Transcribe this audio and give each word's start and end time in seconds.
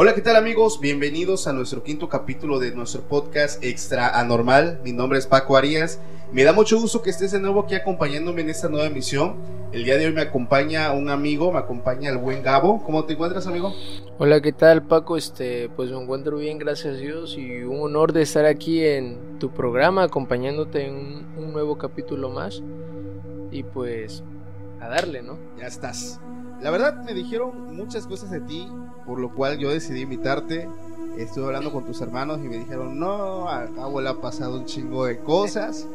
Hola, 0.00 0.14
¿qué 0.14 0.20
tal 0.20 0.36
amigos? 0.36 0.78
Bienvenidos 0.80 1.48
a 1.48 1.52
nuestro 1.52 1.82
quinto 1.82 2.08
capítulo 2.08 2.60
de 2.60 2.70
nuestro 2.70 3.02
podcast 3.02 3.64
Extra 3.64 4.20
Anormal. 4.20 4.80
Mi 4.84 4.92
nombre 4.92 5.18
es 5.18 5.26
Paco 5.26 5.56
Arias. 5.56 6.00
Me 6.30 6.44
da 6.44 6.52
mucho 6.52 6.78
gusto 6.80 7.02
que 7.02 7.10
estés 7.10 7.32
de 7.32 7.40
nuevo 7.40 7.62
aquí 7.62 7.74
acompañándome 7.74 8.42
en 8.42 8.50
esta 8.50 8.68
nueva 8.68 8.86
emisión. 8.86 9.34
El 9.72 9.84
día 9.84 9.98
de 9.98 10.06
hoy 10.06 10.12
me 10.12 10.20
acompaña 10.20 10.92
un 10.92 11.10
amigo, 11.10 11.50
me 11.50 11.58
acompaña 11.58 12.10
el 12.10 12.18
buen 12.18 12.44
Gabo. 12.44 12.80
¿Cómo 12.84 13.06
te 13.06 13.14
encuentras, 13.14 13.48
amigo? 13.48 13.74
Hola, 14.18 14.40
¿qué 14.40 14.52
tal 14.52 14.84
Paco? 14.84 15.16
Este, 15.16 15.68
pues 15.70 15.90
me 15.90 16.00
encuentro 16.00 16.36
bien, 16.36 16.58
gracias 16.58 16.94
a 16.94 16.96
Dios 16.96 17.36
y 17.36 17.62
un 17.64 17.80
honor 17.80 18.12
de 18.12 18.22
estar 18.22 18.44
aquí 18.44 18.84
en 18.84 19.38
tu 19.40 19.50
programa 19.50 20.04
acompañándote 20.04 20.86
en 20.86 20.94
un, 20.94 21.26
un 21.38 21.52
nuevo 21.52 21.76
capítulo 21.76 22.30
más 22.30 22.62
y 23.50 23.62
pues 23.62 24.22
a 24.80 24.88
darle, 24.88 25.22
¿no? 25.22 25.38
Ya 25.58 25.66
estás. 25.66 26.20
La 26.60 26.70
verdad 26.70 27.02
me 27.04 27.14
dijeron 27.14 27.76
muchas 27.76 28.06
cosas 28.06 28.30
de 28.30 28.40
ti, 28.40 28.68
por 29.06 29.20
lo 29.20 29.32
cual 29.32 29.58
yo 29.58 29.70
decidí 29.70 30.00
invitarte. 30.00 30.68
Estuve 31.16 31.46
hablando 31.46 31.72
con 31.72 31.84
tus 31.84 32.00
hermanos 32.00 32.38
y 32.44 32.48
me 32.48 32.58
dijeron, 32.58 32.98
no, 32.98 33.48
a 33.48 33.64
le 33.66 34.08
ha 34.08 34.20
pasado 34.20 34.58
un 34.58 34.64
chingo 34.64 35.04
de 35.06 35.18
cosas, 35.18 35.88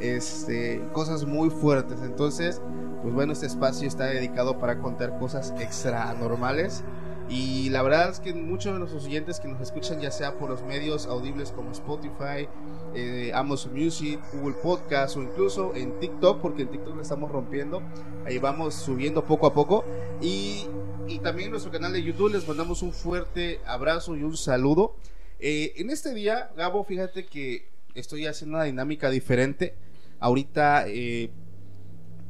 este, 0.00 0.82
cosas 0.92 1.24
muy 1.24 1.50
fuertes. 1.50 2.00
Entonces, 2.02 2.60
pues 3.02 3.14
bueno, 3.14 3.32
este 3.32 3.46
espacio 3.46 3.86
está 3.86 4.04
dedicado 4.06 4.58
para 4.58 4.78
contar 4.78 5.18
cosas 5.18 5.54
extra 5.60 6.10
anormales. 6.10 6.84
Y 7.28 7.68
la 7.68 7.82
verdad 7.82 8.08
es 8.10 8.20
que 8.20 8.32
muchos 8.32 8.72
de 8.72 8.78
nuestros 8.78 9.04
oyentes 9.04 9.38
que 9.38 9.48
nos 9.48 9.60
escuchan, 9.60 10.00
ya 10.00 10.10
sea 10.10 10.38
por 10.38 10.48
los 10.48 10.62
medios 10.62 11.06
audibles 11.06 11.52
como 11.52 11.72
Spotify, 11.72 12.48
eh, 12.94 13.32
Amazon 13.34 13.74
Music, 13.74 14.18
Google 14.32 14.54
Podcast 14.62 15.16
o 15.16 15.22
incluso 15.22 15.74
en 15.74 16.00
TikTok, 16.00 16.40
porque 16.40 16.62
en 16.62 16.70
TikTok 16.70 16.96
lo 16.96 17.02
estamos 17.02 17.30
rompiendo. 17.30 17.82
Ahí 18.24 18.38
vamos 18.38 18.74
subiendo 18.74 19.26
poco 19.26 19.46
a 19.46 19.52
poco. 19.52 19.84
Y, 20.22 20.66
y 21.06 21.18
también 21.18 21.46
en 21.46 21.50
nuestro 21.52 21.70
canal 21.70 21.92
de 21.92 22.02
YouTube 22.02 22.32
les 22.32 22.48
mandamos 22.48 22.80
un 22.80 22.92
fuerte 22.94 23.60
abrazo 23.66 24.16
y 24.16 24.22
un 24.22 24.36
saludo. 24.36 24.96
Eh, 25.38 25.74
en 25.76 25.90
este 25.90 26.14
día, 26.14 26.50
Gabo, 26.56 26.82
fíjate 26.82 27.26
que 27.26 27.68
estoy 27.94 28.26
haciendo 28.26 28.56
una 28.56 28.64
dinámica 28.64 29.10
diferente. 29.10 29.74
Ahorita 30.18 30.84
eh, 30.88 31.30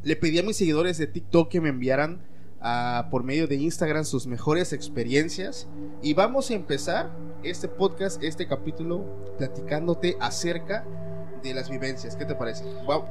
le 0.03 0.17
pedí 0.17 0.41
a 0.41 0.43
mis 0.43 0.57
seguidores 0.57 0.99
de 0.99 1.07
TikTok 1.07 1.49
que 1.49 1.61
me 1.61 1.69
enviaran 1.69 2.28
a, 2.61 3.09
por 3.11 3.25
medio 3.25 3.47
de 3.47 3.57
Instagram 3.57 4.05
sus 4.05 4.27
mejores 4.27 4.73
experiencias. 4.73 5.69
Y 6.03 6.15
vamos 6.15 6.51
a 6.51 6.55
empezar 6.55 7.11
este 7.43 7.69
podcast, 7.69 8.23
este 8.23 8.47
capítulo, 8.47 9.05
platicándote 9.39 10.17
acerca 10.21 10.85
de 11.43 11.55
las 11.55 11.71
vivencias. 11.71 12.17
¿Qué 12.17 12.25
te 12.25 12.35
parece? 12.35 12.65
Wow. 12.87 13.05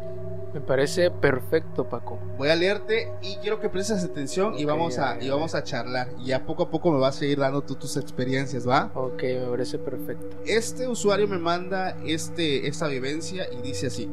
Me 0.53 0.61
parece 0.61 1.11
perfecto, 1.11 1.87
Paco. 1.87 2.19
Voy 2.37 2.49
a 2.49 2.55
leerte 2.55 3.11
y 3.21 3.35
quiero 3.37 3.59
que 3.59 3.69
prestes 3.69 4.03
atención 4.03 4.57
y 4.57 4.65
vamos 4.65 4.97
a, 4.97 5.21
y 5.21 5.29
vamos 5.29 5.53
a 5.55 5.63
charlar. 5.63 6.09
Y 6.23 6.31
a 6.31 6.45
poco 6.45 6.63
a 6.63 6.71
poco 6.71 6.91
me 6.91 6.99
vas 6.99 7.21
a 7.21 7.25
ir 7.25 7.37
dando 7.37 7.61
tú 7.61 7.75
tus 7.75 7.97
experiencias, 7.97 8.67
¿va? 8.67 8.91
Ok, 8.95 9.21
me 9.23 9.45
parece 9.49 9.77
perfecto. 9.77 10.37
Este 10.45 10.87
usuario 10.87 11.27
me 11.27 11.37
manda 11.37 11.97
este, 12.05 12.67
esta 12.67 12.87
vivencia 12.87 13.47
y 13.51 13.61
dice 13.61 13.87
así. 13.87 14.09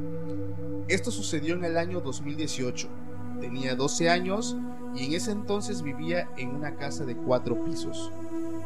Esto 0.89 1.11
sucedió 1.11 1.55
en 1.55 1.65
el 1.65 1.79
año 1.79 2.01
2018. 2.01 2.89
Tenía 3.41 3.75
12 3.75 4.11
años 4.11 4.57
y 4.95 5.07
en 5.07 5.13
ese 5.15 5.33
entonces 5.33 5.83
vivía 5.83 6.29
en 6.37 6.55
una 6.55 6.77
casa 6.77 7.05
de 7.05 7.17
cuatro 7.17 7.65
pisos. 7.65 8.13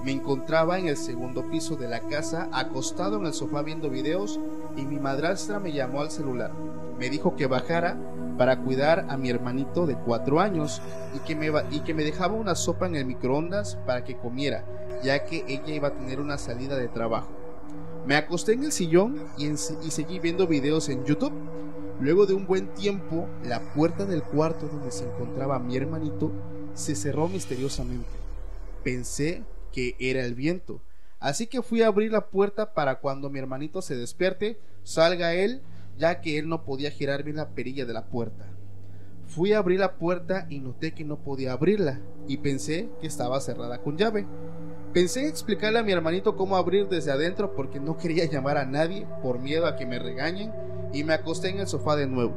Me 0.04 0.12
encontraba 0.12 0.78
en 0.78 0.88
el 0.88 0.96
segundo 0.96 1.48
piso 1.50 1.76
de 1.76 1.88
la 1.88 2.00
casa 2.00 2.48
acostado 2.52 3.18
en 3.18 3.26
el 3.26 3.34
sofá 3.34 3.62
viendo 3.62 3.90
videos 3.90 4.38
y 4.76 4.82
mi 4.82 4.98
madrastra 4.98 5.58
me 5.58 5.72
llamó 5.72 6.00
al 6.00 6.10
celular. 6.10 6.52
Me 6.98 7.10
dijo 7.10 7.36
que 7.36 7.46
bajara 7.46 7.96
para 8.36 8.60
cuidar 8.60 9.06
a 9.08 9.16
mi 9.16 9.30
hermanito 9.30 9.86
de 9.86 9.96
cuatro 9.96 10.40
años 10.40 10.80
y 11.14 11.18
que, 11.20 11.34
me, 11.34 11.50
y 11.70 11.80
que 11.80 11.94
me 11.94 12.04
dejaba 12.04 12.34
una 12.34 12.54
sopa 12.54 12.86
en 12.86 12.96
el 12.96 13.04
microondas 13.04 13.76
para 13.86 14.04
que 14.04 14.16
comiera, 14.16 14.64
ya 15.02 15.24
que 15.24 15.44
ella 15.48 15.74
iba 15.74 15.88
a 15.88 15.94
tener 15.94 16.20
una 16.20 16.38
salida 16.38 16.76
de 16.76 16.88
trabajo. 16.88 17.28
Me 18.06 18.16
acosté 18.16 18.52
en 18.52 18.64
el 18.64 18.72
sillón 18.72 19.18
y, 19.36 19.48
y 19.48 19.90
seguí 19.90 20.18
viendo 20.20 20.46
videos 20.46 20.88
en 20.88 21.04
YouTube. 21.04 21.32
Luego 22.00 22.26
de 22.26 22.34
un 22.34 22.46
buen 22.46 22.68
tiempo, 22.74 23.28
la 23.44 23.60
puerta 23.74 24.04
del 24.04 24.22
cuarto 24.22 24.68
donde 24.68 24.92
se 24.92 25.04
encontraba 25.04 25.58
mi 25.58 25.76
hermanito 25.76 26.30
se 26.74 26.94
cerró 26.94 27.26
misteriosamente. 27.28 28.08
Pensé 28.84 29.42
que 29.72 29.96
era 29.98 30.24
el 30.24 30.34
viento, 30.34 30.80
así 31.18 31.48
que 31.48 31.60
fui 31.60 31.82
a 31.82 31.88
abrir 31.88 32.12
la 32.12 32.28
puerta 32.28 32.72
para 32.72 33.00
cuando 33.00 33.30
mi 33.30 33.40
hermanito 33.40 33.82
se 33.82 33.96
despierte, 33.96 34.60
salga 34.84 35.34
él, 35.34 35.60
ya 35.98 36.20
que 36.20 36.38
él 36.38 36.48
no 36.48 36.64
podía 36.64 36.92
girar 36.92 37.24
bien 37.24 37.36
la 37.36 37.48
perilla 37.48 37.84
de 37.84 37.92
la 37.92 38.06
puerta. 38.06 38.46
Fui 39.26 39.52
a 39.52 39.58
abrir 39.58 39.80
la 39.80 39.96
puerta 39.96 40.46
y 40.48 40.60
noté 40.60 40.94
que 40.94 41.04
no 41.04 41.18
podía 41.18 41.52
abrirla, 41.52 42.00
y 42.28 42.36
pensé 42.36 42.88
que 43.00 43.08
estaba 43.08 43.40
cerrada 43.40 43.82
con 43.82 43.98
llave. 43.98 44.24
Pensé 44.94 45.22
en 45.22 45.26
explicarle 45.26 45.80
a 45.80 45.82
mi 45.82 45.90
hermanito 45.90 46.36
cómo 46.36 46.56
abrir 46.56 46.88
desde 46.88 47.10
adentro 47.10 47.56
porque 47.56 47.80
no 47.80 47.98
quería 47.98 48.24
llamar 48.24 48.56
a 48.56 48.64
nadie 48.64 49.06
por 49.20 49.40
miedo 49.40 49.66
a 49.66 49.76
que 49.76 49.84
me 49.84 49.98
regañen 49.98 50.52
y 50.92 51.04
me 51.04 51.14
acosté 51.14 51.48
en 51.48 51.58
el 51.60 51.66
sofá 51.66 51.96
de 51.96 52.06
nuevo. 52.06 52.34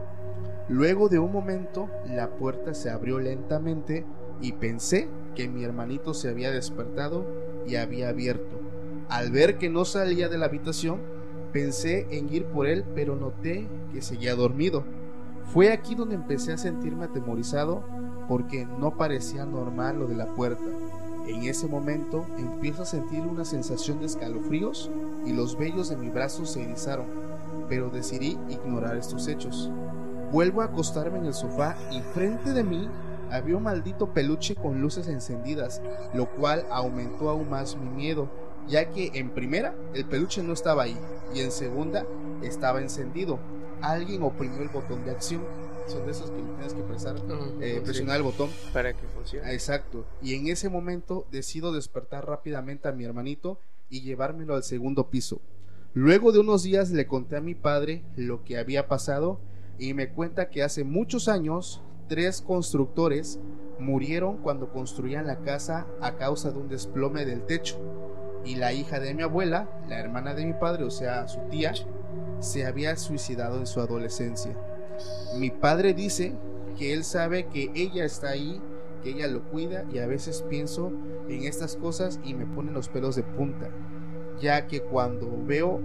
Luego 0.70 1.10
de 1.10 1.20
un 1.20 1.32
momento, 1.32 1.90
la 2.08 2.30
puerta 2.30 2.74
se 2.74 2.90
abrió 2.90 3.20
lentamente 3.20 4.06
y 4.42 4.54
pensé 4.54 5.10
que 5.36 5.48
mi 5.48 5.64
hermanito 5.64 6.14
se 6.14 6.30
había 6.30 6.52
despertado 6.52 7.26
y 7.68 7.76
había 7.76 8.10
abierto. 8.10 8.60
Al 9.10 9.32
ver 9.32 9.58
que 9.58 9.70
no 9.70 9.86
salía 9.86 10.30
de 10.30 10.38
la 10.38 10.46
habitación, 10.46 11.00
pensé 11.52 12.08
en 12.12 12.34
ir 12.34 12.46
por 12.46 12.68
él, 12.68 12.86
pero 12.96 13.16
noté 13.16 13.68
que 13.94 14.02
seguía 14.02 14.36
dormido. 14.36 14.84
Fue 15.54 15.72
aquí 15.72 15.96
donde 15.96 16.16
empecé 16.16 16.54
a 16.54 16.58
sentirme 16.58 17.06
atemorizado 17.06 17.84
porque 18.30 18.66
no 18.66 18.96
parecía 18.96 19.46
normal 19.46 20.00
lo 20.00 20.08
de 20.08 20.16
la 20.16 20.28
puerta. 20.28 20.64
En 21.28 21.44
ese 21.44 21.68
momento 21.68 22.26
empiezo 22.38 22.84
a 22.84 22.86
sentir 22.86 23.22
una 23.22 23.44
sensación 23.44 24.00
de 24.00 24.06
escalofríos 24.06 24.90
y 25.26 25.34
los 25.34 25.58
vellos 25.58 25.90
de 25.90 25.98
mi 25.98 26.10
brazo 26.10 26.46
se 26.46 26.64
erizaron, 26.64 27.06
pero 27.72 27.90
decidí 27.90 28.38
ignorar 28.50 28.98
estos 28.98 29.30
hechos. 29.30 29.72
Vuelvo 30.30 30.62
a 30.62 30.66
acostarme 30.66 31.20
en 31.20 31.28
el 31.28 31.34
sofá 31.34 31.78
y 31.90 32.02
frente 32.02 32.52
de 32.52 32.66
mí 32.66 32.90
había 33.32 33.56
un 33.56 33.64
maldito 33.64 34.14
peluche 34.14 34.56
con 34.56 34.82
luces 34.82 35.08
encendidas, 35.08 35.82
lo 36.14 36.30
cual 36.30 36.66
aumentó 36.70 37.30
aún 37.30 37.50
más 37.50 37.78
mi 37.78 37.90
miedo, 37.90 38.30
ya 38.68 38.90
que 38.90 39.12
en 39.14 39.30
primera 39.30 39.74
el 39.94 40.04
peluche 40.04 40.44
no 40.44 40.52
estaba 40.52 40.84
ahí 40.84 40.98
y 41.34 41.40
en 41.40 41.50
segunda 41.50 42.06
estaba 42.42 42.82
encendido. 42.82 43.40
Alguien 43.82 44.22
oprimió 44.24 44.62
el 44.62 44.68
botón 44.68 45.06
de 45.06 45.12
acción. 45.12 45.42
Son 45.88 46.06
de 46.06 46.12
esos 46.12 46.30
que 46.30 46.42
tienes 46.42 46.74
que 46.74 46.84
presar, 46.84 47.16
eh, 47.62 47.80
presionar 47.86 48.18
el 48.18 48.24
botón. 48.24 48.50
Para 48.74 48.92
que 48.92 49.08
funcione. 49.08 49.54
Exacto. 49.54 50.06
Y 50.22 50.36
en 50.36 50.48
ese 50.48 50.68
momento 50.68 51.26
decido 51.32 51.72
despertar 51.72 52.28
rápidamente 52.28 52.90
a 52.90 52.92
mi 52.92 53.06
hermanito 53.06 53.60
y 53.90 54.02
llevármelo 54.02 54.56
al 54.56 54.64
segundo 54.64 55.10
piso. 55.10 55.40
Luego 55.94 56.32
de 56.32 56.40
unos 56.40 56.64
días 56.64 56.90
le 56.92 57.06
conté 57.06 57.36
a 57.36 57.42
mi 57.42 57.54
padre 57.54 58.02
lo 58.16 58.46
que 58.46 58.58
había 58.58 58.88
pasado 58.88 59.42
y 59.78 59.94
me 59.94 60.08
cuenta 60.08 60.50
que 60.50 60.64
hace 60.64 60.86
muchos 60.86 61.28
años 61.28 61.82
tres 62.08 62.42
constructores 62.42 63.42
murieron 63.78 64.38
cuando 64.38 64.72
construían 64.72 65.28
la 65.28 65.40
casa 65.40 65.88
a 66.00 66.16
causa 66.16 66.52
de 66.52 66.60
un 66.60 66.70
desplome 66.70 67.26
del 67.26 67.46
techo. 67.46 67.78
Y 68.46 68.56
la 68.56 68.72
hija 68.72 69.02
de 69.02 69.14
mi 69.14 69.24
abuela, 69.24 69.70
la 69.90 70.00
hermana 70.00 70.34
de 70.34 70.46
mi 70.46 70.54
padre, 70.54 70.86
o 70.86 70.92
sea, 70.92 71.28
su 71.28 71.42
tía, 71.50 71.74
se 72.40 72.66
había 72.66 72.96
suicidado 72.96 73.60
en 73.60 73.68
su 73.68 73.82
adolescencia. 73.82 74.56
Mi 75.38 75.52
padre 75.52 75.94
dice 75.94 76.34
que 76.78 76.94
él 76.94 77.04
sabe 77.04 77.48
que 77.48 77.70
ella 77.76 78.06
está 78.06 78.30
ahí, 78.30 78.62
que 79.04 79.10
ella 79.10 79.28
lo 79.28 79.44
cuida 79.50 79.84
y 79.92 80.00
a 80.00 80.08
veces 80.08 80.42
pienso 80.50 80.90
en 81.28 81.44
estas 81.44 81.76
cosas 81.76 82.22
y 82.24 82.34
me 82.34 82.46
ponen 82.46 82.74
los 82.74 82.88
pelos 82.88 83.18
de 83.18 83.24
punta, 83.24 83.70
ya 84.42 84.68
que 84.68 84.82
cuando 84.82 85.28
veo 85.46 85.80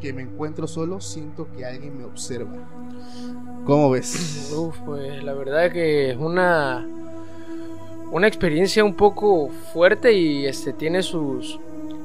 que 0.00 0.12
me 0.12 0.22
encuentro 0.22 0.66
solo 0.66 1.00
siento 1.00 1.48
que 1.56 1.64
alguien 1.64 1.96
me 1.96 2.04
observa. 2.04 2.52
¿Cómo 3.64 3.90
ves? 3.90 4.52
Uf, 4.56 4.76
pues 4.84 5.22
la 5.22 5.32
verdad 5.32 5.70
que 5.70 6.10
es 6.10 6.16
una 6.16 6.86
una 8.10 8.26
experiencia 8.26 8.84
un 8.84 8.94
poco 8.94 9.48
fuerte 9.72 10.12
y 10.12 10.44
este 10.44 10.72
tiene 10.72 11.02
sus 11.02 11.58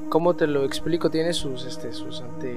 ¿cómo 0.08 0.34
te 0.34 0.46
lo 0.46 0.64
explico? 0.64 1.10
Tiene 1.10 1.32
sus 1.32 1.66
este 1.66 1.92
sus 1.92 2.22
ante 2.22 2.54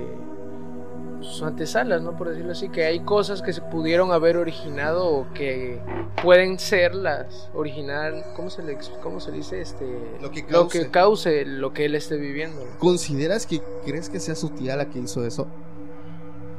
sus 1.21 1.43
antesalas, 1.43 2.01
¿no? 2.01 2.17
Por 2.17 2.29
decirlo 2.29 2.51
así, 2.51 2.69
que 2.69 2.85
hay 2.85 2.99
cosas 3.01 3.41
que 3.41 3.53
se 3.53 3.61
pudieron 3.61 4.11
haber 4.11 4.37
originado 4.37 5.05
o 5.07 5.33
que 5.33 5.79
pueden 6.23 6.59
ser 6.59 6.95
las 6.95 7.49
original, 7.53 8.23
¿cómo 8.35 8.49
se 8.49 8.63
le, 8.63 8.77
cómo 9.01 9.19
se 9.19 9.31
dice? 9.31 9.61
Este, 9.61 9.85
Lo 10.21 10.31
que 10.31 10.41
lo 10.49 10.67
que 10.67 10.89
cause. 10.89 10.91
cause 10.91 11.45
lo 11.45 11.73
que 11.73 11.85
él 11.85 11.95
esté 11.95 12.17
viviendo. 12.17 12.65
¿Consideras 12.79 13.45
que 13.45 13.61
crees 13.85 14.09
que 14.09 14.19
sea 14.19 14.35
su 14.35 14.49
tía 14.49 14.75
la 14.75 14.89
que 14.89 14.99
hizo 14.99 15.25
eso? 15.25 15.47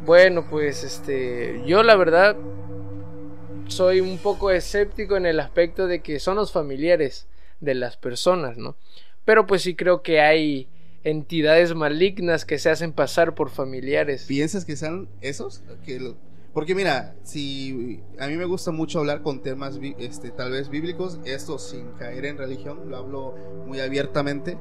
Bueno, 0.04 0.46
pues 0.50 0.82
este, 0.82 1.62
yo 1.64 1.82
la 1.82 1.94
verdad 1.96 2.36
soy 3.68 4.00
un 4.00 4.18
poco 4.18 4.50
escéptico 4.50 5.16
en 5.16 5.26
el 5.26 5.38
aspecto 5.40 5.86
de 5.86 6.00
que 6.00 6.18
son 6.18 6.36
los 6.36 6.52
familiares 6.52 7.26
de 7.60 7.74
las 7.74 7.96
personas, 7.96 8.56
¿no? 8.58 8.74
Pero 9.24 9.46
pues 9.46 9.62
sí 9.62 9.76
creo 9.76 10.02
que 10.02 10.20
hay 10.20 10.66
entidades 11.04 11.74
malignas 11.74 12.44
que 12.44 12.58
se 12.58 12.70
hacen 12.70 12.92
pasar 12.92 13.34
por 13.34 13.50
familiares. 13.50 14.24
¿Piensas 14.26 14.64
que 14.64 14.76
sean 14.76 15.08
esos? 15.20 15.62
Que 15.84 15.98
lo- 16.00 16.16
Porque 16.54 16.74
mira, 16.74 17.14
si 17.22 18.02
a 18.18 18.26
mí 18.28 18.36
me 18.36 18.44
gusta 18.44 18.70
mucho 18.72 18.98
hablar 18.98 19.22
con 19.22 19.40
temas 19.42 19.78
este, 19.98 20.30
tal 20.30 20.52
vez 20.52 20.68
bíblicos, 20.68 21.18
esto 21.24 21.58
sin 21.58 21.92
caer 21.92 22.26
en 22.26 22.36
religión, 22.36 22.90
lo 22.90 22.96
hablo 22.98 23.34
muy 23.66 23.80
abiertamente, 23.80 24.58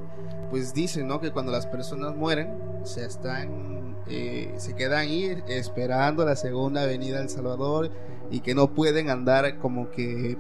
pues 0.50 0.74
dicen 0.74 1.08
¿no? 1.08 1.20
que 1.20 1.32
cuando 1.32 1.52
las 1.52 1.68
personas 1.68 2.16
mueren, 2.16 2.50
se 2.84 3.06
están, 3.06 3.98
eh, 4.10 4.54
se 4.58 4.74
quedan 4.74 5.00
ahí 5.00 5.38
esperando 5.50 6.24
la 6.26 6.36
segunda 6.38 6.86
venida 6.86 7.20
del 7.20 7.30
Salvador 7.30 7.92
y 8.32 8.40
que 8.40 8.56
no 8.56 8.74
pueden 8.74 9.10
andar 9.10 9.58
como 9.60 9.92
que, 9.92 10.38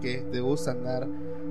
que 0.00 0.22
te 0.32 0.40
gusta 0.40 0.70
andar 0.70 1.06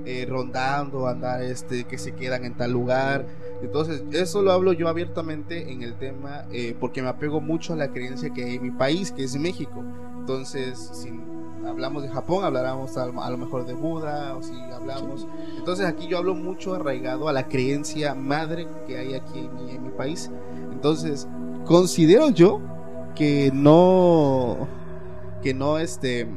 eh, 0.06 0.24
rondando, 0.24 1.08
andar 1.08 1.42
este, 1.42 1.82
que 1.82 1.98
se 1.98 2.12
quedan 2.12 2.44
en 2.44 2.54
tal 2.56 2.70
lugar. 2.70 3.26
Entonces, 3.60 4.04
eso 4.12 4.40
lo 4.40 4.52
hablo 4.52 4.72
yo 4.72 4.86
abiertamente 4.86 5.72
en 5.72 5.82
el 5.82 5.94
tema 5.94 6.44
eh, 6.52 6.76
porque 6.78 7.02
me 7.02 7.08
apego 7.08 7.40
mucho 7.40 7.72
a 7.72 7.76
la 7.76 7.88
creencia 7.88 8.30
que 8.30 8.44
hay 8.44 8.54
en 8.54 8.62
mi 8.62 8.70
país, 8.70 9.10
que 9.10 9.24
es 9.24 9.36
México. 9.36 9.82
Entonces, 10.16 10.78
si 10.92 11.10
hablamos 11.66 12.04
de 12.04 12.08
Japón, 12.08 12.44
habláramos 12.44 12.96
a, 12.96 13.06
lo 13.06 13.36
mejor 13.36 13.66
de 13.66 13.74
Buda, 13.74 14.36
o 14.36 14.44
si 14.44 14.54
hablamos... 14.72 15.26
Entonces, 15.58 15.84
aquí 15.84 16.06
yo 16.06 16.18
hablo 16.18 16.36
mucho 16.36 16.74
arraigado 16.74 17.28
a 17.28 17.32
la 17.32 17.48
creencia 17.48 18.14
madre 18.14 18.68
que 18.86 18.98
hay 18.98 19.14
aquí 19.14 19.40
en 19.40 19.54
mi, 19.56 19.70
en 19.72 19.82
mi 19.82 19.90
país. 19.90 20.30
Entonces, 20.70 21.26
considero 21.64 22.30
yo 22.30 22.60
que 23.16 23.50
no... 23.52 24.68
que 25.42 25.52
no 25.52 25.80
este... 25.80 26.28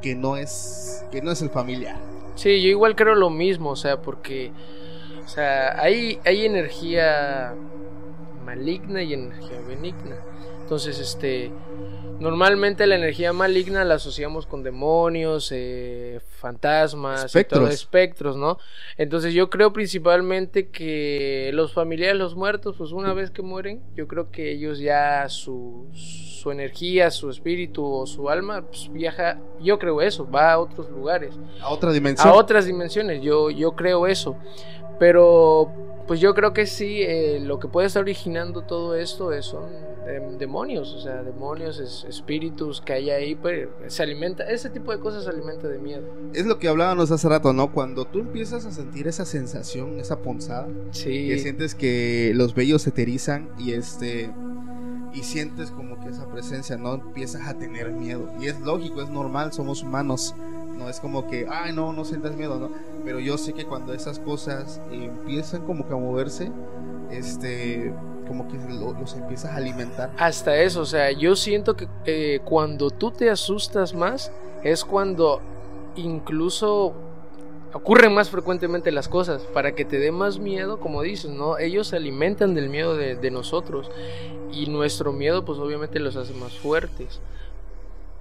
que 0.00 0.14
no 0.14 0.36
es... 0.36 1.04
que 1.10 1.20
no 1.22 1.32
es 1.32 1.42
el 1.42 1.50
familiar. 1.50 2.15
Sí, 2.36 2.62
yo 2.62 2.68
igual 2.70 2.96
creo 2.96 3.14
lo 3.14 3.30
mismo, 3.30 3.70
o 3.70 3.76
sea, 3.76 4.02
porque 4.02 4.54
o 5.24 5.28
sea, 5.28 5.80
hay, 5.82 6.20
hay 6.24 6.46
energía 6.46 7.62
maligna 8.32 9.02
y 9.02 9.14
energía 9.14 9.60
benigna. 9.62 10.26
Entonces, 10.60 10.98
este, 11.00 11.58
normalmente 12.20 12.86
la 12.86 12.96
energía 12.96 13.32
maligna 13.32 13.84
la 13.84 13.94
asociamos 13.94 14.46
con 14.46 14.62
demonios, 14.62 15.50
eh, 15.52 16.20
fantasmas, 16.38 17.22
y 17.22 17.26
Espectros. 17.26 17.60
todo, 17.60 17.70
espectros, 17.70 18.36
¿no? 18.36 18.58
Entonces 18.96 19.34
yo 19.34 19.50
creo 19.50 19.72
principalmente 19.72 20.68
que 20.68 21.50
los 21.52 21.72
familiares, 21.72 22.16
los 22.16 22.34
muertos, 22.34 22.76
pues 22.78 22.92
una 22.92 23.12
vez 23.12 23.30
que 23.30 23.42
mueren, 23.42 23.82
yo 23.94 24.06
creo 24.08 24.30
que 24.30 24.52
ellos 24.52 24.78
ya 24.78 25.28
su, 25.28 25.88
su 25.94 26.50
energía, 26.50 27.10
su 27.10 27.30
espíritu 27.30 27.84
o 27.84 28.06
su 28.06 28.30
alma, 28.30 28.62
pues 28.62 28.90
viaja, 28.92 29.38
yo 29.60 29.78
creo 29.78 30.00
eso, 30.00 30.28
va 30.30 30.52
a 30.52 30.58
otros 30.58 30.88
lugares 30.90 31.34
A 31.60 31.70
otra 31.70 31.92
dimensión. 31.92 32.28
a 32.28 32.32
otras 32.34 32.66
dimensiones. 32.66 33.22
Yo, 33.22 33.50
yo 33.50 33.72
creo 33.72 34.06
eso. 34.06 34.36
Pero, 34.98 35.70
pues 36.06 36.20
yo 36.20 36.34
creo 36.34 36.52
que 36.52 36.66
sí, 36.66 37.02
eh, 37.02 37.38
lo 37.42 37.58
que 37.58 37.68
puede 37.68 37.86
estar 37.86 38.02
originando 38.02 38.62
todo 38.62 38.94
esto 38.94 39.32
es, 39.32 39.46
son 39.46 39.64
em, 40.08 40.38
demonios, 40.38 40.94
o 40.94 41.00
sea, 41.00 41.24
demonios, 41.24 41.80
es- 41.80 42.06
espíritus 42.08 42.80
que 42.80 42.92
hay 42.92 43.10
ahí, 43.10 43.34
pues 43.34 43.66
se 43.88 44.04
alimenta, 44.04 44.44
ese 44.48 44.70
tipo 44.70 44.92
de 44.92 45.00
cosas 45.00 45.24
se 45.24 45.30
alimenta 45.30 45.66
de 45.66 45.78
miedo. 45.80 46.04
Es 46.32 46.46
lo 46.46 46.60
que 46.60 46.68
hablábamos 46.68 47.10
hace 47.10 47.28
rato, 47.28 47.52
¿no? 47.52 47.72
Cuando 47.72 48.04
tú 48.04 48.20
empiezas 48.20 48.64
a 48.66 48.70
sentir 48.70 49.08
esa 49.08 49.24
sensación, 49.24 49.98
esa 49.98 50.20
ponzada, 50.20 50.68
Sí. 50.92 51.26
que 51.28 51.38
sientes 51.40 51.74
que 51.74 52.30
los 52.36 52.54
vellos 52.54 52.82
se 52.82 52.92
te 52.92 53.02
erizan 53.02 53.48
y 53.58 53.72
este 53.72 54.30
y 55.12 55.22
sientes 55.22 55.70
como 55.70 55.98
que 55.98 56.10
esa 56.10 56.26
presencia, 56.30 56.76
¿no? 56.76 56.94
Empiezas 56.94 57.48
a 57.48 57.54
tener 57.58 57.90
miedo. 57.90 58.28
Y 58.38 58.46
es 58.48 58.60
lógico, 58.60 59.00
es 59.02 59.08
normal, 59.08 59.50
somos 59.52 59.82
humanos. 59.82 60.34
No 60.78 60.88
es 60.88 61.00
como 61.00 61.26
que, 61.26 61.46
ay, 61.50 61.72
no, 61.72 61.92
no 61.92 62.04
sientas 62.04 62.34
miedo, 62.36 62.58
¿no? 62.58 62.70
Pero 63.04 63.18
yo 63.20 63.38
sé 63.38 63.52
que 63.52 63.64
cuando 63.64 63.92
esas 63.94 64.18
cosas 64.18 64.80
empiezan 64.90 65.62
como 65.62 65.86
que 65.86 65.92
a 65.94 65.96
moverse, 65.96 66.50
este, 67.10 67.92
como 68.28 68.46
que 68.48 68.56
lo- 68.74 68.92
los 68.92 69.14
empiezas 69.14 69.52
a 69.52 69.56
alimentar. 69.56 70.10
Hasta 70.18 70.56
eso, 70.56 70.80
o 70.82 70.86
sea, 70.86 71.10
yo 71.12 71.34
siento 71.36 71.76
que 71.76 71.88
eh, 72.04 72.40
cuando 72.44 72.90
tú 72.90 73.10
te 73.10 73.30
asustas 73.30 73.94
más 73.94 74.30
es 74.64 74.84
cuando 74.84 75.40
incluso 75.96 76.92
ocurren 77.72 78.14
más 78.14 78.30
frecuentemente 78.30 78.90
las 78.92 79.08
cosas 79.08 79.42
para 79.52 79.74
que 79.74 79.84
te 79.84 79.98
dé 79.98 80.10
más 80.12 80.38
miedo, 80.38 80.78
como 80.80 81.02
dices, 81.02 81.30
¿no? 81.30 81.58
Ellos 81.58 81.88
se 81.88 81.96
alimentan 81.96 82.54
del 82.54 82.68
miedo 82.68 82.96
de, 82.96 83.16
de 83.16 83.30
nosotros 83.30 83.90
y 84.52 84.66
nuestro 84.66 85.12
miedo 85.12 85.44
pues 85.44 85.58
obviamente 85.58 85.98
los 86.00 86.16
hace 86.16 86.32
más 86.34 86.52
fuertes. 86.58 87.20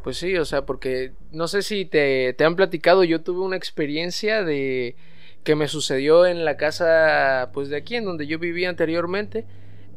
Pues 0.05 0.17
sí, 0.17 0.37
o 0.37 0.45
sea, 0.45 0.67
porque 0.67 1.13
no 1.31 1.47
sé 1.47 1.63
si 1.63 1.83
te, 1.83 2.33
te 2.33 2.45
han 2.45 2.55
platicado, 2.55 3.03
yo 3.03 3.23
tuve 3.23 3.39
una 3.39 3.55
experiencia 3.55 4.43
de 4.43 4.95
que 5.43 5.55
me 5.55 5.67
sucedió 5.67 6.27
en 6.27 6.45
la 6.45 6.57
casa 6.57 7.49
pues 7.53 7.69
de 7.69 7.77
aquí, 7.77 7.95
en 7.95 8.05
donde 8.05 8.27
yo 8.27 8.37
vivía 8.37 8.69
anteriormente. 8.69 9.45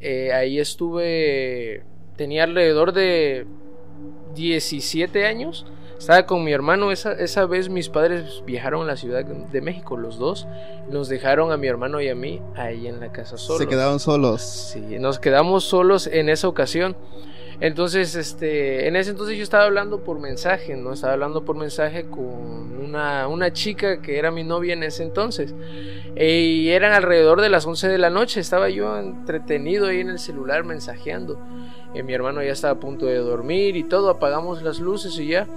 Eh, 0.01 0.33
ahí 0.33 0.59
estuve, 0.59 1.83
tenía 2.17 2.45
alrededor 2.45 2.95
de 2.95 3.45
17 4.35 5.27
años. 5.27 5.67
Estaba 5.99 6.25
con 6.25 6.43
mi 6.43 6.53
hermano, 6.53 6.91
esa, 6.91 7.13
esa 7.13 7.45
vez 7.45 7.69
mis 7.69 7.91
padres 7.91 8.43
viajaron 8.47 8.85
a 8.85 8.87
la 8.87 8.97
Ciudad 8.97 9.27
de 9.27 9.61
México, 9.61 9.99
los 9.99 10.19
dos. 10.19 10.49
Nos 10.91 11.11
dejaron 11.11 11.53
a 11.53 11.59
mi 11.59 11.67
hermano 11.67 12.01
y 12.01 12.09
a 12.09 12.15
mí 12.15 12.41
ahí 12.57 12.87
en 12.87 12.99
la 12.99 13.13
casa 13.13 13.37
solos. 13.37 13.61
Se 13.61 13.69
quedaron 13.69 14.01
solos. 14.01 14.41
Sí, 14.41 14.81
nos 14.99 15.19
quedamos 15.19 15.65
solos 15.65 16.07
en 16.07 16.31
esa 16.31 16.49
ocasión. 16.49 16.97
Entonces, 17.61 18.15
este, 18.15 18.87
en 18.87 18.95
ese 18.95 19.11
entonces 19.11 19.37
yo 19.37 19.43
estaba 19.43 19.65
hablando 19.65 20.01
por 20.01 20.21
mensaje, 20.21 20.77
¿no? 20.77 20.93
Estaba 20.93 21.15
hablando 21.15 21.45
por 21.45 21.57
mensaje 21.57 22.05
con 22.05 22.79
una, 22.81 23.27
una 23.27 23.53
chica 23.53 24.01
que 24.01 24.17
era 24.19 24.31
mi 24.31 24.45
novia 24.45 24.75
en 24.75 24.85
ese 24.85 25.03
entonces. 25.03 25.53
E- 26.15 26.41
y 26.41 26.71
eran 26.71 26.93
alrededor 26.93 27.41
de 27.41 27.49
las 27.49 27.67
11 27.67 27.89
de 27.89 27.99
la 27.99 28.11
noche. 28.11 28.39
Estaba 28.39 28.69
yo 28.69 28.97
entretenido 28.99 29.87
ahí 29.87 30.01
en 30.01 30.11
el 30.11 30.21
celular 30.21 30.63
mensajeando. 30.63 31.39
Eh, 31.95 32.05
mi 32.05 32.13
hermano 32.13 32.43
ya 32.45 32.53
estaba 32.53 32.75
a 32.75 32.81
punto 32.81 33.07
de 33.07 33.17
dormir 33.17 33.77
y 33.77 33.83
todo. 33.83 34.09
Apagamos 34.11 34.63
las 34.63 34.79
luces 34.79 35.19
y 35.19 35.27
ya. 35.29 35.49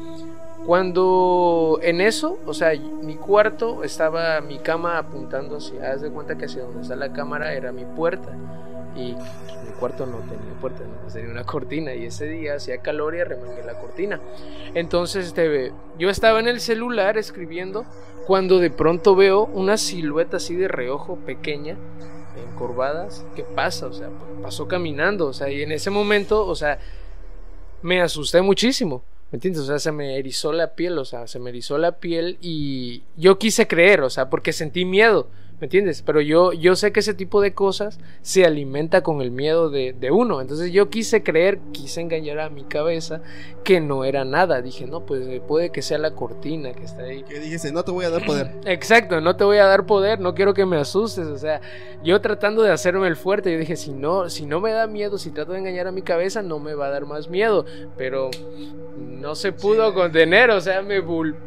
Cuando 0.65 1.79
en 1.81 2.01
eso, 2.01 2.39
o 2.45 2.53
sea, 2.53 2.71
mi 3.01 3.15
cuarto 3.15 3.83
estaba 3.83 4.41
mi 4.41 4.59
cama 4.59 4.97
apuntando 4.99 5.57
hacia, 5.57 5.91
haz 5.91 6.01
de 6.01 6.11
cuenta 6.11 6.37
que 6.37 6.45
hacia 6.45 6.63
donde 6.63 6.81
está 6.81 6.95
la 6.95 7.11
cámara 7.13 7.53
era 7.53 7.71
mi 7.71 7.83
puerta 7.83 8.29
y 8.95 9.15
cuarto 9.81 10.05
no 10.05 10.19
tenía 10.19 10.53
puerta, 10.61 10.83
no 10.83 11.11
tenía 11.11 11.31
una 11.31 11.43
cortina 11.43 11.95
y 11.95 12.05
ese 12.05 12.27
día 12.27 12.53
hacía 12.53 12.77
calor 12.83 13.15
y 13.15 13.19
arremangué 13.19 13.63
la 13.63 13.79
cortina. 13.79 14.21
Entonces, 14.75 15.25
este, 15.25 15.73
yo 15.97 16.11
estaba 16.11 16.39
en 16.39 16.47
el 16.47 16.61
celular 16.61 17.17
escribiendo 17.17 17.83
cuando 18.27 18.59
de 18.59 18.69
pronto 18.69 19.15
veo 19.15 19.45
una 19.45 19.77
silueta 19.77 20.37
así 20.37 20.55
de 20.55 20.67
reojo 20.67 21.15
pequeña, 21.15 21.77
encorvadas, 22.53 23.25
¿qué 23.35 23.43
pasa? 23.43 23.87
O 23.87 23.93
sea, 23.93 24.09
pasó 24.43 24.67
caminando, 24.67 25.25
o 25.25 25.33
sea, 25.33 25.49
y 25.49 25.63
en 25.63 25.71
ese 25.71 25.89
momento, 25.89 26.45
o 26.45 26.55
sea, 26.55 26.77
me 27.81 28.01
asusté 28.01 28.39
muchísimo. 28.43 29.03
¿Me 29.31 29.37
entiendes? 29.37 29.63
O 29.63 29.65
sea, 29.65 29.79
se 29.79 29.91
me 29.91 30.17
erizó 30.17 30.53
la 30.53 30.75
piel, 30.75 30.97
o 30.99 31.05
sea, 31.05 31.25
se 31.25 31.39
me 31.39 31.49
erizó 31.49 31.79
la 31.79 31.93
piel 31.93 32.37
y 32.39 33.01
yo 33.17 33.39
quise 33.39 33.65
creer, 33.65 34.01
o 34.01 34.09
sea, 34.11 34.29
porque 34.29 34.53
sentí 34.53 34.85
miedo. 34.85 35.29
¿Me 35.61 35.65
entiendes? 35.65 36.01
Pero 36.01 36.21
yo, 36.21 36.53
yo 36.53 36.75
sé 36.75 36.91
que 36.91 37.01
ese 37.01 37.13
tipo 37.13 37.39
de 37.39 37.53
cosas 37.53 37.99
se 38.23 38.45
alimenta 38.45 39.03
con 39.03 39.21
el 39.21 39.29
miedo 39.29 39.69
de, 39.69 39.93
de, 39.93 40.09
uno. 40.09 40.41
Entonces 40.41 40.71
yo 40.71 40.89
quise 40.89 41.21
creer, 41.21 41.59
quise 41.71 42.01
engañar 42.01 42.39
a 42.39 42.49
mi 42.49 42.63
cabeza 42.63 43.21
que 43.63 43.79
no 43.79 44.03
era 44.03 44.25
nada. 44.25 44.63
Dije, 44.63 44.87
no, 44.87 45.05
pues 45.05 45.21
eh, 45.27 45.39
puede 45.47 45.69
que 45.71 45.83
sea 45.83 45.99
la 45.99 46.15
cortina 46.15 46.73
que 46.73 46.83
está 46.85 47.03
ahí. 47.03 47.21
Que 47.21 47.39
dijiste, 47.39 47.71
no 47.71 47.83
te 47.83 47.91
voy 47.91 48.05
a 48.05 48.09
dar 48.09 48.25
poder. 48.25 48.55
Exacto, 48.65 49.21
no 49.21 49.35
te 49.35 49.43
voy 49.43 49.57
a 49.57 49.67
dar 49.67 49.85
poder, 49.85 50.19
no 50.19 50.33
quiero 50.33 50.55
que 50.55 50.65
me 50.65 50.77
asustes. 50.77 51.27
O 51.27 51.37
sea, 51.37 51.61
yo 52.03 52.19
tratando 52.21 52.63
de 52.63 52.71
hacerme 52.71 53.07
el 53.07 53.15
fuerte, 53.15 53.53
yo 53.53 53.59
dije, 53.59 53.75
si 53.75 53.93
no, 53.93 54.31
si 54.31 54.47
no 54.47 54.61
me 54.61 54.71
da 54.71 54.87
miedo, 54.87 55.19
si 55.19 55.29
trato 55.29 55.51
de 55.51 55.59
engañar 55.59 55.85
a 55.85 55.91
mi 55.91 56.01
cabeza, 56.01 56.41
no 56.41 56.57
me 56.57 56.73
va 56.73 56.87
a 56.87 56.89
dar 56.89 57.05
más 57.05 57.29
miedo. 57.29 57.67
Pero 57.97 58.31
no 58.97 59.35
se 59.35 59.51
pudo 59.51 59.89
Sí. 59.89 59.93
contener, 59.93 60.49
o 60.49 60.59
sea, 60.59 60.81
me 60.81 61.03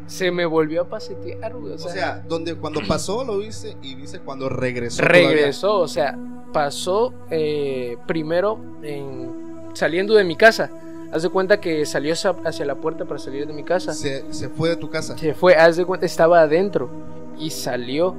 se 0.06 0.30
me 0.30 0.47
volvió 0.47 0.83
a 0.83 0.88
pasetear, 0.88 1.52
güey. 1.54 1.75
O 1.75 1.78
sea, 1.78 2.23
donde 2.28 2.54
cuando 2.54 2.80
pasó 2.87 3.25
lo 3.25 3.38
viste 3.38 3.76
y 3.83 4.03
dice 4.04 4.20
cuando 4.20 4.49
regresó. 4.49 5.02
regresó, 5.02 5.80
o 5.80 5.88
sea, 5.88 6.16
pasó 6.52 7.12
eh, 7.30 7.96
primero 8.06 8.58
en, 8.82 9.30
saliendo 9.73 10.14
de 10.14 10.25
mi 10.25 10.37
casa. 10.37 10.70
Haz 11.12 11.23
de 11.23 11.28
cuenta 11.28 11.61
que 11.61 11.87
salió 11.87 12.12
hacia, 12.12 12.66
la 12.66 12.75
puerta 12.75 13.04
para 13.04 13.18
salir 13.20 13.46
de 13.46 13.52
mi 13.52 13.62
casa. 13.62 13.92
todavía. 13.92 14.32
Se, 14.32 14.34
se 14.34 14.49
fue 14.49 14.70
de 14.70 14.76
tu 14.76 14.90
casa. 14.90 15.16
Se 15.16 15.32
fue, 15.32 15.54
haz 15.54 15.76
de 15.76 15.84
cuenta, 15.84 16.06
estaba 16.06 16.40
adentro 16.40 16.90
y 17.38 17.50
salió. 17.50 18.14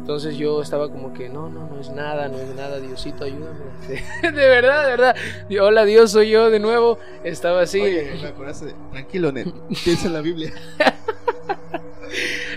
Entonces 0.00 0.36
yo 0.36 0.60
estaba 0.60 0.90
como 0.90 1.12
que, 1.14 1.28
no, 1.28 1.48
no, 1.48 1.68
no 1.68 1.80
es 1.80 1.90
nada, 1.90 2.28
no 2.28 2.38
es 2.38 2.54
nada, 2.56 2.80
Diosito, 2.80 3.24
ayúdame. 3.24 3.60
De 4.22 4.30
verdad, 4.30 4.84
de 4.84 4.90
verdad. 4.90 5.16
Hola, 5.62 5.84
Dios, 5.84 6.10
soy 6.10 6.30
yo 6.30 6.50
de 6.50 6.58
nuevo. 6.58 6.98
Estaba 7.22 7.62
así. 7.62 7.80
Oye, 7.80 8.18
me 8.20 8.28
acordaste 8.28 8.74
tranquilo, 8.90 9.30
Ned, 9.30 9.46
piensa 9.84 10.08
en 10.08 10.14
la 10.14 10.20
Biblia. 10.20 10.52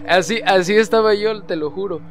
Así, 0.07 0.41
así 0.45 0.75
estaba 0.75 1.13
yo, 1.13 1.43
te 1.43 1.55
lo 1.55 1.69
juro. 1.69 2.01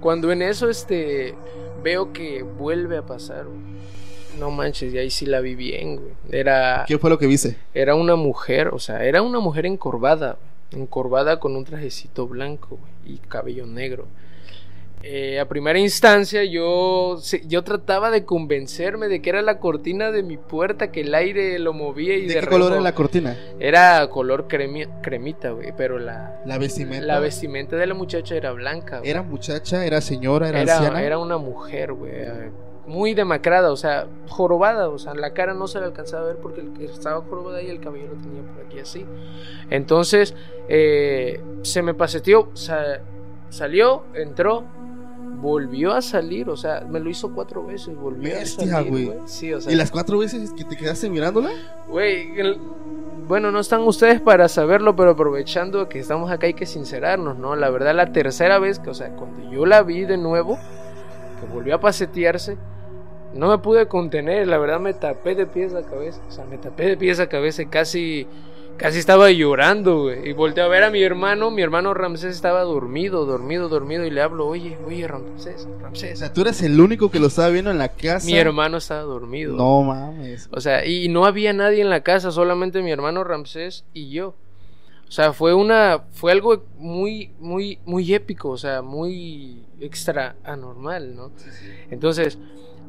Cuando 0.00 0.32
en 0.32 0.42
eso 0.42 0.68
este 0.68 1.34
veo 1.82 2.12
que 2.12 2.42
vuelve 2.42 2.96
a 2.96 3.02
pasar, 3.02 3.46
güey. 3.46 3.72
No 4.38 4.50
manches, 4.50 4.94
y 4.94 4.98
ahí 4.98 5.10
sí 5.10 5.26
la 5.26 5.40
vi 5.40 5.54
bien, 5.54 5.96
güey. 5.96 6.12
Era, 6.30 6.84
¿Qué 6.86 6.98
fue 6.98 7.10
lo 7.10 7.18
que 7.18 7.26
viste? 7.26 7.56
era 7.74 7.94
una 7.94 8.16
mujer, 8.16 8.68
o 8.68 8.78
sea, 8.78 9.04
era 9.04 9.22
una 9.22 9.40
mujer 9.40 9.66
encorvada, 9.66 10.38
encorvada 10.70 11.38
con 11.38 11.54
un 11.54 11.64
trajecito 11.64 12.26
blanco 12.26 12.78
güey, 12.78 13.16
y 13.16 13.18
cabello 13.18 13.66
negro. 13.66 14.06
Eh, 15.04 15.40
a 15.40 15.48
primera 15.48 15.78
instancia 15.80 16.44
yo, 16.44 17.18
yo 17.46 17.64
trataba 17.64 18.10
de 18.12 18.24
convencerme 18.24 19.08
de 19.08 19.20
que 19.20 19.30
era 19.30 19.42
la 19.42 19.58
cortina 19.58 20.12
de 20.12 20.22
mi 20.22 20.36
puerta, 20.36 20.92
que 20.92 21.00
el 21.00 21.12
aire 21.14 21.58
lo 21.58 21.72
movía 21.72 22.16
y 22.16 22.26
¿De 22.28 22.34
de 22.34 22.40
qué 22.40 22.46
color 22.46 22.72
era 22.72 22.80
la 22.80 22.94
cortina? 22.94 23.36
Era 23.58 24.08
color 24.08 24.46
cremi- 24.46 24.88
cremita, 25.02 25.50
güey, 25.50 25.72
pero 25.76 25.98
la, 25.98 26.40
La 26.46 26.56
vestimenta. 26.58 27.04
la 27.04 27.18
vestimenta 27.18 27.74
de 27.76 27.86
la 27.88 27.94
muchacha 27.94 28.36
era 28.36 28.52
blanca. 28.52 28.98
güey. 28.98 29.10
¿Era 29.10 29.22
muchacha? 29.22 29.84
¿Era 29.84 30.00
señora? 30.00 30.48
¿Era, 30.50 30.62
Era, 30.62 30.76
anciana? 30.76 31.02
era 31.02 31.18
una 31.18 31.36
mujer, 31.36 31.92
güey. 31.94 32.12
eh, 32.14 32.50
Muy 32.86 33.14
demacrada, 33.14 33.72
o 33.72 33.76
sea, 33.76 34.06
jorobada. 34.28 34.88
O 34.88 34.98
sea, 34.98 35.14
la 35.14 35.32
cara 35.34 35.52
no 35.54 35.66
se 35.66 35.80
le 35.80 35.86
alcanzaba 35.86 36.22
a 36.22 36.26
ver 36.26 36.36
porque 36.36 36.62
estaba 36.84 37.20
jorobada 37.22 37.60
y 37.60 37.70
el 37.70 37.80
cabello 37.80 38.06
lo 38.14 38.20
tenía 38.22 38.42
por 38.42 38.66
aquí 38.66 38.78
así. 38.78 39.04
Entonces, 39.70 40.34
eh, 40.68 41.40
se 41.62 41.82
me 41.82 41.94
paseteó. 41.94 42.50
sa- 42.54 43.00
salió, 43.50 44.04
entró, 44.14 44.64
volvió 45.42 45.92
a 45.92 46.00
salir. 46.00 46.48
O 46.48 46.56
sea, 46.56 46.86
me 46.88 47.00
lo 47.00 47.10
hizo 47.10 47.34
cuatro 47.34 47.66
veces. 47.66 47.94
Volvió 47.96 48.32
Bestia, 48.34 48.64
a 48.64 48.70
salir, 48.78 48.90
güey. 48.90 49.04
güey. 49.06 49.18
Sí, 49.26 49.52
o 49.52 49.60
sea. 49.60 49.70
¿Y 49.70 49.76
las 49.76 49.90
cuatro 49.90 50.16
veces 50.18 50.52
que 50.52 50.64
te 50.64 50.76
quedaste 50.76 51.10
mirándola? 51.10 51.50
Güey, 51.88 52.40
el- 52.40 52.58
bueno, 53.28 53.50
no 53.52 53.60
están 53.60 53.82
ustedes 53.82 54.20
para 54.20 54.48
saberlo, 54.48 54.96
pero 54.96 55.10
aprovechando 55.10 55.88
que 55.88 55.98
estamos 56.00 56.30
acá 56.30 56.46
hay 56.46 56.54
que 56.54 56.66
sincerarnos, 56.66 57.38
¿no? 57.38 57.54
La 57.56 57.70
verdad, 57.70 57.94
la 57.94 58.12
tercera 58.12 58.58
vez 58.58 58.78
que, 58.78 58.90
o 58.90 58.94
sea, 58.94 59.10
cuando 59.10 59.50
yo 59.50 59.64
la 59.66 59.82
vi 59.82 60.02
de 60.02 60.16
nuevo, 60.16 60.58
que 61.40 61.46
volvió 61.52 61.76
a 61.76 61.80
pasetearse, 61.80 62.56
no 63.34 63.48
me 63.48 63.58
pude 63.58 63.86
contener, 63.86 64.48
la 64.48 64.58
verdad 64.58 64.80
me 64.80 64.92
tapé 64.92 65.34
de 65.34 65.46
pies 65.46 65.72
a 65.74 65.82
cabeza, 65.82 66.20
o 66.28 66.32
sea, 66.32 66.44
me 66.44 66.58
tapé 66.58 66.84
de 66.86 66.96
pies 66.96 67.20
a 67.20 67.28
cabeza 67.28 67.62
y 67.62 67.66
casi, 67.66 68.26
casi 68.76 68.98
estaba 68.98 69.30
llorando, 69.30 70.02
güey. 70.02 70.28
Y 70.28 70.32
volteé 70.32 70.62
a 70.64 70.68
ver 70.68 70.82
a 70.84 70.90
mi 70.90 71.02
hermano, 71.02 71.50
mi 71.50 71.62
hermano 71.62 71.94
Ramsés 71.94 72.34
estaba 72.34 72.62
dormido, 72.62 73.24
dormido, 73.26 73.68
dormido, 73.68 74.04
y 74.04 74.10
le 74.10 74.20
hablo, 74.22 74.46
oye, 74.46 74.76
oye, 74.86 75.06
Ramsés, 75.06 75.66
O 75.66 75.80
Ramsés. 75.82 76.18
sea, 76.18 76.32
tú 76.32 76.40
eres 76.42 76.62
el 76.62 76.80
único 76.80 77.10
que 77.10 77.20
lo 77.20 77.28
estaba 77.28 77.48
viendo 77.48 77.70
en 77.70 77.78
la 77.78 77.88
casa. 77.88 78.26
Mi 78.26 78.36
hermano 78.36 78.78
estaba 78.78 79.02
dormido. 79.02 79.56
No 79.56 79.82
mames. 79.82 80.48
O 80.52 80.60
sea, 80.60 80.84
y 80.86 81.08
no 81.08 81.24
había 81.26 81.52
nadie 81.52 81.80
en 81.80 81.90
la 81.90 82.02
casa, 82.02 82.30
solamente 82.30 82.82
mi 82.82 82.90
hermano 82.90 83.24
Ramsés 83.24 83.84
y 83.94 84.10
yo. 84.10 84.34
O 85.08 85.14
sea, 85.14 85.34
fue 85.34 85.52
una, 85.52 86.04
fue 86.12 86.32
algo 86.32 86.64
muy, 86.78 87.32
muy, 87.38 87.78
muy 87.84 88.14
épico, 88.14 88.48
o 88.48 88.56
sea, 88.56 88.80
muy 88.80 89.62
extra 89.78 90.36
anormal, 90.42 91.14
¿no? 91.14 91.30
Entonces, 91.90 92.38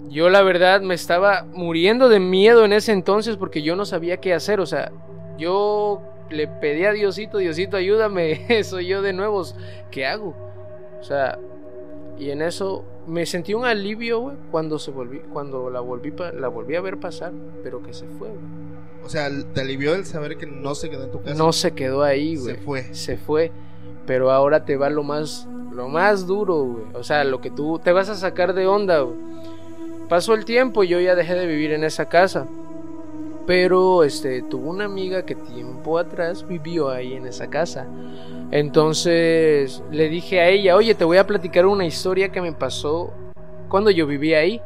yo 0.10 0.30
la 0.30 0.42
verdad 0.42 0.80
me 0.82 0.94
estaba 0.94 1.46
muriendo 1.54 2.08
de 2.08 2.22
miedo 2.22 2.64
en 2.64 2.72
ese 2.72 2.94
entonces 2.94 3.36
porque 3.36 3.62
yo 3.62 3.76
no 3.76 3.84
sabía 3.86 4.18
qué 4.22 4.34
hacer, 4.34 4.62
o 4.62 4.66
sea, 4.66 4.92
yo 5.44 6.02
le 6.30 6.48
pedí 6.48 6.86
a 6.86 6.92
Diosito, 6.92 7.38
Diosito, 7.38 7.78
ayúdame, 7.78 8.64
soy 8.64 8.88
yo 8.88 9.02
de 9.02 9.14
nuevo, 9.14 9.44
¿qué 9.92 10.06
hago? 10.08 10.34
O 11.00 11.04
sea, 11.04 11.38
y 12.18 12.30
en 12.32 12.42
eso 12.42 12.84
me 13.08 13.26
sentí 13.26 13.54
un 13.54 13.66
alivio, 13.66 14.20
güey, 14.22 14.38
cuando 14.52 14.80
se 14.80 14.92
volví, 14.92 15.20
cuando 15.32 15.70
la 15.70 15.80
volví, 15.82 16.12
pa- 16.12 16.32
la 16.32 16.48
volví 16.48 16.76
a 16.76 16.82
ver 16.82 17.00
pasar, 17.00 17.32
pero 17.64 17.84
que 17.84 17.94
se 17.94 18.06
fue, 18.08 18.30
güey. 18.30 18.64
O 19.06 19.10
sea, 19.10 19.30
te 19.54 19.60
alivió 19.62 19.96
el 19.96 20.06
saber 20.06 20.38
que 20.38 20.46
no 20.46 20.76
se 20.76 20.90
quedó 20.90 21.04
en 21.04 21.12
tu 21.12 21.22
casa. 21.22 21.36
No 21.36 21.52
se 21.52 21.72
quedó 21.74 22.04
ahí, 22.04 22.38
Se 22.38 22.54
güey. 22.54 22.64
fue. 22.64 22.94
Se 22.94 23.18
fue. 23.18 23.52
Pero 24.08 24.32
ahora 24.32 24.64
te 24.64 24.78
va 24.78 24.90
lo 24.90 25.04
más, 25.04 25.46
lo 25.74 25.90
más 25.90 26.26
duro, 26.26 26.64
güey. 26.64 26.86
O 26.94 27.04
sea, 27.04 27.26
lo 27.26 27.42
que 27.42 27.52
tú 27.52 27.80
te 27.84 27.92
vas 27.92 28.08
a 28.08 28.16
sacar 28.16 28.54
de 28.54 28.66
onda, 28.66 29.02
güey. 29.02 29.18
Pasó 30.08 30.34
el 30.36 30.46
tiempo 30.46 30.86
y 30.86 30.88
yo 30.88 31.02
ya 31.02 31.16
dejé 31.16 31.36
de 31.36 31.46
vivir 31.48 31.74
en 31.74 31.84
esa 31.84 32.08
casa. 32.08 32.48
Pero 33.46 34.04
este 34.04 34.42
tuvo 34.44 34.70
una 34.70 34.86
amiga 34.86 35.26
que 35.26 35.36
tiempo 35.36 35.98
atrás 35.98 36.48
vivió 36.48 36.90
ahí 36.90 37.14
en 37.14 37.26
esa 37.28 37.50
casa. 37.50 37.88
Entonces 38.52 39.84
le 39.92 40.08
dije 40.10 40.40
a 40.40 40.48
ella, 40.48 40.76
oye, 40.76 40.96
te 40.96 41.04
voy 41.04 41.18
a 41.18 41.28
platicar 41.28 41.66
una 41.66 41.86
historia 41.86 42.30
que 42.32 42.40
me 42.42 42.54
pasó 42.54 43.12
cuando 43.68 43.90
yo 43.92 44.08
vivía 44.08 44.40
ahí. 44.40 44.62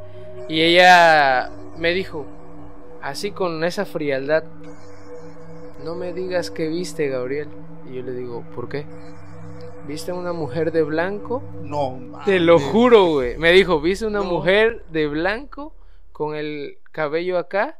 Y 0.48 0.62
ella 0.62 1.50
me 1.78 1.94
dijo, 1.94 2.26
así 3.02 3.32
con 3.32 3.64
esa 3.64 3.86
frialdad, 3.86 4.44
no 5.84 5.96
me 5.96 6.14
digas 6.14 6.52
que 6.52 6.68
viste, 6.68 7.08
Gabriel. 7.08 7.48
Y 7.90 7.96
yo 7.96 8.04
le 8.04 8.12
digo, 8.14 8.44
¿por 8.54 8.70
qué? 8.70 8.86
¿Viste 9.88 10.12
una 10.12 10.34
mujer 10.34 10.72
de 10.72 10.84
blanco? 10.84 11.42
No 11.64 11.92
mames. 11.92 12.26
Te 12.26 12.40
lo 12.40 12.60
juro, 12.60 13.06
güey. 13.06 13.38
Me 13.38 13.52
dijo, 13.54 13.80
¿viste 13.80 14.06
una 14.06 14.20
No. 14.20 14.26
mujer 14.26 14.84
de 14.92 15.08
blanco 15.08 15.74
con 16.12 16.36
el 16.36 16.78
cabello 16.92 17.38
acá? 17.38 17.80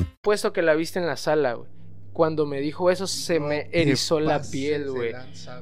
Puesto 0.21 0.53
que 0.53 0.61
la 0.61 0.73
viste 0.75 0.99
en 0.99 1.05
la 1.07 1.17
sala, 1.17 1.53
güey. 1.53 1.69
Cuando 2.13 2.45
me 2.45 2.59
dijo 2.59 2.91
eso, 2.91 3.07
se 3.07 3.39
me 3.39 3.69
erizó 3.71 4.19
la 4.19 4.41
piel, 4.41 4.93
de 4.93 5.15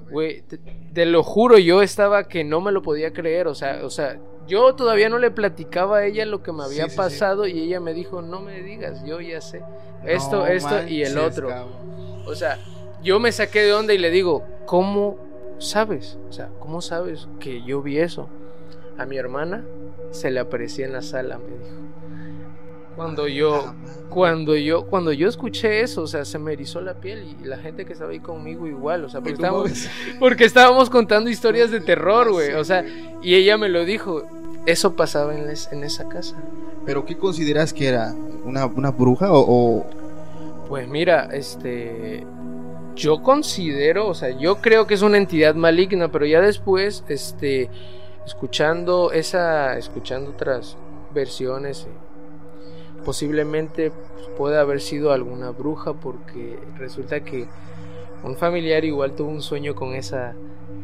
güey. 0.09 0.41
te, 0.41 0.57
te 0.57 1.05
lo 1.05 1.21
juro, 1.23 1.59
yo 1.59 1.83
estaba 1.83 2.27
que 2.27 2.43
no 2.43 2.59
me 2.59 2.71
lo 2.71 2.81
podía 2.81 3.13
creer, 3.13 3.47
o 3.47 3.53
sea, 3.53 3.81
o 3.85 3.91
sea, 3.91 4.19
yo 4.47 4.73
todavía 4.73 5.09
no 5.09 5.19
le 5.19 5.29
platicaba 5.29 5.99
a 5.99 6.05
ella 6.07 6.25
lo 6.25 6.41
que 6.41 6.51
me 6.51 6.63
había 6.63 6.85
Sí, 6.85 6.89
sí, 6.89 6.91
sí. 6.91 6.97
pasado 6.97 7.45
y 7.45 7.59
ella 7.59 7.79
me 7.79 7.93
dijo, 7.93 8.23
no 8.23 8.41
me 8.41 8.63
digas, 8.63 9.03
yo 9.05 9.21
ya 9.21 9.41
sé, 9.41 9.61
esto, 10.05 10.37
No 10.37 10.47
esto 10.47 10.87
y 10.87 11.03
el 11.03 11.19
otro. 11.19 11.49
cabrón. 11.49 12.23
O 12.25 12.33
sea, 12.33 12.57
yo 13.03 13.19
me 13.19 13.31
saqué 13.31 13.61
de 13.61 13.73
onda 13.73 13.93
y 13.93 13.99
le 13.99 14.09
digo, 14.09 14.43
¿cómo 14.65 15.17
sabes? 15.59 16.17
O 16.29 16.33
sea, 16.33 16.49
¿cómo 16.59 16.81
sabes 16.81 17.27
que 17.39 17.63
yo 17.63 17.83
vi 17.83 17.99
eso? 17.99 18.27
A 18.97 19.05
mi 19.05 19.17
hermana 19.17 19.63
se 20.09 20.31
le 20.31 20.39
aparecía 20.39 20.87
en 20.87 20.93
la 20.93 21.03
sala, 21.03 21.37
me 21.37 21.45
dijo. 21.63 21.77
Cuando 22.99 23.27
yo, 23.27 23.63
Ah, 23.67 23.73
cuando 24.09 24.55
yo, 24.55 24.85
cuando 24.87 25.11
yo 25.13 25.29
escuché 25.29 25.81
eso, 25.81 26.01
o 26.01 26.07
sea, 26.07 26.25
se 26.25 26.37
me 26.39 26.51
erizó 26.53 26.81
la 26.81 26.95
piel 26.95 27.35
y 27.41 27.45
la 27.45 27.57
gente 27.57 27.85
que 27.85 27.93
estaba 27.93 28.11
ahí 28.11 28.19
conmigo 28.19 28.67
igual, 28.67 29.05
o 29.05 29.09
sea, 29.09 29.21
porque 29.21 29.35
¿Cómo 29.35 29.65
estábamos, 29.65 29.69
ves? 29.71 29.89
porque 30.19 30.45
estábamos 30.45 30.89
contando 30.89 31.29
historias 31.29 31.71
de 31.71 31.79
terror, 31.79 32.31
güey, 32.31 32.53
o 32.53 32.63
sea, 32.65 32.83
y 33.21 33.35
ella 33.35 33.57
me 33.57 33.69
lo 33.69 33.85
dijo, 33.85 34.23
eso 34.65 34.95
pasaba 34.95 35.33
en, 35.37 35.49
es- 35.49 35.71
en 35.71 35.83
esa 35.83 36.09
casa. 36.09 36.35
¿Pero 36.85 37.05
qué 37.05 37.17
consideras 37.17 37.71
que 37.73 37.87
era? 37.87 38.13
¿Una, 38.43 38.65
una 38.65 38.91
bruja 38.91 39.31
o, 39.31 39.39
o- 39.79 39.85
Pues 40.67 40.87
mira, 40.87 41.29
este, 41.31 42.25
yo 42.95 43.21
considero, 43.21 44.07
o 44.07 44.13
sea, 44.13 44.29
yo 44.37 44.55
creo 44.57 44.87
que 44.87 44.95
es 44.95 45.01
una 45.03 45.17
entidad 45.17 45.55
maligna, 45.55 46.11
pero 46.11 46.25
ya 46.25 46.41
después, 46.41 47.03
este, 47.07 47.69
escuchando 48.25 49.11
esa, 49.11 49.77
escuchando 49.77 50.31
otras 50.31 50.75
versiones, 51.13 51.87
posiblemente 53.03 53.91
pues, 53.91 54.29
puede 54.37 54.57
haber 54.57 54.81
sido 54.81 55.11
alguna 55.11 55.51
bruja, 55.51 55.93
porque 55.93 56.59
resulta 56.77 57.23
que 57.23 57.47
un 58.23 58.37
familiar 58.37 58.83
igual 58.85 59.15
tuvo 59.15 59.29
un 59.29 59.41
sueño 59.41 59.75
con 59.75 59.93
esa, 59.95 60.35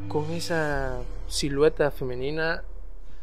con 0.07 0.31
esa 0.31 1.01
silueta 1.27 1.91
femenina 1.91 2.63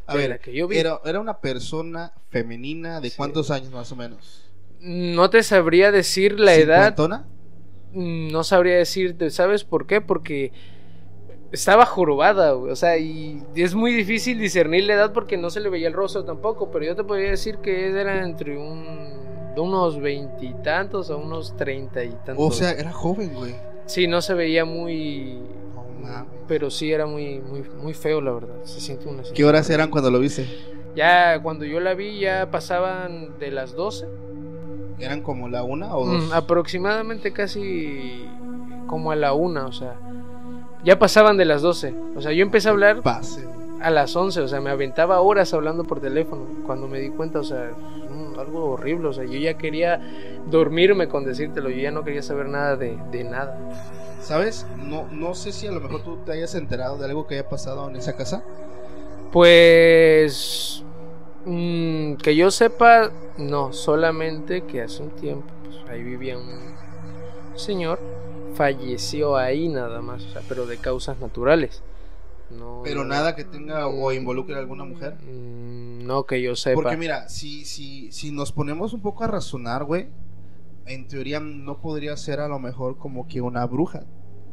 A 0.05 0.13
de 0.13 0.17
ver, 0.19 0.29
la 0.29 0.37
que 0.39 0.53
yo 0.53 0.67
vi. 0.67 0.77
era, 0.77 0.99
era 1.05 1.19
una 1.19 1.39
persona 1.39 2.13
femenina 2.29 3.01
de 3.01 3.09
Sí. 3.09 3.17
cuántos 3.17 3.51
años 3.51 3.71
más 3.71 3.91
o 3.91 3.95
menos? 3.95 4.53
No 4.79 5.29
te 5.29 5.43
sabría 5.43 5.91
decir 5.91 6.39
la 6.39 6.55
edad. 6.55 6.95
¿Cincuentona? 6.95 7.25
No 7.93 8.43
sabría 8.43 8.75
decirte, 8.77 9.29
¿sabes 9.29 9.63
por 9.63 9.85
qué? 9.85 10.01
Porque 10.01 10.51
estaba 11.53 11.85
jorobada, 11.85 12.53
güey, 12.53 12.71
o 12.71 12.75
sea, 12.75 12.97
y 12.97 13.43
es 13.55 13.75
muy 13.75 13.93
difícil 13.93 14.39
discernir 14.39 14.85
la 14.85 14.95
edad 14.95 15.13
porque 15.13 15.37
no 15.37 15.51
se 15.51 15.59
le 15.59 15.69
veía 15.69 15.87
el 15.87 15.93
rostro 15.93 16.25
tampoco, 16.25 16.71
pero 16.71 16.83
yo 16.83 16.95
te 16.95 17.03
podría 17.03 17.29
decir 17.29 17.59
que 17.59 17.89
era 17.89 18.23
entre 18.23 18.57
un, 18.57 18.83
de 19.53 19.61
unos 19.61 20.01
veintitantos 20.01 21.11
a 21.11 21.15
unos 21.15 21.55
treinta 21.55 22.03
y 22.03 22.09
tantos. 22.25 22.39
O 22.39 22.51
sea, 22.51 22.71
era 22.71 22.91
joven, 22.91 23.33
güey. 23.35 23.55
sí, 23.85 24.07
no 24.07 24.21
se 24.21 24.33
veía 24.33 24.65
muy, 24.65 25.41
pero 26.47 26.71
sí 26.71 26.91
era 26.91 27.05
muy, 27.05 27.39
muy, 27.39 27.61
muy 27.61 27.93
feo, 27.93 28.19
la 28.19 28.31
verdad. 28.31 28.55
Se 28.63 28.81
siente 28.81 29.07
una. 29.07 29.21
¿Qué 29.21 29.45
horas 29.45 29.69
eran 29.69 29.91
cuando 29.91 30.09
lo 30.09 30.19
viste? 30.19 30.47
Ya 30.95 31.39
cuando 31.41 31.65
yo 31.65 31.79
la 31.79 31.93
vi 31.93 32.19
ya 32.19 32.49
pasaban 32.49 33.37
de 33.37 33.51
las 33.51 33.73
12. 33.73 34.07
¿Eran 34.97 35.21
como 35.21 35.49
la 35.49 35.63
una 35.63 35.95
o 35.95 36.05
dos? 36.05 36.29
Mm, 36.29 36.33
aproximadamente 36.33 37.31
casi 37.31 38.25
como 38.87 39.11
a 39.11 39.15
la 39.15 39.33
una, 39.33 39.65
o 39.65 39.71
sea, 39.71 39.99
ya 40.83 40.99
pasaban 40.99 41.37
de 41.37 41.45
las 41.45 41.61
12. 41.61 41.93
O 42.15 42.21
sea, 42.21 42.31
yo 42.31 42.43
empecé 42.43 42.67
a 42.67 42.71
hablar 42.71 43.01
Pase. 43.01 43.47
a 43.81 43.89
las 43.89 44.15
11, 44.15 44.41
o 44.41 44.47
sea, 44.47 44.61
me 44.61 44.69
aventaba 44.69 45.21
horas 45.21 45.53
hablando 45.53 45.83
por 45.83 45.99
teléfono. 45.99 46.45
Cuando 46.65 46.87
me 46.87 46.99
di 46.99 47.09
cuenta, 47.09 47.39
o 47.39 47.43
sea, 47.43 47.71
mm, 48.09 48.39
algo 48.39 48.71
horrible, 48.71 49.07
o 49.09 49.13
sea, 49.13 49.23
yo 49.25 49.39
ya 49.39 49.55
quería 49.55 50.01
dormirme 50.49 51.07
con 51.07 51.25
decírtelo, 51.25 51.69
yo 51.69 51.81
ya 51.81 51.91
no 51.91 52.03
quería 52.03 52.21
saber 52.21 52.47
nada 52.47 52.75
de, 52.75 52.97
de 53.11 53.23
nada. 53.23 53.57
¿Sabes? 54.21 54.65
No, 54.77 55.05
no 55.11 55.35
sé 55.35 55.51
si 55.51 55.67
a 55.67 55.71
lo 55.71 55.81
mejor 55.81 56.01
tú 56.03 56.17
te 56.25 56.31
hayas 56.31 56.55
enterado 56.55 56.97
de 56.97 57.05
algo 57.05 57.27
que 57.27 57.35
haya 57.35 57.49
pasado 57.49 57.89
en 57.89 57.97
esa 57.97 58.15
casa. 58.15 58.43
Pues 59.31 60.83
mm, 61.45 62.15
que 62.15 62.35
yo 62.35 62.51
sepa, 62.51 63.11
no, 63.37 63.73
solamente 63.73 64.61
que 64.61 64.81
hace 64.81 65.01
un 65.01 65.09
tiempo, 65.09 65.47
pues 65.63 65.77
ahí 65.89 66.03
vivía 66.03 66.37
un 66.37 66.73
señor, 67.55 67.99
falleció 68.53 69.35
ahí 69.37 69.67
nada 69.69 70.01
más, 70.01 70.23
o 70.23 70.29
sea, 70.29 70.41
pero 70.47 70.65
de 70.65 70.77
causas 70.77 71.19
naturales. 71.19 71.83
No, 72.49 72.81
Pero 72.83 73.03
nada 73.03 73.35
que 73.35 73.45
tenga 73.45 73.87
o 73.87 74.11
involucre 74.11 74.55
a 74.55 74.59
alguna 74.59 74.83
mujer. 74.83 75.15
Mm, 75.23 76.05
No 76.05 76.25
que 76.25 76.41
yo 76.41 76.55
sepa. 76.55 76.75
Porque 76.75 76.97
mira, 76.97 77.27
si, 77.29 77.65
si, 77.65 78.11
si 78.11 78.31
nos 78.31 78.51
ponemos 78.51 78.93
un 78.93 79.01
poco 79.01 79.23
a 79.23 79.27
razonar, 79.27 79.85
güey, 79.85 80.09
en 80.85 81.07
teoría 81.07 81.39
no 81.39 81.79
podría 81.79 82.15
ser 82.17 82.39
a 82.41 82.47
lo 82.47 82.59
mejor 82.59 82.97
como 82.97 83.27
que 83.27 83.41
una 83.41 83.65
bruja. 83.65 84.03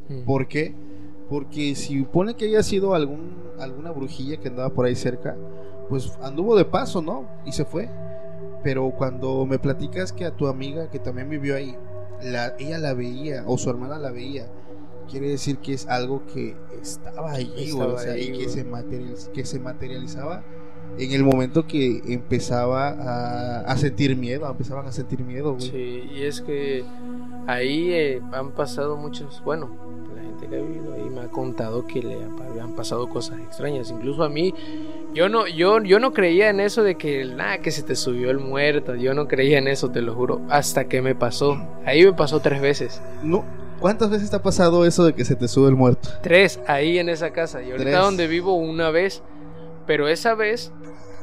Mm. 0.09 0.23
¿Por 0.25 0.49
qué? 0.49 0.75
Porque 1.29 1.75
si 1.75 2.03
pone 2.05 2.35
que 2.37 2.47
haya 2.47 2.63
sido 2.63 2.95
algún, 2.95 3.37
alguna 3.59 3.91
brujilla 3.91 4.39
que 4.39 4.49
andaba 4.49 4.71
por 4.71 4.87
ahí 4.87 4.95
cerca, 4.97 5.37
pues 5.89 6.17
anduvo 6.23 6.57
de 6.57 6.65
paso, 6.65 7.03
¿no? 7.03 7.27
Y 7.45 7.53
se 7.53 7.65
fue. 7.65 7.89
Pero 8.63 8.91
cuando 8.97 9.45
me 9.47 9.59
platicas 9.59 10.13
que 10.13 10.25
a 10.25 10.31
tu 10.37 10.47
amiga 10.47 10.91
que 10.91 10.99
también 10.99 11.29
vivió 11.29 11.55
ahí, 11.57 11.77
la, 12.23 12.55
ella 12.59 12.79
la 12.79 12.95
veía 12.95 13.45
o 13.47 13.59
su 13.59 13.71
hermana 13.71 13.99
la 13.99 14.11
veía, 14.11 14.47
quiere 15.11 15.29
decir 15.29 15.59
que 15.59 15.73
es 15.75 15.87
algo 15.87 16.25
que 16.27 16.57
estaba 16.81 17.39
Estaba 17.39 17.95
o 17.95 17.99
sea, 17.99 18.13
ahí, 18.13 18.31
y 18.35 18.39
que 18.39 18.49
se, 18.49 18.67
que 19.33 19.45
se 19.45 19.59
materializaba 19.59 20.43
en 20.99 21.13
el 21.13 21.25
momento 21.25 21.67
que 21.67 22.03
empezaba 22.07 22.89
a, 22.89 23.61
a 23.61 23.77
sentir 23.77 24.17
miedo, 24.17 24.49
empezaban 24.49 24.87
a 24.87 24.93
sentir 24.93 25.23
miedo, 25.25 25.55
güey. 25.55 25.71
Sí, 25.71 26.11
y 26.15 26.23
es 26.23 26.41
que 26.41 26.85
ahí 27.47 27.93
eh, 27.93 28.23
han 28.33 28.53
pasado 28.53 28.97
muchos, 28.97 29.43
bueno, 29.45 29.71
la 30.15 30.23
gente 30.23 30.49
que 30.49 30.57
ha 30.57 30.61
vivido 30.61 30.93
ahí 30.95 31.09
me 31.09 31.21
ha 31.21 31.29
contado 31.29 31.87
que 31.87 32.03
le 32.03 32.17
han 32.61 32.75
pasado 32.75 33.09
cosas 33.09 33.39
extrañas, 33.41 33.91
incluso 33.91 34.23
a 34.25 34.29
mí, 34.29 34.53
yo 35.15 35.29
no, 35.29 35.47
yo, 35.47 35.83
yo 35.83 35.99
no 35.99 36.13
creía 36.13 36.51
en 36.51 36.61
eso 36.61 36.83
de 36.83 36.95
que 36.97 37.25
nada, 37.25 37.59
que 37.59 37.71
se 37.71 37.83
te 37.83 37.97
subió 37.97 38.31
el 38.31 38.39
muerto, 38.39 38.95
yo 38.95 39.15
no 39.15 39.27
creía 39.29 39.59
en 39.59 39.69
eso, 39.69 39.91
te 39.91 40.01
lo 40.03 40.15
juro, 40.15 40.41
hasta 40.49 40.85
que 40.89 41.03
me 41.03 41.15
pasó, 41.15 41.61
ahí 41.85 42.05
me 42.05 42.13
pasó 42.13 42.41
tres 42.41 42.61
veces, 42.61 43.01
No, 43.23 43.45
¿Cuántas 43.81 44.11
veces 44.11 44.29
te 44.29 44.37
ha 44.37 44.43
pasado 44.43 44.85
eso 44.85 45.05
de 45.07 45.15
que 45.15 45.25
se 45.25 45.37
te 45.37 45.49
sube 45.49 45.69
el 45.71 45.75
muerto? 45.75 46.11
tres 46.23 46.61
ahí 46.67 46.99
en 46.99 47.09
esa 47.09 47.31
casa, 47.31 47.63
y 47.63 47.71
ahorita 47.71 47.91
Tres. 47.91 47.99
donde 48.01 48.27
vivo 48.27 48.55
una 48.55 48.91
vez, 48.91 49.23
pero 49.87 50.07
esa 50.07 50.35
vez 50.35 50.71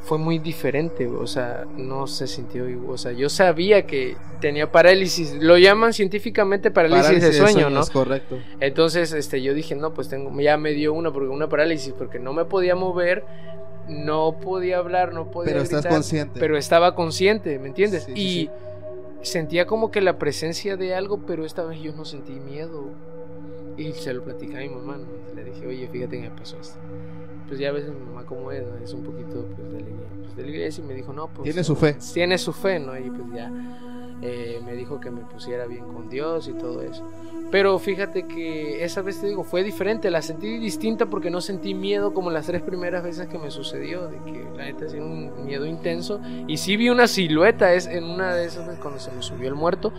fue 0.03 0.17
muy 0.17 0.39
diferente, 0.39 1.05
o 1.05 1.27
sea, 1.27 1.65
no 1.75 2.07
se 2.07 2.27
sintió 2.27 2.67
igual, 2.67 2.95
o 2.95 2.97
sea, 2.97 3.11
yo 3.11 3.29
sabía 3.29 3.85
que 3.85 4.15
tenía 4.41 4.71
parálisis, 4.71 5.35
lo 5.39 5.57
llaman 5.57 5.93
científicamente 5.93 6.71
parálisis, 6.71 7.21
de 7.21 7.33
sueño, 7.33 7.69
¿no? 7.69 7.81
Es 7.81 7.89
correcto. 7.89 8.37
Entonces, 8.59 9.11
este, 9.13 9.41
yo 9.41 9.53
dije, 9.53 9.75
no, 9.75 9.93
pues 9.93 10.07
tengo, 10.09 10.31
ya 10.39 10.57
me 10.57 10.71
dio 10.71 10.93
una, 10.93 11.11
porque 11.11 11.27
una 11.29 11.49
parálisis, 11.49 11.93
porque 11.93 12.19
no 12.19 12.31
me 12.33 12.45
podía 12.45 12.73
mover, 12.75 13.23
no 13.87 14.37
podía 14.39 14.77
hablar, 14.77 15.13
no 15.13 15.31
podía 15.31 15.53
Pero 15.53 15.63
estás 15.63 15.85
consciente. 15.85 16.39
pero 16.39 16.57
estaba 16.57 16.95
consciente, 16.95 17.57
¿me 17.59 17.67
entiendes? 17.69 18.03
Sí, 18.03 18.13
sí, 18.15 18.21
y 18.21 18.45
sí. 18.45 18.49
sentía 19.21 19.65
como 19.65 19.91
que 19.91 20.01
la 20.01 20.17
presencia 20.17 20.77
de 20.77 20.93
algo, 20.95 21.19
pero 21.25 21.45
esta 21.45 21.63
vez 21.63 21.79
yo 21.81 21.93
no 21.93 22.05
sentí 22.05 22.33
miedo. 22.39 22.85
Y 23.77 23.93
se 23.93 24.11
lo 24.13 24.23
platicé 24.23 24.57
a 24.57 24.59
mi 24.61 24.69
mamá, 24.69 24.97
¿no? 24.97 25.05
Le 25.35 25.43
dije, 25.43 25.67
oye, 25.67 25.87
fíjate 25.87 26.17
que 26.19 26.29
me 26.29 26.35
pasó 26.35 26.57
esto. 26.59 26.79
Pues 27.47 27.59
ya 27.59 27.69
a 27.69 27.71
veces 27.71 27.91
mi 27.91 27.99
mamá 27.99 28.25
como 28.25 28.51
es, 28.51 28.65
¿no? 28.67 28.75
es 28.83 28.91
un 28.91 29.03
poquito 29.03 29.45
pues, 29.55 29.71
de, 29.71 29.81
la, 29.81 29.87
iglesia- 29.89 30.07
pues, 30.23 30.35
de 30.35 30.41
la 30.43 30.49
iglesia 30.49 30.83
y 30.83 30.87
me 30.87 30.93
dijo, 30.95 31.13
no, 31.13 31.27
pues... 31.27 31.43
Tiene 31.43 31.63
su 31.63 31.75
fe. 31.75 31.95
Tiene 32.13 32.37
su 32.39 32.53
fe, 32.53 32.79
¿no? 32.79 32.97
Y 32.97 33.09
pues 33.09 33.31
ya 33.35 33.51
eh, 34.21 34.59
me 34.65 34.73
dijo 34.73 34.99
que 34.99 35.11
me 35.11 35.21
pusiera 35.21 35.67
bien 35.67 35.85
con 35.93 36.09
Dios 36.09 36.47
y 36.47 36.53
todo 36.53 36.81
eso. 36.81 37.03
Pero 37.51 37.77
fíjate 37.79 38.27
que 38.27 38.83
esa 38.83 39.01
vez 39.01 39.21
te 39.21 39.27
digo, 39.27 39.43
fue 39.43 39.63
diferente, 39.63 40.09
la 40.09 40.21
sentí 40.21 40.57
distinta 40.57 41.05
porque 41.05 41.29
no 41.29 41.39
sentí 41.39 41.73
miedo 41.73 42.13
como 42.13 42.29
las 42.29 42.47
tres 42.47 42.61
primeras 42.61 43.03
veces 43.03 43.27
que 43.27 43.37
me 43.37 43.51
sucedió, 43.51 44.07
de 44.07 44.17
que 44.19 44.43
la 44.55 44.65
neta 44.65 44.85
hacía 44.85 45.01
un 45.01 45.45
miedo 45.45 45.65
intenso. 45.65 46.19
Y 46.47 46.57
sí 46.57 46.75
vi 46.75 46.89
una 46.89 47.07
silueta, 47.07 47.73
es 47.73 47.87
en 47.87 48.03
una 48.03 48.33
de 48.33 48.45
esas 48.45 48.67
veces 48.67 48.81
cuando 48.81 48.99
se 48.99 49.11
me 49.11 49.21
subió 49.21 49.47
el 49.47 49.55
muerto, 49.55 49.93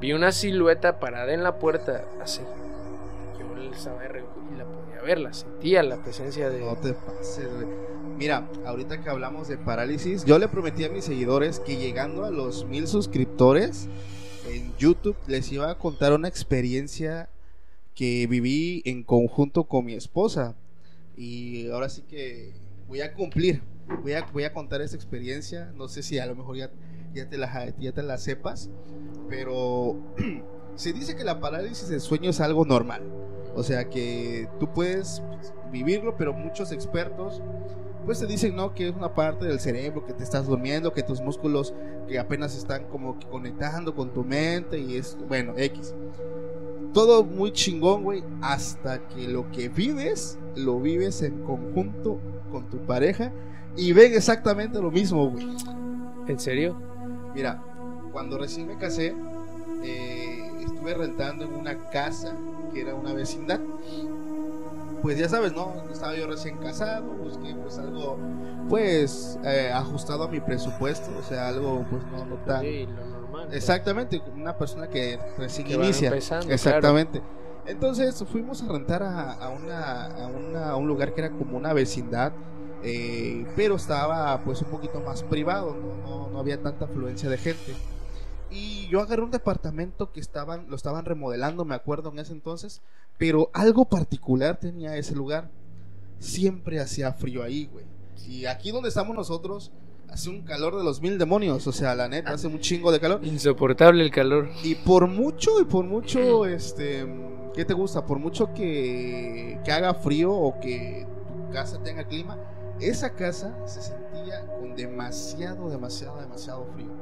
vi 0.00 0.12
una 0.12 0.30
silueta 0.30 1.00
parada 1.00 1.32
en 1.32 1.42
la 1.42 1.58
puerta, 1.58 2.04
así. 2.22 2.42
Yo 3.38 3.72
estaba 3.72 4.00
de 4.02 4.22
y 4.52 4.56
la 4.56 4.64
podía 4.64 5.02
ver, 5.02 5.18
la 5.18 5.32
sentía, 5.32 5.82
la 5.82 5.96
presencia 5.96 6.50
de... 6.50 6.60
No 6.60 6.76
te 6.76 6.92
pases, 6.92 7.48
güey. 7.52 7.66
Mira, 8.16 8.48
ahorita 8.64 9.02
que 9.02 9.10
hablamos 9.10 9.48
de 9.48 9.58
parálisis, 9.58 10.24
yo 10.24 10.38
le 10.38 10.46
prometí 10.48 10.84
a 10.84 10.88
mis 10.88 11.04
seguidores 11.04 11.58
que 11.58 11.76
llegando 11.76 12.24
a 12.24 12.30
los 12.30 12.64
mil 12.64 12.86
suscriptores 12.86 13.88
en 14.48 14.72
YouTube 14.78 15.16
les 15.26 15.50
iba 15.50 15.68
a 15.68 15.78
contar 15.78 16.12
una 16.12 16.28
experiencia 16.28 17.28
que 17.94 18.26
viví 18.28 18.82
en 18.84 19.02
conjunto 19.02 19.64
con 19.64 19.84
mi 19.84 19.94
esposa. 19.94 20.54
Y 21.16 21.68
ahora 21.70 21.88
sí 21.88 22.02
que 22.02 22.52
voy 22.86 23.00
a 23.00 23.14
cumplir. 23.14 23.62
Voy 24.02 24.12
a, 24.12 24.24
voy 24.32 24.44
a 24.44 24.52
contar 24.52 24.80
esa 24.80 24.94
experiencia. 24.94 25.72
No 25.74 25.88
sé 25.88 26.02
si 26.02 26.18
a 26.18 26.26
lo 26.26 26.36
mejor 26.36 26.56
ya, 26.56 26.70
ya, 27.14 27.28
te, 27.28 27.36
la, 27.36 27.74
ya 27.78 27.92
te 27.92 28.02
la 28.02 28.18
sepas. 28.18 28.70
Pero 29.28 29.96
se 30.76 30.92
dice 30.92 31.16
que 31.16 31.24
la 31.24 31.40
parálisis 31.40 31.88
del 31.88 32.00
sueño 32.00 32.30
es 32.30 32.40
algo 32.40 32.64
normal. 32.64 33.02
O 33.56 33.62
sea 33.62 33.88
que 33.88 34.48
tú 34.58 34.72
puedes 34.72 35.22
vivirlo, 35.74 36.16
pero 36.16 36.32
muchos 36.32 36.72
expertos 36.72 37.42
pues 38.04 38.20
te 38.20 38.26
dicen 38.26 38.54
no 38.54 38.74
que 38.74 38.88
es 38.88 38.94
una 38.94 39.14
parte 39.14 39.46
del 39.46 39.60
cerebro 39.60 40.04
que 40.04 40.12
te 40.12 40.22
estás 40.22 40.46
durmiendo, 40.46 40.92
que 40.92 41.02
tus 41.02 41.20
músculos 41.20 41.74
que 42.06 42.18
apenas 42.18 42.56
están 42.56 42.84
como 42.84 43.18
que 43.18 43.26
conectando 43.26 43.94
con 43.94 44.12
tu 44.12 44.24
mente 44.24 44.78
y 44.78 44.96
es 44.96 45.16
bueno, 45.28 45.54
X. 45.56 45.94
Todo 46.92 47.24
muy 47.24 47.52
chingón, 47.52 48.04
güey, 48.04 48.22
hasta 48.40 49.00
que 49.08 49.26
lo 49.26 49.50
que 49.50 49.68
vives 49.68 50.38
lo 50.54 50.80
vives 50.80 51.22
en 51.22 51.42
conjunto 51.42 52.20
con 52.52 52.68
tu 52.70 52.78
pareja 52.78 53.32
y 53.76 53.92
ven 53.92 54.14
exactamente 54.14 54.80
lo 54.80 54.90
mismo, 54.90 55.30
güey. 55.30 55.48
¿En 56.28 56.38
serio? 56.38 56.76
Mira, 57.34 57.62
cuando 58.12 58.38
recién 58.38 58.68
me 58.68 58.76
casé, 58.76 59.14
eh, 59.82 60.50
estuve 60.60 60.94
rentando 60.94 61.44
en 61.44 61.54
una 61.54 61.90
casa 61.90 62.36
que 62.72 62.82
era 62.82 62.94
una 62.94 63.12
vecindad. 63.12 63.60
Pues 65.04 65.18
ya 65.18 65.28
sabes, 65.28 65.52
¿no? 65.52 65.74
Estaba 65.92 66.16
yo 66.16 66.26
recién 66.26 66.56
casado, 66.56 67.04
busqué 67.12 67.54
pues 67.54 67.76
algo 67.78 68.16
pues 68.70 69.38
eh, 69.44 69.70
ajustado 69.70 70.24
a 70.24 70.28
mi 70.28 70.40
presupuesto, 70.40 71.10
o 71.18 71.22
sea, 71.22 71.48
algo 71.48 71.84
pues 71.90 72.02
no, 72.04 72.24
no 72.24 72.36
tan... 72.36 72.62
Sí, 72.62 72.86
lo 72.86 73.04
normal. 73.06 73.44
pues. 73.48 73.56
Exactamente, 73.58 74.22
una 74.34 74.56
persona 74.56 74.88
que 74.88 75.20
recién 75.36 75.66
Que 75.66 75.74
inicia. 75.74 76.10
Exactamente. 76.48 77.20
Entonces 77.66 78.24
fuimos 78.32 78.62
a 78.62 78.68
rentar 78.72 79.02
a, 79.02 79.32
a 79.32 79.50
una, 79.50 80.06
a, 80.06 80.26
una- 80.28 80.70
a 80.70 80.76
un 80.76 80.86
lugar 80.88 81.12
que 81.12 81.20
era 81.20 81.30
como 81.30 81.58
una 81.58 81.74
vecindad, 81.74 82.32
eh, 82.82 83.46
pero 83.56 83.76
estaba 83.76 84.40
pues 84.42 84.62
un 84.62 84.68
poquito 84.68 85.00
más 85.00 85.22
privado, 85.22 85.74
no, 85.76 85.96
no, 86.08 86.30
no 86.30 86.38
había 86.38 86.62
tanta 86.62 86.86
afluencia 86.86 87.28
de 87.28 87.36
gente. 87.36 87.74
Y 88.50 88.86
yo 88.88 89.00
agarré 89.00 89.20
un 89.22 89.30
departamento 89.30 90.12
que 90.12 90.20
estaban, 90.20 90.66
lo 90.70 90.76
estaban 90.76 91.04
remodelando, 91.04 91.64
me 91.66 91.74
acuerdo 91.74 92.10
en 92.10 92.20
ese 92.20 92.32
entonces, 92.32 92.82
pero 93.18 93.50
algo 93.52 93.84
particular 93.84 94.58
tenía 94.58 94.96
ese 94.96 95.14
lugar. 95.14 95.50
Siempre 96.18 96.80
hacía 96.80 97.12
frío 97.12 97.42
ahí, 97.42 97.68
güey. 97.72 97.84
Y 98.26 98.46
aquí 98.46 98.70
donde 98.70 98.88
estamos 98.88 99.14
nosotros, 99.14 99.72
hace 100.08 100.30
un 100.30 100.42
calor 100.42 100.76
de 100.76 100.84
los 100.84 101.00
mil 101.00 101.18
demonios, 101.18 101.66
o 101.66 101.72
sea, 101.72 101.94
la 101.94 102.08
neta, 102.08 102.32
hace 102.32 102.46
un 102.46 102.60
chingo 102.60 102.92
de 102.92 103.00
calor. 103.00 103.20
Insoportable 103.24 104.02
el 104.02 104.10
calor. 104.10 104.48
Y 104.62 104.74
por 104.76 105.06
mucho, 105.06 105.60
y 105.60 105.64
por 105.64 105.84
mucho, 105.84 106.46
este, 106.46 107.06
¿qué 107.54 107.64
te 107.64 107.74
gusta? 107.74 108.06
Por 108.06 108.18
mucho 108.18 108.54
que, 108.54 109.58
que 109.64 109.72
haga 109.72 109.94
frío 109.94 110.32
o 110.32 110.58
que 110.60 111.06
tu 111.28 111.52
casa 111.52 111.82
tenga 111.82 112.04
clima, 112.04 112.38
esa 112.80 113.14
casa 113.14 113.54
se 113.66 113.82
sentía 113.82 114.46
con 114.46 114.74
demasiado, 114.74 115.68
demasiado, 115.68 116.20
demasiado 116.20 116.66
frío. 116.74 116.92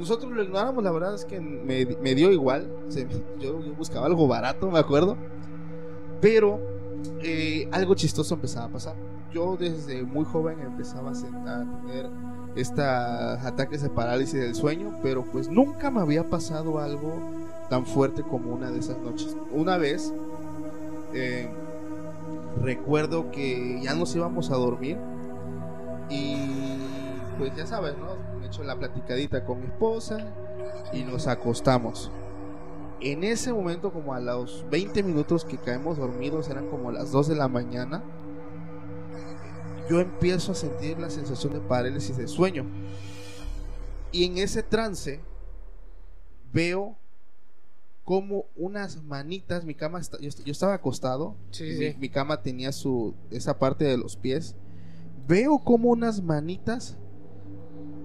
Nosotros 0.00 0.32
lo 0.32 0.42
ignoramos, 0.42 0.82
la 0.82 0.90
verdad 0.90 1.14
es 1.14 1.24
que 1.24 1.38
me, 1.40 1.84
dio 2.14 2.32
igual. 2.32 2.66
yo, 3.38 3.58
buscaba 3.76 4.06
algo 4.06 4.26
barato, 4.26 4.70
me 4.70 4.78
acuerdo. 4.78 5.16
Pero 6.20 6.58
eh, 7.22 7.68
algo 7.70 7.94
chistoso 7.94 8.34
empezaba 8.34 8.66
a 8.66 8.68
pasar. 8.70 8.94
Yo 9.32 9.56
desde 9.58 10.02
muy 10.02 10.24
joven 10.24 10.58
empezaba 10.60 11.10
a, 11.10 11.14
sen- 11.14 11.46
a 11.46 11.82
tener 11.86 12.06
estos 12.56 12.78
ataques 12.80 13.82
de 13.82 13.90
parálisis 13.90 14.40
del 14.40 14.54
sueño, 14.54 14.98
pero 15.02 15.22
pues 15.22 15.48
nunca 15.48 15.90
me 15.90 16.00
había 16.00 16.28
pasado 16.28 16.78
algo 16.80 17.12
tan 17.68 17.86
fuerte 17.86 18.22
como 18.22 18.52
una 18.54 18.70
de 18.70 18.80
esas 18.80 18.98
noches. 18.98 19.36
Una 19.52 19.76
vez 19.76 20.12
eh, 21.14 21.48
recuerdo 22.62 23.30
que 23.30 23.80
ya 23.82 23.94
nos 23.94 24.14
íbamos 24.16 24.50
a 24.50 24.56
dormir 24.56 24.98
y 26.08 26.48
pues 27.38 27.54
ya 27.54 27.66
sabes, 27.66 27.94
¿no? 27.98 28.29
Me 28.50 28.54
echo 28.56 28.64
la 28.64 28.76
platicadita 28.76 29.44
con 29.44 29.60
mi 29.60 29.66
esposa 29.66 30.18
y 30.92 31.04
nos 31.04 31.28
acostamos. 31.28 32.10
En 33.00 33.22
ese 33.22 33.52
momento, 33.52 33.92
como 33.92 34.12
a 34.12 34.18
los 34.18 34.68
20 34.68 35.04
minutos 35.04 35.44
que 35.44 35.56
caemos 35.56 35.98
dormidos, 35.98 36.48
eran 36.48 36.66
como 36.68 36.90
las 36.90 37.12
2 37.12 37.28
de 37.28 37.36
la 37.36 37.46
mañana, 37.46 38.02
yo 39.88 40.00
empiezo 40.00 40.50
a 40.50 40.54
sentir 40.56 40.98
la 40.98 41.10
sensación 41.10 41.52
de 41.52 41.60
parálisis 41.60 42.16
de 42.16 42.26
sueño. 42.26 42.64
Y 44.10 44.24
en 44.24 44.38
ese 44.38 44.64
trance 44.64 45.20
veo 46.52 46.96
como 48.04 48.46
unas 48.56 49.00
manitas, 49.04 49.64
mi 49.64 49.76
cama, 49.76 50.00
está- 50.00 50.18
yo, 50.18 50.28
est- 50.28 50.42
yo 50.42 50.50
estaba 50.50 50.74
acostado, 50.74 51.36
Sí, 51.52 51.66
y 51.66 51.76
sí. 51.76 51.78
Mi, 51.94 51.94
mi 52.00 52.08
cama 52.08 52.42
tenía 52.42 52.72
su, 52.72 53.14
esa 53.30 53.60
parte 53.60 53.84
de 53.84 53.96
los 53.96 54.16
pies, 54.16 54.56
veo 55.28 55.60
como 55.60 55.90
unas 55.90 56.20
manitas 56.20 56.96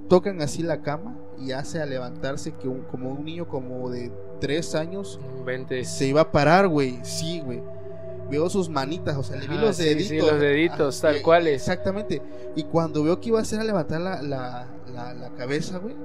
tocan 0.08 0.42
así 0.42 0.64
la 0.64 0.82
cama 0.82 1.18
y 1.40 1.52
hace 1.52 1.82
a 1.82 1.86
levantarse 1.86 2.54
que 2.54 2.68
un, 2.68 2.82
como 2.84 3.10
un 3.12 3.26
niño 3.26 3.48
como 3.48 3.90
de 3.90 4.12
tres 4.40 4.76
años 4.76 5.20
No 5.32 5.40
inventes. 5.40 5.90
se 5.90 6.08
iba 6.08 6.22
a 6.22 6.32
parar, 6.32 6.68
güey, 6.68 7.00
sí, 7.04 7.42
güey. 7.42 7.62
Veo 8.30 8.50
sus 8.50 8.70
manitas, 8.70 9.16
o 9.18 9.24
sea, 9.24 9.36
le 9.38 9.48
vi 9.48 9.54
Ajá, 9.56 9.66
los 9.66 9.76
sí, 9.78 9.84
deditos. 9.84 10.08
sí, 10.08 10.18
los 10.18 10.40
deditos, 10.40 11.02
tal 11.02 11.18
y- 11.18 11.22
cuales. 11.22 11.54
Exactamente. 11.56 12.22
Y 12.56 12.64
cuando 12.64 13.04
veo 13.04 13.20
que 13.20 13.30
iba 13.30 13.40
a 13.40 13.44
hacer 13.44 13.60
a 13.60 13.64
levantar 13.64 14.02
la, 14.02 14.22
la, 14.24 14.68
la, 14.94 15.14
la 15.14 15.30
cabeza, 15.36 15.78
güey, 15.78 15.96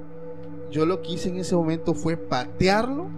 yo 0.71 0.85
lo 0.87 1.01
que 1.01 1.13
hice 1.13 1.31
en 1.31 1.39
ese 1.39 1.57
momento 1.57 1.95
fue 1.95 2.17
patearlo. 2.19 3.09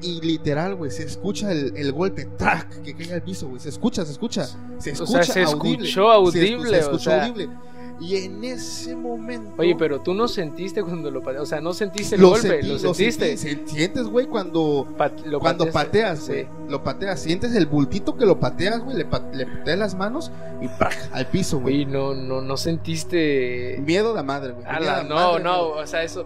Y 0.00 0.20
literal, 0.20 0.74
güey, 0.74 0.90
se 0.90 1.02
escucha 1.04 1.50
el, 1.50 1.74
el 1.76 1.92
golpe, 1.92 2.26
¡trac! 2.36 2.82
que 2.82 2.94
cae 2.94 3.14
al 3.14 3.22
piso, 3.22 3.48
güey. 3.48 3.60
Se 3.60 3.70
escucha, 3.70 4.04
se 4.04 4.12
escucha. 4.12 4.44
Se 4.78 4.90
O 4.90 4.92
escucha 4.92 5.22
sea, 5.22 5.34
se 5.34 5.42
audible. 5.44 5.86
escuchó 5.88 6.10
audible, 6.10 6.40
Se, 6.40 6.56
escu- 6.56 6.68
se 6.68 6.76
o 6.76 6.80
escuchó 6.80 7.10
sea. 7.10 7.24
audible. 7.24 7.48
Y 8.00 8.16
en 8.16 8.42
ese 8.42 8.96
momento. 8.96 9.52
Oye, 9.56 9.76
pero 9.78 10.00
tú 10.00 10.14
no 10.14 10.26
sentiste 10.26 10.82
cuando 10.82 11.10
lo 11.12 11.20
pateaste. 11.20 11.42
O 11.42 11.46
sea, 11.46 11.60
no 11.60 11.72
sentiste 11.72 12.16
el 12.16 12.22
lo 12.22 12.30
golpe, 12.30 12.48
sentí, 12.48 12.66
lo 12.66 12.72
lo 12.74 12.78
sentiste. 12.80 13.36
sentí. 13.36 13.66
Se- 13.66 13.74
Sientes, 13.76 14.06
güey, 14.08 14.26
cuando 14.26 14.86
Pat- 14.98 15.24
lo 15.26 15.38
cuando 15.38 15.70
pateas, 15.70 16.18
Sí. 16.20 16.26
güey, 16.32 16.48
lo 16.68 16.82
pateas, 16.82 17.20
sientes 17.20 17.54
el 17.54 17.66
bultito 17.66 18.16
que 18.16 18.26
lo 18.26 18.40
pateas, 18.40 18.80
güey, 18.80 18.96
le, 18.96 19.04
pa- 19.04 19.22
le 19.32 19.46
pateas 19.46 19.78
las 19.78 19.94
manos 19.94 20.32
y 20.60 20.66
¡prac! 20.68 20.96
al 21.12 21.26
piso, 21.28 21.60
güey. 21.60 21.82
Oye, 21.82 21.86
no, 21.86 22.14
no, 22.14 22.40
no 22.40 22.56
sentiste. 22.56 23.78
Miedo 23.84 24.14
de 24.14 24.22
madre, 24.22 24.52
güey. 24.52 24.64
No, 24.64 24.70
madre, 24.70 25.08
no, 25.44 25.68
güey. 25.70 25.82
o 25.82 25.86
sea, 25.86 26.02
eso. 26.02 26.24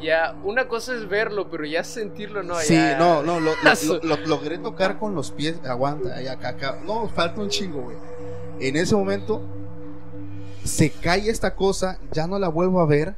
Ya, 0.00 0.34
una 0.44 0.66
cosa 0.66 0.94
es 0.94 1.06
verlo, 1.10 1.50
pero 1.50 1.66
ya 1.66 1.84
sentirlo, 1.84 2.42
no. 2.42 2.54
Sí, 2.60 2.74
ya- 2.74 2.96
no, 2.98 3.22
no, 3.22 3.38
lo, 3.40 3.50
lo- 3.50 3.54
lo- 4.02 4.16
lo 4.16 4.26
logré 4.26 4.56
tocar 4.58 4.98
con 4.98 5.14
los 5.14 5.30
pies, 5.30 5.56
aguanta, 5.66 6.16
acá, 6.32 6.48
acá. 6.48 6.78
No, 6.86 7.08
falta 7.08 7.42
un 7.42 7.50
chingo, 7.50 7.82
güey. 7.82 7.96
En 8.60 8.76
ese 8.76 8.94
momento 8.96 9.42
se 10.64 10.90
cae 10.90 11.28
esta 11.30 11.54
cosa, 11.54 11.98
ya 12.12 12.26
no 12.26 12.38
la 12.38 12.48
vuelvo 12.48 12.80
a 12.80 12.86
ver 12.86 13.14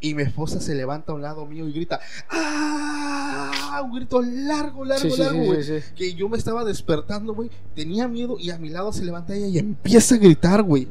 y 0.00 0.14
mi 0.14 0.22
esposa 0.24 0.60
se 0.60 0.74
levanta 0.74 1.12
a 1.12 1.14
un 1.14 1.22
lado 1.22 1.46
mío 1.46 1.68
y 1.68 1.72
grita, 1.72 2.00
¡ah! 2.28 3.80
Un 3.84 3.94
grito 3.94 4.20
largo, 4.20 4.84
largo, 4.84 5.10
Sí, 5.10 5.20
largo, 5.20 5.44
güey. 5.44 5.62
sí, 5.62 5.80
sí. 5.80 5.94
que 5.94 6.14
yo 6.14 6.28
me 6.28 6.36
estaba 6.36 6.64
despertando, 6.64 7.34
güey. 7.34 7.50
Tenía 7.74 8.08
miedo 8.08 8.36
y 8.38 8.50
a 8.50 8.58
mi 8.58 8.68
lado 8.68 8.92
se 8.92 9.04
levanta 9.04 9.34
ella 9.34 9.46
y 9.46 9.58
empieza 9.58 10.16
a 10.16 10.18
gritar, 10.18 10.62
güey. 10.62 10.88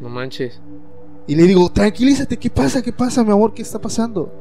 No 0.00 0.08
manches. 0.08 0.60
Y 1.26 1.36
le 1.36 1.44
digo, 1.44 1.70
tranquilízate, 1.70 2.38
¿qué 2.38 2.50
pasa? 2.50 2.82
¿Qué 2.82 2.92
pasa, 2.92 3.22
mi 3.22 3.32
amor? 3.32 3.52
¿Qué 3.54 3.62
está 3.62 3.78
pasando? 3.80 4.32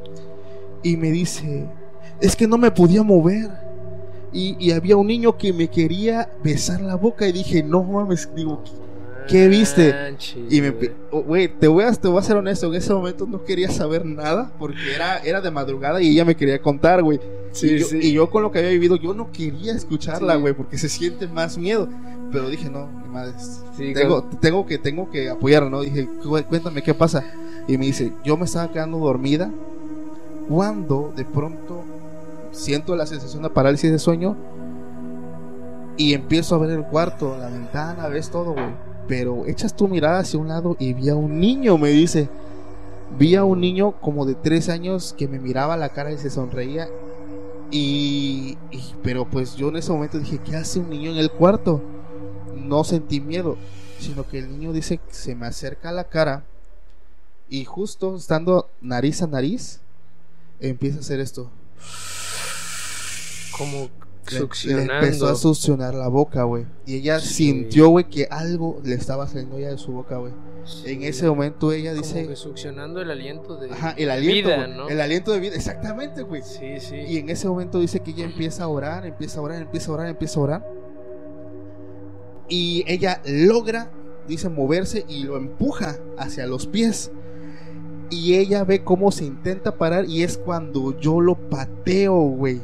Y 0.83 0.97
me 0.97 1.11
dice, 1.11 1.67
es 2.21 2.35
que 2.35 2.47
no 2.47 2.57
me 2.57 2.71
podía 2.71 3.03
mover. 3.03 3.49
Y, 4.31 4.55
y 4.59 4.71
había 4.71 4.97
un 4.97 5.07
niño 5.07 5.37
que 5.37 5.53
me 5.53 5.69
quería 5.69 6.29
besar 6.43 6.81
la 6.81 6.95
boca 6.95 7.27
y 7.27 7.31
dije, 7.33 7.61
no 7.61 7.83
mames, 7.83 8.29
digo, 8.35 8.63
¿Qué 8.63 8.71
viste? 9.31 9.93
Manches, 9.93 10.37
y 10.53 10.61
me, 10.61 10.69
güey. 10.71 10.91
oh, 11.11 11.21
güey, 11.23 11.47
te 11.47 11.67
voy 11.67 11.83
a, 11.83 11.91
te 11.93 12.07
voy 12.07 12.19
a 12.19 12.21
ser 12.23 12.37
honesto, 12.37 12.67
en 12.67 12.75
ese 12.75 12.93
momento 12.93 13.25
no 13.25 13.43
quería 13.43 13.69
saber 13.69 14.05
nada 14.05 14.51
porque 14.59 14.95
era, 14.95 15.17
era 15.19 15.41
de 15.41 15.51
madrugada 15.51 16.01
y 16.01 16.09
ella 16.09 16.25
me 16.25 16.35
quería 16.35 16.61
contar, 16.61 17.01
güey. 17.03 17.19
Sí, 17.51 17.67
y, 17.67 17.79
yo, 17.79 17.85
sí. 17.85 17.99
y 18.01 18.11
yo 18.13 18.29
con 18.31 18.41
lo 18.43 18.51
que 18.51 18.59
había 18.59 18.71
vivido, 18.71 18.95
yo 18.95 19.13
no 19.13 19.31
quería 19.31 19.73
escucharla, 19.73 20.35
Sí. 20.35 20.41
güey, 20.41 20.53
porque 20.53 20.77
se 20.77 20.89
siente 20.89 21.27
más 21.27 21.57
miedo. 21.57 21.87
Pero 22.31 22.49
dije, 22.49 22.67
no, 22.69 22.87
mi 22.87 23.07
madre, 23.09 23.33
Sí, 23.77 23.93
tengo, 23.93 24.23
tengo 24.41 24.65
que, 24.65 24.77
tengo 24.79 25.09
que 25.11 25.29
apoyarla, 25.29 25.69
¿no? 25.69 25.81
Dije, 25.81 26.07
"Cu- 26.23 26.41
cuéntame 26.49 26.81
qué 26.81 26.93
pasa. 26.95 27.23
Y 27.67 27.77
me 27.77 27.85
dice, 27.85 28.11
yo 28.23 28.37
me 28.37 28.45
estaba 28.45 28.71
quedando 28.71 28.97
dormida 28.97 29.51
cuando 30.49 31.13
de 31.15 31.25
pronto 31.25 31.83
siento 32.51 32.95
la 32.95 33.05
sensación 33.05 33.43
de 33.43 33.49
parálisis 33.51 33.91
de 33.91 33.99
sueño 33.99 34.35
y 35.95 36.13
empiezo 36.13 36.55
a 36.55 36.57
ver 36.57 36.71
el 36.71 36.83
cuarto, 36.85 37.37
la 37.39 37.49
ventana, 37.49 38.07
ves 38.07 38.29
todo, 38.31 38.53
güey. 38.53 38.65
Pero 39.07 39.45
echas 39.47 39.75
tu 39.75 39.87
mirada 39.87 40.19
hacia 40.19 40.39
un 40.39 40.47
lado 40.47 40.75
y 40.79 40.93
vi 40.93 41.09
a 41.09 41.15
un 41.15 41.39
niño, 41.39 41.77
me 41.77 41.89
dice. 41.89 42.29
Vi 43.17 43.35
a 43.35 43.43
un 43.43 43.61
niño 43.61 43.99
como 44.01 44.25
de 44.25 44.35
tres 44.35 44.69
años 44.69 45.13
que 45.17 45.27
me 45.27 45.39
miraba 45.39 45.75
a 45.75 45.77
la 45.77 45.89
cara 45.89 46.11
y 46.11 46.17
se 46.17 46.29
sonreía. 46.29 46.87
Y, 47.69 48.57
pero 49.01 49.25
pues 49.29 49.55
yo 49.55 49.69
en 49.69 49.77
ese 49.77 49.91
momento 49.91 50.19
dije, 50.19 50.39
¿qué 50.39 50.55
hace 50.55 50.79
un 50.79 50.89
niño 50.89 51.11
en 51.11 51.17
el 51.17 51.31
cuarto? 51.31 51.81
No 52.55 52.83
sentí 52.83 53.19
miedo, 53.19 53.57
sino 53.99 54.27
que 54.27 54.39
el 54.39 54.49
niño 54.49 54.73
dice 54.73 54.97
que 54.97 55.13
se 55.13 55.35
me 55.35 55.47
acerca 55.47 55.89
a 55.89 55.93
la 55.93 56.03
cara 56.05 56.43
y 57.49 57.65
justo 57.65 58.15
estando 58.15 58.69
nariz 58.81 59.21
a 59.21 59.27
nariz, 59.27 59.79
empieza 60.59 60.97
a 60.97 61.01
hacer 61.01 61.19
esto. 61.19 61.51
Como 63.55 63.89
Le- 64.27 64.31
Le 64.33 64.39
succionando. 64.39 64.93
empezó 64.93 65.27
a 65.27 65.35
succionar 65.35 65.93
la 65.95 66.07
boca, 66.07 66.43
güey. 66.43 66.65
Y 66.85 66.95
ella 66.97 67.19
Sí. 67.19 67.45
sintió, 67.45 67.89
güey, 67.89 68.09
que 68.09 68.27
algo 68.31 68.79
le 68.83 68.95
estaba 68.95 69.27
saliendo 69.27 69.59
ya 69.59 69.69
de 69.69 69.77
su 69.77 69.91
boca, 69.91 70.17
güey. 70.17 70.31
En 70.85 71.03
ese 71.03 71.27
momento 71.27 71.73
ella 71.73 71.91
Como 71.91 72.01
dice... 72.03 72.25
que 72.25 72.35
succionando 72.37 73.01
el 73.01 73.11
aliento 73.11 73.57
de 73.57 73.69
Ajá, 73.69 73.93
el 73.97 74.09
aliento, 74.09 74.47
vida, 74.49 74.67
¿no? 74.67 74.87
el 74.87 75.01
aliento 75.01 75.33
de 75.33 75.41
vida, 75.41 75.55
exactamente, 75.55 76.21
güey. 76.23 76.41
Sí, 76.41 76.79
sí. 76.79 76.95
Y 76.95 77.17
en 77.17 77.29
ese 77.29 77.49
momento 77.49 77.79
dice 77.79 77.99
que 77.99 78.11
ella 78.11 78.23
empieza 78.23 78.63
a 78.63 78.67
orar, 78.69 79.05
empieza 79.05 79.39
a 79.39 79.43
orar, 79.43 79.61
empieza 79.61 79.91
a 79.91 79.93
orar, 79.95 80.07
empieza 80.07 80.39
a 80.39 80.43
orar. 80.43 80.67
Y 82.47 82.83
ella 82.87 83.21
logra, 83.25 83.91
dice, 84.27 84.47
moverse 84.49 85.05
y 85.09 85.23
lo 85.23 85.35
empuja 85.37 85.97
hacia 86.17 86.45
los 86.45 86.67
pies. 86.67 87.11
Y 88.09 88.35
ella 88.35 88.63
ve 88.63 88.83
cómo 88.83 89.11
se 89.11 89.25
intenta 89.25 89.77
parar 89.77 90.05
y 90.07 90.23
es 90.23 90.37
cuando 90.37 90.97
yo 90.99 91.19
lo 91.19 91.35
pateo, 91.35 92.15
güey. 92.15 92.61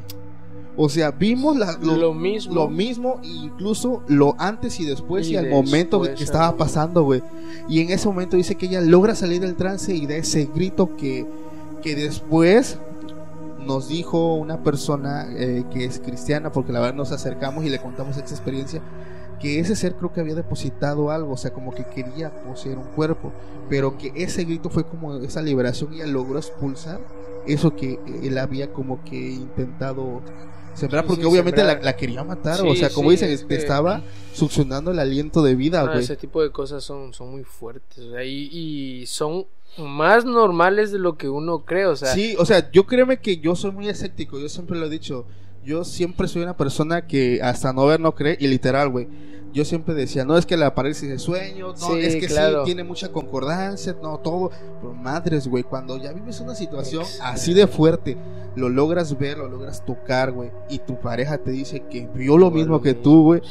O 0.81 0.87
sea, 0.87 1.11
vimos 1.11 1.57
la- 1.57 1.77
lo, 1.81 1.97
lo 1.97 2.13
mismo. 2.13 2.55
lo 2.55 2.69
mismo, 2.69 3.19
incluso 3.21 4.01
lo 4.07 4.33
antes 4.37 4.79
y 4.79 4.85
después 4.85 5.27
y, 5.27 5.33
Y 5.33 5.35
al 5.35 5.49
momento 5.49 6.01
que, 6.01 6.23
estaba 6.23 6.55
pasando, 6.55 7.03
güey. 7.03 7.21
Y 7.67 7.81
en 7.81 7.89
ese 7.89 8.07
momento 8.07 8.37
dice 8.37 8.55
que 8.55 8.67
ella 8.67 8.79
logra 8.79 9.13
salir 9.13 9.41
del 9.41 9.55
trance 9.55 9.93
y 9.93 10.07
da 10.07 10.15
ese 10.15 10.45
grito 10.45 10.95
que, 10.95 11.27
que 11.81 11.97
después 11.97 12.79
nos 13.59 13.89
dijo 13.89 14.35
una 14.35 14.63
persona 14.63 15.27
eh, 15.31 15.65
que 15.69 15.83
es 15.83 15.99
cristiana, 15.99 16.53
porque 16.53 16.71
la 16.71 16.79
verdad 16.79 16.95
nos 16.95 17.11
acercamos 17.11 17.65
y 17.65 17.69
le 17.69 17.79
contamos 17.79 18.15
esta 18.15 18.31
experiencia, 18.31 18.81
que 19.41 19.59
ese 19.59 19.75
ser 19.75 19.95
creo 19.95 20.13
que 20.13 20.21
había 20.21 20.33
depositado 20.35 21.11
algo, 21.11 21.33
o 21.33 21.37
sea, 21.37 21.51
como 21.51 21.73
que 21.73 21.83
quería 21.83 22.31
poseer 22.43 22.77
un 22.77 22.85
cuerpo, 22.95 23.33
pero 23.69 23.97
que 23.97 24.13
ese 24.15 24.45
grito 24.45 24.69
fue 24.69 24.85
como 24.85 25.15
esa 25.17 25.41
liberación 25.41 25.93
y 25.93 25.99
él 25.99 26.11
logró 26.11 26.39
expulsar 26.39 27.01
eso 27.45 27.75
que 27.75 27.99
él 28.23 28.37
había 28.37 28.71
como 28.71 29.03
que 29.03 29.17
intentado 29.31 30.21
sembrar, 30.79 31.03
Sí, 31.03 31.07
porque 31.07 31.21
sí, 31.23 31.27
obviamente 31.29 31.61
la, 31.61 31.69
sembrar. 31.73 31.85
la 31.85 31.95
quería 31.97 32.23
matar, 32.23 32.57
Sí, 32.59 32.67
o 32.67 32.75
sea, 32.75 32.89
como 32.89 33.09
sí, 33.09 33.15
dicen, 33.15 33.29
es 33.31 33.43
que- 33.43 33.55
estaba 33.55 34.01
succionando 34.33 34.91
el 34.91 34.99
aliento 34.99 35.43
de 35.43 35.55
vida, 35.55 35.83
No, 35.83 35.91
güey. 35.91 35.99
ese 36.03 36.15
tipo 36.15 36.41
de 36.41 36.51
cosas 36.51 36.83
son, 36.83 37.13
son 37.13 37.31
muy 37.31 37.43
fuertes. 37.43 37.99
o 38.05 38.11
sea, 38.11 38.23
y, 38.23 38.49
y 38.51 39.05
son 39.05 39.45
más 39.77 40.25
normales 40.25 40.91
de 40.91 40.97
lo 40.99 41.15
que 41.17 41.29
uno 41.29 41.59
cree. 41.65 41.85
O 41.85 41.95
sea, 41.95 42.13
Sí, 42.13 42.35
o 42.39 42.45
sea, 42.45 42.71
yo 42.71 42.85
créeme 42.87 43.19
que 43.19 43.37
yo 43.37 43.55
soy 43.55 43.71
muy 43.71 43.87
escéptico, 43.87 44.39
yo 44.39 44.49
siempre 44.49 44.77
lo 44.77 44.85
he 44.87 44.89
dicho. 44.89 45.25
Yo 45.63 45.83
siempre 45.83 46.27
soy 46.27 46.41
una 46.41 46.55
persona 46.57 47.05
que 47.05 47.41
hasta 47.43 47.73
no 47.73 47.85
ver 47.85 47.99
no 47.99 48.15
cree, 48.15 48.37
y 48.39 48.47
literal, 48.47 48.89
güey. 48.89 49.07
Yo 49.53 49.65
siempre 49.65 49.93
decía, 49.95 50.25
no 50.25 50.38
es 50.38 50.45
que 50.45 50.55
la 50.57 50.75
parálisis 50.75 51.09
de 51.09 51.17
sueño, 51.19 51.69
no, 51.69 51.75
Sí, 51.75 51.99
es 52.01 52.15
que 52.17 52.27
claro. 52.27 52.59
sí, 52.62 52.65
tiene 52.65 52.83
mucha 52.83 53.12
concordancia, 53.12 53.95
no, 54.01 54.19
todo. 54.19 54.51
Pero 54.81 54.93
madres, 54.93 55.47
güey, 55.47 55.63
cuando 55.63 55.97
ya 55.97 56.12
vives 56.13 56.39
una 56.39 56.53
situación 56.55 57.01
Exacto. 57.01 57.33
así 57.33 57.53
de 57.53 57.65
fuerte, 57.67 58.15
lo 58.55 58.69
logras 58.69 59.17
ver, 59.17 59.38
lo 59.39 59.49
logras 59.49 59.83
tocar, 59.85 60.31
güey, 60.31 60.51
y 60.69 60.77
tu 60.79 60.99
pareja 60.99 61.38
te 61.39 61.51
dice 61.51 61.81
que 61.89 62.07
vio 62.13 62.38
lo 62.38 62.51
mismo 62.51 62.73
lo 62.75 62.81
que 62.81 62.93
tú, 62.93 63.23
güey, 63.23 63.41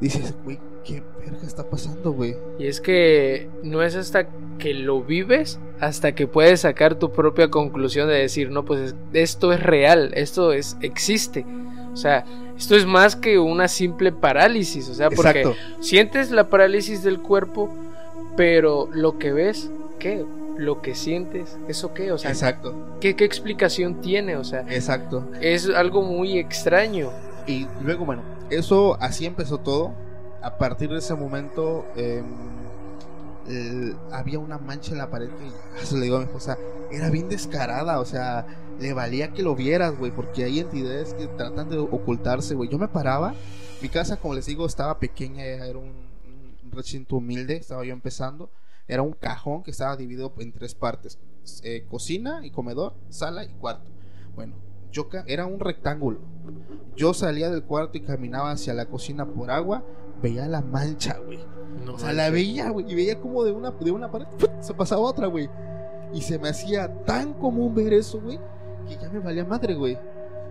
dices, 0.00 0.34
güey, 0.44 0.58
¿qué 0.84 1.02
verga 1.20 1.46
está 1.46 1.68
pasando, 1.68 2.12
güey? 2.12 2.34
Y 2.58 2.66
es 2.66 2.80
que 2.80 3.48
no 3.62 3.82
es 3.82 3.94
hasta 3.94 4.28
que 4.58 4.74
lo 4.74 5.02
vives, 5.02 5.58
hasta 5.80 6.14
que 6.14 6.26
puedes 6.26 6.60
sacar 6.60 6.94
tu 6.98 7.12
propia 7.12 7.50
conclusión 7.50 8.08
de 8.08 8.14
decir, 8.14 8.50
no, 8.50 8.64
pues 8.64 8.80
es- 8.80 8.94
esto 9.12 9.52
es 9.52 9.62
real, 9.62 10.12
esto 10.14 10.52
es 10.52 10.76
existe. 10.80 11.44
O 11.92 11.96
sea, 11.96 12.24
esto 12.56 12.76
es 12.76 12.86
más 12.86 13.16
que 13.16 13.38
una 13.38 13.68
simple 13.68 14.12
parálisis. 14.12 14.88
O 14.88 14.94
sea, 14.94 15.10
porque 15.10 15.40
Exacto. 15.42 15.56
sientes 15.80 16.30
la 16.30 16.48
parálisis 16.48 17.02
del 17.02 17.20
cuerpo, 17.20 17.68
pero 18.36 18.88
lo 18.92 19.18
que 19.18 19.32
ves, 19.32 19.70
¿qué? 19.98 20.24
Lo 20.58 20.82
que 20.82 20.94
sientes, 20.94 21.56
¿eso 21.68 21.94
qué? 21.94 22.12
O 22.12 22.18
sea, 22.18 22.30
Exacto, 22.30 22.74
¿qué, 23.00 23.16
qué 23.16 23.24
explicación 23.24 24.00
tiene? 24.00 24.36
O 24.36 24.44
sea, 24.44 24.60
exacto. 24.68 25.26
es 25.40 25.68
algo 25.68 26.02
muy 26.02 26.38
extraño. 26.38 27.10
Y 27.46 27.66
luego, 27.82 28.04
bueno, 28.04 28.22
eso 28.50 28.96
así 29.00 29.26
empezó 29.26 29.58
todo. 29.58 29.92
A 30.42 30.58
partir 30.58 30.90
de 30.90 30.98
ese 30.98 31.14
momento 31.14 31.84
eh, 31.96 32.22
el- 33.48 33.96
había 34.12 34.38
una 34.38 34.58
mancha 34.58 34.92
en 34.92 34.98
la 34.98 35.10
pared 35.10 35.28
que 35.78 35.86
se 35.86 35.96
le 35.96 36.02
digo 36.04 36.16
a 36.16 36.18
mi 36.20 36.24
esposa, 36.26 36.56
era 36.92 37.10
bien 37.10 37.28
descarada, 37.28 38.00
o 38.00 38.04
sea, 38.04 38.46
le 38.80 38.92
valía 38.92 39.32
que 39.32 39.42
lo 39.42 39.54
vieras, 39.54 39.98
güey, 39.98 40.12
porque 40.14 40.44
hay 40.44 40.60
entidades 40.60 41.14
que 41.14 41.26
tratan 41.26 41.68
de 41.68 41.78
ocultarse, 41.78 42.54
güey. 42.54 42.68
Yo 42.68 42.78
me 42.78 42.88
paraba, 42.88 43.34
mi 43.80 43.88
casa, 43.88 44.16
como 44.16 44.34
les 44.34 44.46
digo, 44.46 44.66
estaba 44.66 44.98
pequeña, 44.98 45.44
era 45.44 45.78
un, 45.78 45.92
un 46.64 46.72
recinto 46.72 47.16
humilde, 47.16 47.56
estaba 47.56 47.84
yo 47.84 47.92
empezando. 47.92 48.50
Era 48.88 49.02
un 49.02 49.12
cajón 49.12 49.62
que 49.62 49.70
estaba 49.70 49.96
dividido 49.96 50.32
en 50.38 50.52
tres 50.52 50.74
partes: 50.74 51.18
eh, 51.62 51.86
cocina 51.88 52.44
y 52.44 52.50
comedor, 52.50 52.94
sala 53.08 53.44
y 53.44 53.48
cuarto. 53.48 53.90
Bueno, 54.34 54.54
yo 54.90 55.08
era 55.26 55.46
un 55.46 55.60
rectángulo. 55.60 56.20
Yo 56.96 57.14
salía 57.14 57.48
del 57.50 57.64
cuarto 57.64 57.96
y 57.96 58.02
caminaba 58.02 58.50
hacia 58.50 58.74
la 58.74 58.86
cocina 58.86 59.26
por 59.26 59.50
agua, 59.50 59.84
veía 60.22 60.46
la 60.46 60.60
mancha, 60.60 61.18
güey. 61.18 61.38
No 61.86 61.94
O 61.94 61.98
sea, 61.98 62.12
la 62.12 62.28
veía, 62.30 62.70
güey, 62.70 62.90
y 62.90 62.94
veía 62.94 63.18
como 63.20 63.44
de 63.44 63.52
una, 63.52 63.70
de 63.70 63.90
una 63.90 64.10
pared 64.10 64.26
¡put! 64.38 64.50
se 64.60 64.74
pasaba 64.74 65.00
a 65.00 65.04
otra, 65.04 65.26
güey. 65.26 65.48
Y 66.12 66.20
se 66.22 66.38
me 66.38 66.48
hacía 66.50 66.88
tan 67.04 67.32
común 67.34 67.74
ver 67.74 67.92
eso, 67.94 68.20
güey, 68.20 68.38
que 68.88 68.96
ya 69.00 69.08
me 69.10 69.18
valía 69.20 69.44
madre, 69.44 69.74
güey. 69.74 69.96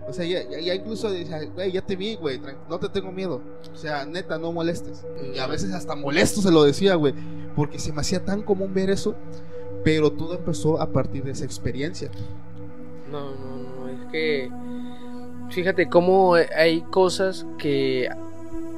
O 0.08 0.12
sea, 0.12 0.24
ya, 0.24 0.42
ya, 0.50 0.58
ya 0.58 0.74
incluso 0.74 1.10
decía, 1.10 1.38
güey, 1.54 1.70
ya 1.72 1.80
te 1.82 1.94
vi, 1.94 2.16
güey, 2.16 2.40
no 2.68 2.78
te 2.80 2.88
tengo 2.88 3.12
miedo. 3.12 3.40
O 3.72 3.76
sea, 3.76 4.04
neta, 4.04 4.36
no 4.38 4.50
molestes. 4.52 5.04
Y 5.34 5.38
a 5.38 5.46
veces 5.46 5.72
hasta 5.72 5.94
molesto 5.94 6.40
se 6.42 6.50
lo 6.50 6.64
decía, 6.64 6.96
güey, 6.96 7.14
porque 7.54 7.78
se 7.78 7.92
me 7.92 8.00
hacía 8.00 8.24
tan 8.24 8.42
común 8.42 8.74
ver 8.74 8.90
eso. 8.90 9.14
Pero 9.84 10.10
todo 10.12 10.34
empezó 10.34 10.80
a 10.80 10.90
partir 10.90 11.22
de 11.24 11.32
esa 11.32 11.44
experiencia. 11.44 12.10
No, 13.10 13.30
no, 13.30 13.84
no, 13.84 13.88
es 13.88 14.10
que 14.10 14.50
fíjate 15.50 15.88
cómo 15.88 16.34
hay 16.34 16.80
cosas 16.82 17.46
que 17.58 18.08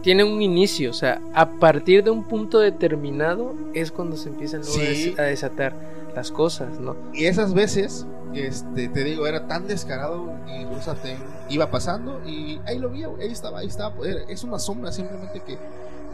tienen 0.02 0.26
un 0.26 0.42
inicio, 0.42 0.90
o 0.90 0.94
sea, 0.94 1.20
a 1.34 1.52
partir 1.58 2.04
de 2.04 2.10
un 2.10 2.24
punto 2.24 2.58
determinado 2.58 3.54
es 3.74 3.90
cuando 3.90 4.16
se 4.16 4.28
empiezan 4.28 4.64
Sí. 4.64 5.14
a 5.16 5.22
desatar 5.22 5.74
las 6.14 6.30
cosas, 6.30 6.78
¿no? 6.80 6.96
Y 7.12 7.26
esas 7.26 7.54
veces, 7.54 8.06
este, 8.34 8.88
te 8.88 9.04
digo, 9.04 9.26
era 9.26 9.46
tan 9.46 9.66
descarado 9.66 10.32
y 10.46 10.64
te 11.02 11.16
iba 11.48 11.70
pasando 11.70 12.20
y 12.26 12.60
ahí 12.66 12.78
lo 12.78 12.90
vi, 12.90 13.04
ahí 13.04 13.30
estaba, 13.30 13.60
ahí 13.60 13.66
estaba. 13.66 13.94
era- 14.06 14.22
es 14.28 14.44
una 14.44 14.58
sombra 14.58 14.92
simplemente 14.92 15.40
que 15.40 15.58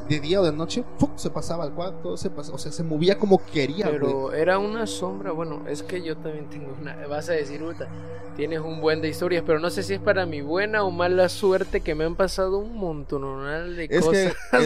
de 0.09 0.19
día 0.19 0.41
o 0.41 0.45
de 0.45 0.51
noche 0.53 0.83
¡fuc! 0.99 1.17
se 1.17 1.31
pasaba 1.31 1.63
al 1.65 1.73
cuarto, 1.73 2.17
se 2.17 2.31
pasaba, 2.31 2.57
o 2.57 2.59
sea, 2.59 2.73
se 2.73 2.83
movía 2.83 3.17
como 3.17 3.41
quería, 3.53 3.87
güey. 3.87 4.01
Pero 4.01 4.33
era 4.33 4.59
una 4.59 4.87
sombra, 4.87 5.31
bueno, 5.33 5.63
es 5.69 5.83
que 5.85 6.03
yo 6.03 6.17
también 6.17 6.49
tengo 6.51 6.75
una, 6.81 6.97
vas 7.07 7.29
a 7.29 7.33
decir, 7.33 7.63
Uta, 7.63 7.87
tienes 8.37 8.59
un 8.61 8.81
buen 8.81 9.01
de 9.03 9.09
historias, 9.09 9.45
pero 9.47 9.61
no 9.61 9.71
sé 9.71 9.83
si 9.85 9.95
es 9.95 10.01
para 10.01 10.27
mi 10.27 10.41
buena 10.41 10.83
o 10.83 10.91
mala 10.91 11.29
suerte 11.29 11.81
que 11.83 11.95
me 11.95 12.05
han 12.05 12.17
pasado 12.17 12.59
un 12.59 12.77
montonal 12.77 13.77
de 13.77 13.85
Es 13.85 13.89
que, 13.91 14.01
cosas 14.01 14.15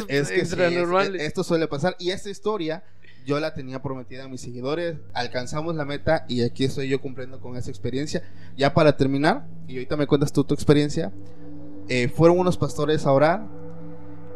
es, 0.09 0.31
es 0.31 0.31
que 0.31 0.47
sí, 0.47 0.63
es- 0.63 1.23
esto 1.23 1.45
suele 1.45 1.67
pasar. 1.69 1.95
Y 1.99 2.11
esta 2.11 2.31
historia 2.31 2.83
yo 3.25 3.41
la 3.41 3.55
tenía 3.55 3.83
prometida 3.83 4.25
a 4.25 4.29
mis 4.29 4.41
seguidores. 4.41 4.99
Alcanzamos 5.13 5.75
la 5.75 5.85
meta 5.85 6.25
y 6.29 6.43
aquí 6.43 6.65
estoy 6.65 6.89
yo 6.89 7.01
cumpliendo 7.01 7.41
con 7.41 7.57
esa 7.57 7.71
experiencia. 7.71 8.23
Ya 8.57 8.75
para 8.75 8.97
terminar, 8.97 9.47
y 9.67 9.75
ahorita 9.75 9.97
me 9.97 10.07
cuentas 10.07 10.33
tú 10.33 10.45
tu 10.45 10.55
experiencia, 10.55 11.13
eh, 11.89 12.09
fueron 12.09 12.39
unos 12.39 12.57
pastores 12.59 13.07
a 13.07 13.13
orar. 13.13 13.47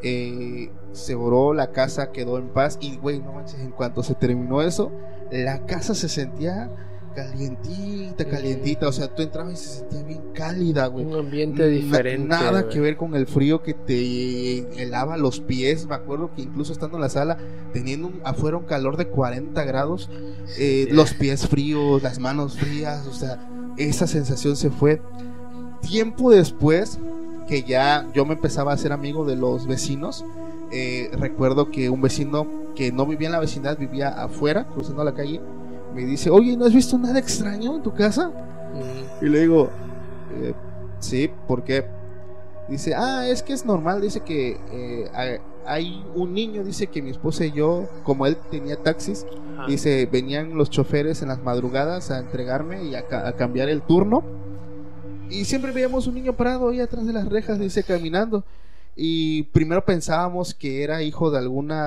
eh, 0.02 0.70
se 0.92 1.14
oró, 1.16 1.54
la 1.54 1.72
casa 1.72 2.12
quedó 2.12 2.38
en 2.38 2.48
paz. 2.48 2.78
Y, 2.80 2.96
güey, 2.96 3.20
no 3.20 3.32
manches, 3.32 3.60
en 3.60 3.72
cuanto 3.72 4.02
se 4.02 4.14
terminó 4.14 4.62
eso, 4.62 4.92
la 5.30 5.66
casa 5.66 5.94
se 5.94 6.08
sentía 6.08 6.70
calientita, 7.14 8.24
calientita. 8.24 8.88
O 8.88 8.92
sea, 8.92 9.08
tú 9.14 9.22
entrabas 9.22 9.54
y 9.54 9.56
se 9.56 9.78
sentía 9.80 10.02
bien 10.02 10.20
cálida, 10.34 10.86
güey. 10.86 11.04
un 11.04 11.14
ambiente 11.16 11.62
Na- 11.62 11.68
diferente. 11.68 12.28
Nada 12.28 12.62
güey. 12.62 12.72
que 12.72 12.80
ver 12.80 12.96
con 12.96 13.14
el 13.14 13.26
frío 13.26 13.62
que 13.62 13.74
te 13.74 14.82
helaba 14.82 15.16
los 15.16 15.40
pies. 15.40 15.86
Me 15.86 15.94
acuerdo 15.94 16.30
que 16.34 16.42
incluso 16.42 16.72
estando 16.72 16.96
en 16.96 17.02
la 17.02 17.08
sala, 17.08 17.38
teniendo 17.72 18.08
un- 18.08 18.20
afuera 18.24 18.56
un 18.56 18.64
calor 18.64 18.96
de 18.96 19.08
40 19.08 19.64
grados, 19.64 20.10
eh, 20.58 20.86
Sí. 20.88 20.94
los 20.94 21.14
pies 21.14 21.46
fríos, 21.48 22.02
las 22.02 22.18
manos 22.18 22.56
frías, 22.58 23.06
o 23.06 23.12
sea, 23.12 23.38
esa 23.76 24.06
sensación 24.06 24.56
se 24.56 24.70
fue. 24.70 25.00
Tiempo 25.82 26.30
después, 26.30 26.98
que 27.48 27.62
ya 27.62 28.06
yo 28.14 28.24
me 28.26 28.34
empezaba 28.34 28.72
a 28.72 28.76
ser 28.76 28.92
amigo 28.92 29.24
de 29.24 29.36
los 29.36 29.66
vecinos, 29.66 30.24
eh, 30.70 31.08
recuerdo 31.12 31.70
que 31.70 31.88
un 31.88 32.02
vecino 32.02 32.46
que 32.74 32.92
no 32.92 33.06
vivía 33.06 33.28
en 33.28 33.32
la 33.32 33.40
vecindad, 33.40 33.78
vivía 33.78 34.08
afuera, 34.22 34.66
cruzando 34.66 35.02
la 35.02 35.14
calle, 35.14 35.40
me 35.94 36.04
dice, 36.04 36.30
oye, 36.30 36.56
¿no 36.56 36.64
has 36.66 36.74
visto 36.74 36.96
nada 36.98 37.18
extraño 37.18 37.76
en 37.76 37.82
tu 37.82 37.92
casa? 37.94 38.28
Mm. 38.28 39.24
Y 39.24 39.28
le 39.28 39.40
digo, 39.40 39.70
eh, 40.42 40.54
sí, 41.00 41.30
¿por 41.46 41.64
qué? 41.64 41.84
Dice, 42.68 42.94
ah, 42.94 43.26
es 43.28 43.42
que 43.42 43.52
es 43.54 43.64
normal, 43.64 44.00
dice 44.00 44.20
que 44.20 44.58
eh, 44.70 45.10
hay- 45.64 46.04
un 46.14 46.32
niño, 46.34 46.64
dice 46.64 46.86
que 46.86 47.02
mi 47.02 47.10
esposa 47.10 47.44
y 47.44 47.52
yo, 47.52 47.88
como 48.02 48.26
él 48.26 48.36
tenía 48.50 48.76
taxis, 48.76 49.26
Ajá. 49.56 49.66
dice, 49.66 50.06
venían 50.10 50.56
los 50.56 50.70
choferes 50.70 51.20
en 51.22 51.28
las 51.28 51.42
madrugadas 51.42 52.10
a 52.10 52.18
entregarme 52.18 52.84
y 52.84 52.94
a, 52.94 53.06
ca- 53.06 53.26
a 53.28 53.32
cambiar 53.32 53.68
el 53.68 53.82
turno. 53.82 54.22
Y 55.30 55.44
siempre 55.44 55.72
veíamos 55.72 56.06
un 56.06 56.14
niño 56.14 56.32
parado 56.34 56.68
ahí 56.70 56.80
atrás 56.80 57.06
de 57.06 57.12
las 57.12 57.28
rejas, 57.28 57.58
dice, 57.58 57.82
caminando. 57.82 58.44
Y 58.96 59.42
primero 59.44 59.84
pensábamos 59.84 60.54
que 60.54 60.82
era 60.82 61.02
hijo 61.02 61.30
de 61.30 61.38
alguna 61.38 61.86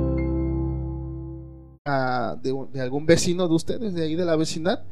De, 1.83 2.67
de, 2.73 2.79
algún 2.79 3.07
vecino 3.07 3.47
de 3.47 3.55
ustedes, 3.55 3.95
de 3.95 4.03
ahí 4.03 4.13
de 4.13 4.23
la 4.23 4.35
vecindad, 4.35 4.83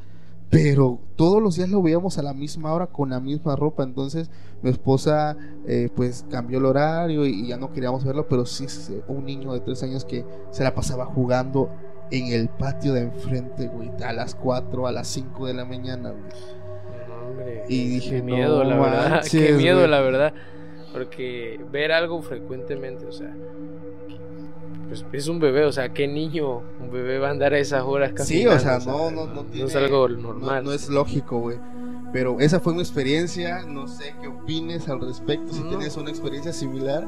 pero 0.50 1.00
todos 1.16 1.40
los 1.40 1.56
días 1.56 1.70
lo 1.70 1.84
veíamos 1.84 2.18
a 2.18 2.24
la 2.24 2.34
misma 2.34 2.74
hora 2.74 2.88
con 2.88 3.12
la 3.12 3.20
misma 3.20 3.56
ropa. 3.56 3.84
Entonces 3.84 4.32
mi 4.64 4.72
esposa 4.72 5.38
eh, 5.68 5.90
pues 5.96 6.26
cambió 6.32 6.58
el 6.58 6.66
horario 6.66 7.28
y, 7.28 7.42
y, 7.42 7.48
ya 7.50 7.58
no 7.58 7.72
queríamos 7.72 8.04
verlo, 8.04 8.28
pero 8.28 8.44
sí 8.48 8.66
un 9.08 9.26
niño 9.26 9.54
de 9.54 9.60
tres 9.60 9.84
años 9.84 10.04
que 10.04 10.26
se 10.50 10.64
la 10.64 10.74
pasaba 10.74 11.06
jugando 11.06 11.70
en 12.10 12.34
el 12.34 12.50
patio 12.50 12.94
de 12.94 13.02
enfrente, 13.02 13.68
güey, 13.68 13.92
a 14.04 14.12
las 14.12 14.34
4, 14.34 14.88
a 14.88 14.92
las 14.92 15.08
5 15.10 15.46
de 15.46 15.54
la 15.54 15.66
mañana, 15.66 16.10
güey. 16.10 16.24
Hombre, 17.30 17.66
Y 17.70 17.88
dije, 17.88 18.16
qué 18.16 18.22
miedo, 18.24 18.64
no 18.64 18.70
la 18.72 18.78
verdad. 18.80 19.24
Qué 19.30 19.54
miedo, 19.54 19.78
güey. 19.78 19.92
la 19.92 20.02
verdad. 20.02 20.34
Porque 20.92 21.64
ver 21.72 21.92
algo 21.92 22.20
frecuentemente, 22.24 23.06
o 23.06 23.12
sea, 23.12 23.32
pues 24.90 25.06
es 25.14 25.28
un 25.28 25.40
bebé, 25.40 25.66
o 25.66 25.72
sea, 25.72 25.90
¿qué 25.94 26.08
niño, 26.08 26.58
un 26.82 26.92
bebé 26.92 27.20
va 27.20 27.28
a 27.28 27.32
andar 27.32 27.54
a 27.54 27.60
esas 27.60 27.84
horas 27.84 28.12
Sí, 28.26 28.44
caminando? 28.44 28.56
o 28.56 28.60
sea, 28.60 28.92
no, 28.92 29.12
no, 29.12 29.26
no, 29.28 29.44
tiene- 29.44 29.68
es 29.68 29.76
algo 29.76 30.10
no- 30.10 30.18
normal. 30.34 30.64
No, 30.64 30.74
es 30.74 30.90
lógico, 30.90 31.40
güey. 31.40 31.58
Pero 32.12 32.40
esa 32.40 32.60
fue 32.60 32.74
mi 32.74 32.80
experiencia. 32.80 33.62
No 33.68 33.88
sé 33.88 34.16
qué 34.22 34.28
opines 34.28 34.90
al 34.90 35.00
respecto. 35.02 35.54
Si 35.54 35.62
No. 35.62 35.70
tienes 35.70 35.96
una 35.98 36.10
experiencia 36.10 36.52
similar. 36.54 37.06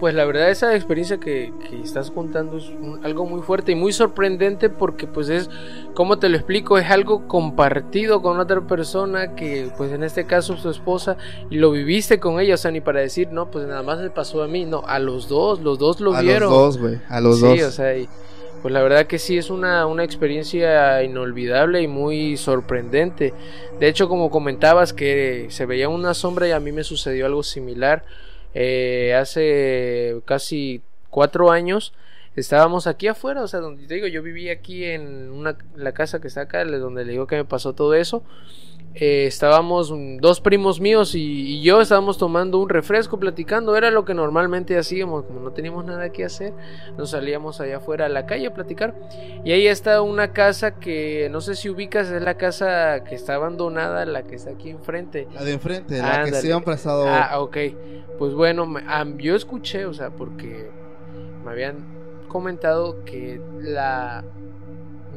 Pues 0.00 0.14
la 0.14 0.24
verdad 0.24 0.50
esa 0.50 0.74
experiencia 0.74 1.18
que, 1.18 1.52
que 1.68 1.80
estás 1.80 2.10
contando 2.10 2.56
es 2.58 2.68
un- 2.68 3.04
algo 3.04 3.24
muy 3.24 3.40
fuerte 3.42 3.70
y 3.72 3.74
muy 3.76 3.92
sorprendente 3.92 4.68
porque 4.68 5.06
pues 5.06 5.28
es, 5.28 5.48
¿cómo 5.94 6.18
te 6.18 6.28
lo 6.28 6.36
explico? 6.36 6.76
Es 6.76 6.90
algo 6.90 7.28
compartido 7.28 8.20
con 8.20 8.40
otra 8.40 8.60
persona 8.66 9.34
que 9.36 9.70
pues 9.76 9.92
en 9.92 10.02
este 10.02 10.24
caso 10.26 10.56
su 10.56 10.70
esposa 10.70 11.16
y 11.50 11.56
lo 11.58 11.70
viviste 11.70 12.18
con 12.18 12.40
ella, 12.40 12.54
o 12.54 12.56
sea, 12.56 12.72
ni 12.72 12.80
para 12.80 13.00
decir, 13.00 13.28
no, 13.30 13.48
pues 13.50 13.66
nada 13.68 13.84
más 13.84 13.98
le 14.00 14.10
pasó 14.10 14.42
a 14.42 14.48
mí, 14.48 14.64
no, 14.64 14.82
a 14.86 14.98
los 14.98 15.28
dos, 15.28 15.60
los 15.60 15.78
dos 15.78 16.00
lo 16.00 16.14
a 16.14 16.20
vieron. 16.20 16.50
los 16.50 16.58
dos, 16.58 16.78
güey. 16.78 17.00
A 17.08 17.20
los 17.20 17.36
sí, 17.38 17.46
dos. 17.46 17.62
o 17.62 17.70
sea, 17.70 17.96
y, 17.96 18.08
pues 18.62 18.72
la 18.72 18.82
verdad 18.82 19.06
que 19.06 19.18
sí 19.18 19.38
es 19.38 19.50
una, 19.50 19.86
una 19.86 20.04
experiencia 20.04 21.02
inolvidable 21.02 21.82
y 21.82 21.88
muy 21.88 22.36
sorprendente. 22.36 23.32
De 23.78 23.88
hecho, 23.88 24.08
como 24.08 24.30
comentabas 24.30 24.92
que 24.92 25.46
se 25.50 25.66
veía 25.66 25.88
una 25.88 26.14
sombra 26.14 26.48
y 26.48 26.52
a 26.52 26.60
mí 26.60 26.72
me 26.72 26.84
sucedió 26.84 27.26
algo 27.26 27.42
similar. 27.42 28.04
Eh, 28.54 29.14
hace 29.14 30.16
casi 30.24 30.80
cuatro 31.10 31.50
años 31.50 31.92
estábamos 32.36 32.86
aquí 32.86 33.08
afuera, 33.08 33.42
o 33.42 33.48
sea, 33.48 33.60
donde 33.60 33.86
te 33.86 33.94
digo, 33.94 34.06
yo 34.06 34.22
vivía 34.22 34.52
aquí 34.52 34.84
en 34.84 35.30
una, 35.30 35.56
la 35.74 35.92
casa 35.92 36.20
que 36.20 36.28
está 36.28 36.42
acá, 36.42 36.64
donde 36.64 37.04
le 37.04 37.12
digo 37.12 37.26
que 37.26 37.36
me 37.36 37.44
pasó 37.44 37.72
todo 37.72 37.94
eso. 37.94 38.22
Eh, 38.98 39.26
estábamos 39.26 39.92
dos 40.22 40.40
primos 40.40 40.80
míos 40.80 41.14
y, 41.14 41.20
y 41.20 41.62
yo 41.62 41.82
estábamos 41.82 42.16
tomando 42.16 42.58
un 42.58 42.70
refresco, 42.70 43.18
platicando, 43.20 43.76
era 43.76 43.90
lo 43.90 44.06
que 44.06 44.14
normalmente 44.14 44.78
hacíamos, 44.78 45.24
como 45.24 45.40
no 45.40 45.50
teníamos 45.52 45.84
nada 45.84 46.10
que 46.12 46.24
hacer, 46.24 46.54
nos 46.96 47.10
salíamos 47.10 47.60
allá 47.60 47.76
afuera 47.76 48.06
a 48.06 48.08
la 48.08 48.24
calle 48.24 48.46
a 48.46 48.54
platicar. 48.54 48.94
Y 49.44 49.52
ahí 49.52 49.66
está 49.66 50.00
una 50.00 50.32
casa 50.32 50.76
que 50.76 51.28
no 51.30 51.42
sé 51.42 51.56
si 51.56 51.68
ubicas, 51.68 52.08
es 52.10 52.22
la 52.22 52.38
casa 52.38 53.04
que 53.04 53.14
está 53.14 53.34
abandonada, 53.34 54.06
la 54.06 54.22
que 54.22 54.36
está 54.36 54.52
aquí 54.52 54.70
enfrente. 54.70 55.28
La 55.34 55.44
de 55.44 55.52
enfrente, 55.52 55.98
la 55.98 56.24
que 56.24 56.32
siempre 56.32 56.72
ha 56.72 56.76
estado. 56.76 57.04
Ah, 57.06 57.40
ok. 57.40 57.56
Pues 58.18 58.32
bueno, 58.32 58.66
am- 58.88 59.18
yo 59.18 59.36
escuché, 59.36 59.84
o 59.84 59.92
sea, 59.92 60.08
porque 60.08 60.70
me 61.44 61.50
habían 61.50 61.84
comentado 62.28 63.04
que 63.04 63.42
la 63.60 64.24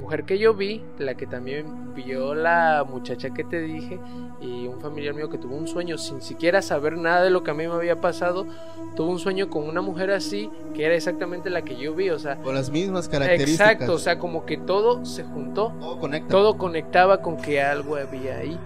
mujer 0.10 0.26
que 0.26 0.39
yo 0.39 0.56
vi, 0.56 0.82
la 0.98 1.13
que 1.13 1.28
también 1.28 1.93
vio 1.93 2.34
la 2.34 2.84
muchacha 2.89 3.30
que 3.30 3.43
te 3.43 3.62
dije, 3.62 4.00
y 4.41 4.65
un 4.65 4.82
familiar 4.82 5.13
mío 5.13 5.30
que 5.30 5.38
tuvo 5.38 5.56
un 5.56 5.67
sueño 5.67 6.00
sin 6.00 6.19
siquiera 6.24 6.63
saber 6.63 6.98
nada 6.98 7.22
de 7.22 7.30
lo 7.30 7.43
que 7.43 7.52
a 7.52 7.54
mí 7.54 7.67
me 7.67 7.76
había 7.76 8.02
pasado, 8.02 8.48
tuvo 8.95 9.12
un 9.12 9.19
sueño 9.19 9.52
con 9.52 9.69
una 9.69 9.82
mujer 9.82 10.10
así, 10.10 10.50
que 10.74 10.84
era 10.84 10.95
exactamente 10.95 11.52
la 11.52 11.62
que 11.62 11.76
yo 11.76 11.93
vi, 11.93 12.10
o 12.10 12.17
sea, 12.17 12.38
con 12.38 12.56
las 12.56 12.72
mismas 12.72 13.08
características. 13.08 13.74
exacto, 13.74 13.93
o 13.93 14.00
sea, 14.00 14.17
como 14.17 14.48
que 14.48 14.58
todo 14.58 15.06
se 15.06 15.24
juntó 15.24 15.76
todo 15.80 16.00
conecta. 16.00 16.28
todo 16.28 16.58
conectaba 16.58 17.22
con 17.22 17.38
que 17.38 17.62
algo 17.62 17.95
había 17.95 18.38
ahí. 18.38 18.60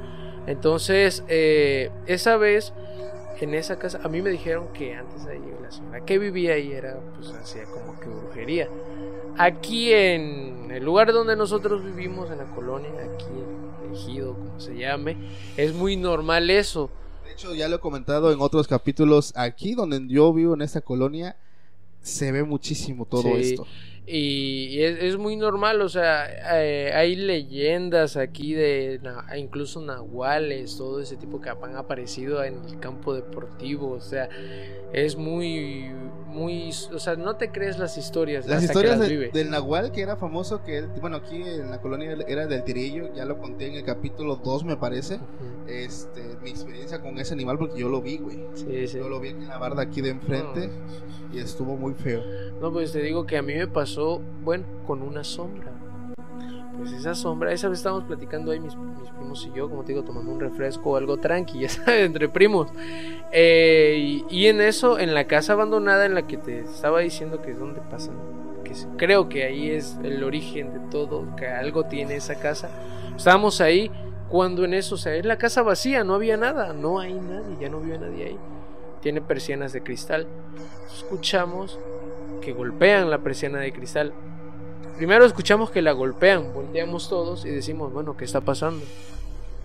Entonces, 0.48 1.26
eh, 1.28 1.92
esa 2.06 2.38
vez, 2.38 2.72
en 3.42 3.54
esa 3.54 3.78
casa, 3.78 4.00
a 4.02 4.08
mí 4.08 4.22
me 4.22 4.30
dijeron 4.30 4.70
que 4.72 4.96
antes 4.96 5.26
ahí 5.26 5.42
la 5.62 5.72
señora 5.72 6.06
que 6.06 6.18
vivía 6.20 6.54
ahí 6.54 6.72
era, 6.72 7.02
pues 7.18 7.34
hacía 7.34 7.66
como 7.66 8.00
que 8.00 8.08
brujería. 8.08 8.70
Aquí 9.38 9.92
en 9.94 10.70
el 10.72 10.84
lugar 10.84 11.12
donde 11.12 11.36
nosotros 11.36 11.84
vivimos, 11.84 12.30
en 12.32 12.38
la 12.38 12.46
colonia, 12.46 12.90
aquí 12.90 13.26
en 13.26 13.92
el 13.92 13.96
ejido, 13.98 14.34
como 14.34 14.60
se 14.60 14.76
llame, 14.78 15.18
es 15.58 15.74
muy 15.74 15.96
normal 15.98 16.50
eso. 16.50 16.90
De 17.26 17.32
hecho, 17.34 17.56
ya 17.56 17.68
lo 17.68 17.78
he 17.78 17.80
comentado 17.80 18.32
en 18.32 18.40
otros 18.42 18.68
capítulos. 18.68 19.34
Aquí 19.36 19.74
donde 19.74 20.06
yo 20.08 20.32
vivo 20.34 20.54
en 20.54 20.62
esta 20.62 20.82
colonia, 20.82 21.36
se 22.02 22.32
ve 22.32 22.44
muchísimo 22.44 23.06
todo 23.06 23.24
Sí. 23.24 23.32
esto. 23.54 23.66
Y, 24.06 24.82
es, 24.82 25.02
es 25.02 25.18
muy 25.18 25.38
normal, 25.38 25.82
o 25.82 25.88
sea, 25.88 26.26
eh, 26.62 26.92
hay 26.94 27.16
leyendas 27.16 28.18
aquí 28.18 28.54
de 28.54 29.00
incluso 29.38 29.80
nahuales, 29.82 30.76
todo 30.78 31.00
ese 31.00 31.16
tipo 31.16 31.40
que 31.40 31.50
han 31.50 31.76
aparecido 31.78 32.44
en 32.44 32.56
el 32.68 32.80
campo 32.80 33.14
deportivo, 33.14 33.92
o 33.92 34.02
sea, 34.02 34.28
es 34.92 35.16
muy, 35.16 35.90
muy, 36.28 36.70
o 36.94 37.00
sea, 37.00 37.16
no 37.16 37.38
te 37.38 37.50
crees 37.52 37.80
las 37.80 37.98
historias. 37.98 38.46
Las 38.46 38.64
historias 38.64 39.00
las 39.00 39.08
de- 39.08 39.30
del 39.30 39.50
Nahual, 39.50 39.92
que 39.94 40.02
era 40.02 40.18
famoso, 40.18 40.64
que 40.66 40.80
él, 40.80 40.88
bueno, 41.00 41.18
aquí 41.18 41.38
en 41.42 41.70
la 41.70 41.80
colonia 41.80 42.18
era 42.28 42.46
del 42.46 42.64
Tirillo, 42.66 43.14
ya 43.16 43.24
lo 43.24 43.38
conté 43.40 43.68
en 43.68 43.76
el 43.76 43.84
capítulo 43.86 44.36
2, 44.36 44.66
me 44.66 44.76
parece. 44.76 45.16
Ujú. 45.16 45.24
Este, 45.68 46.22
mi 46.44 46.50
experiencia 46.50 47.00
con 47.00 47.18
ese 47.20 47.34
animal, 47.34 47.58
porque 47.58 47.80
yo 47.80 47.88
lo 47.88 48.02
vi, 48.02 48.18
güey. 48.18 48.38
Sí, 48.56 48.86
sí. 48.88 48.98
Yo 48.98 49.08
lo 49.08 49.22
vi 49.22 49.30
en 49.30 49.48
la 49.48 49.58
barda 49.58 49.84
aquí 49.84 50.02
de 50.02 50.10
enfrente 50.10 50.70
y 51.32 51.40
estuvo 51.40 51.78
muy 51.78 51.94
feo. 51.94 52.22
No, 52.62 52.72
pues 52.72 52.92
te 52.92 53.02
digo 53.02 53.26
que 53.26 53.38
a 53.38 53.42
mí 53.42 53.54
me 53.56 53.68
pasó, 53.68 53.93
bueno, 54.44 54.66
con 54.86 55.02
una 55.02 55.24
sombra. 55.24 55.72
Pues 56.78 56.92
esa 56.94 57.14
sombra, 57.14 57.52
esa 57.54 57.70
vez 57.70 57.80
estábamos 57.80 58.06
platicando 58.06 58.52
ahí 58.52 58.60
mis, 58.60 58.74
primos 59.16 59.48
y 59.48 59.56
yo, 59.56 59.70
como 59.70 59.84
te 59.84 59.94
digo, 59.94 60.04
tomando 60.04 60.32
un 60.32 60.40
refresco 60.40 60.92
o 60.92 60.98
algo 60.98 61.18
tranqui, 61.18 61.60
ya 61.62 61.70
sabes, 61.70 62.06
entre 62.06 62.30
primos. 62.30 62.72
Eh, 63.32 64.24
y, 64.30 64.48
en 64.48 64.62
eso, 64.62 64.98
en 65.00 65.14
la 65.14 65.26
casa 65.26 65.54
abandonada 65.54 66.06
en 66.06 66.16
la 66.16 66.28
que 66.28 66.38
te 66.38 66.62
estaba 66.62 67.00
diciendo 67.00 67.42
que 67.42 67.52
es 67.52 67.60
donde 67.60 67.82
pasan, 67.82 68.16
que 68.64 68.74
creo 68.98 69.30
que 69.30 69.44
ahí 69.44 69.70
es 69.70 69.98
el 70.04 70.24
origen 70.24 70.74
de 70.74 70.80
todo, 70.90 71.36
que 71.36 71.48
algo 71.48 71.86
tiene 71.86 72.16
esa 72.16 72.36
casa. 72.36 72.70
Estábamos 73.16 73.62
ahí 73.62 73.92
cuando 74.30 74.66
en 74.66 74.74
eso, 74.74 74.96
o 74.96 74.98
sea, 74.98 75.16
es 75.16 75.26
la 75.26 75.38
casa 75.38 75.62
vacía, 75.62 76.04
no 76.04 76.16
había 76.16 76.38
nada, 76.38 76.74
no 76.74 77.00
hay 77.00 77.14
nadie, 77.14 77.56
ya 77.60 77.70
no 77.70 77.80
vive 77.80 78.00
nadie 78.00 78.26
ahí. 78.26 78.38
Tiene 79.00 79.22
persianas 79.22 79.74
de 79.74 79.84
cristal. 79.84 80.28
Escuchamos 80.88 81.78
que 82.44 82.54
golpean 82.54 83.10
la 83.10 83.20
persiana 83.20 83.60
de 83.60 83.72
cristal. 83.72 84.14
Primero 84.98 85.26
escuchamos 85.26 85.72
que 85.72 85.82
la 85.82 85.92
golpean, 85.92 86.54
volteamos 86.54 87.10
todos 87.10 87.46
y 87.46 87.50
decimos, 87.50 87.92
bueno, 87.92 88.16
¿qué 88.16 88.26
está 88.26 88.42
pasando? 88.42 88.86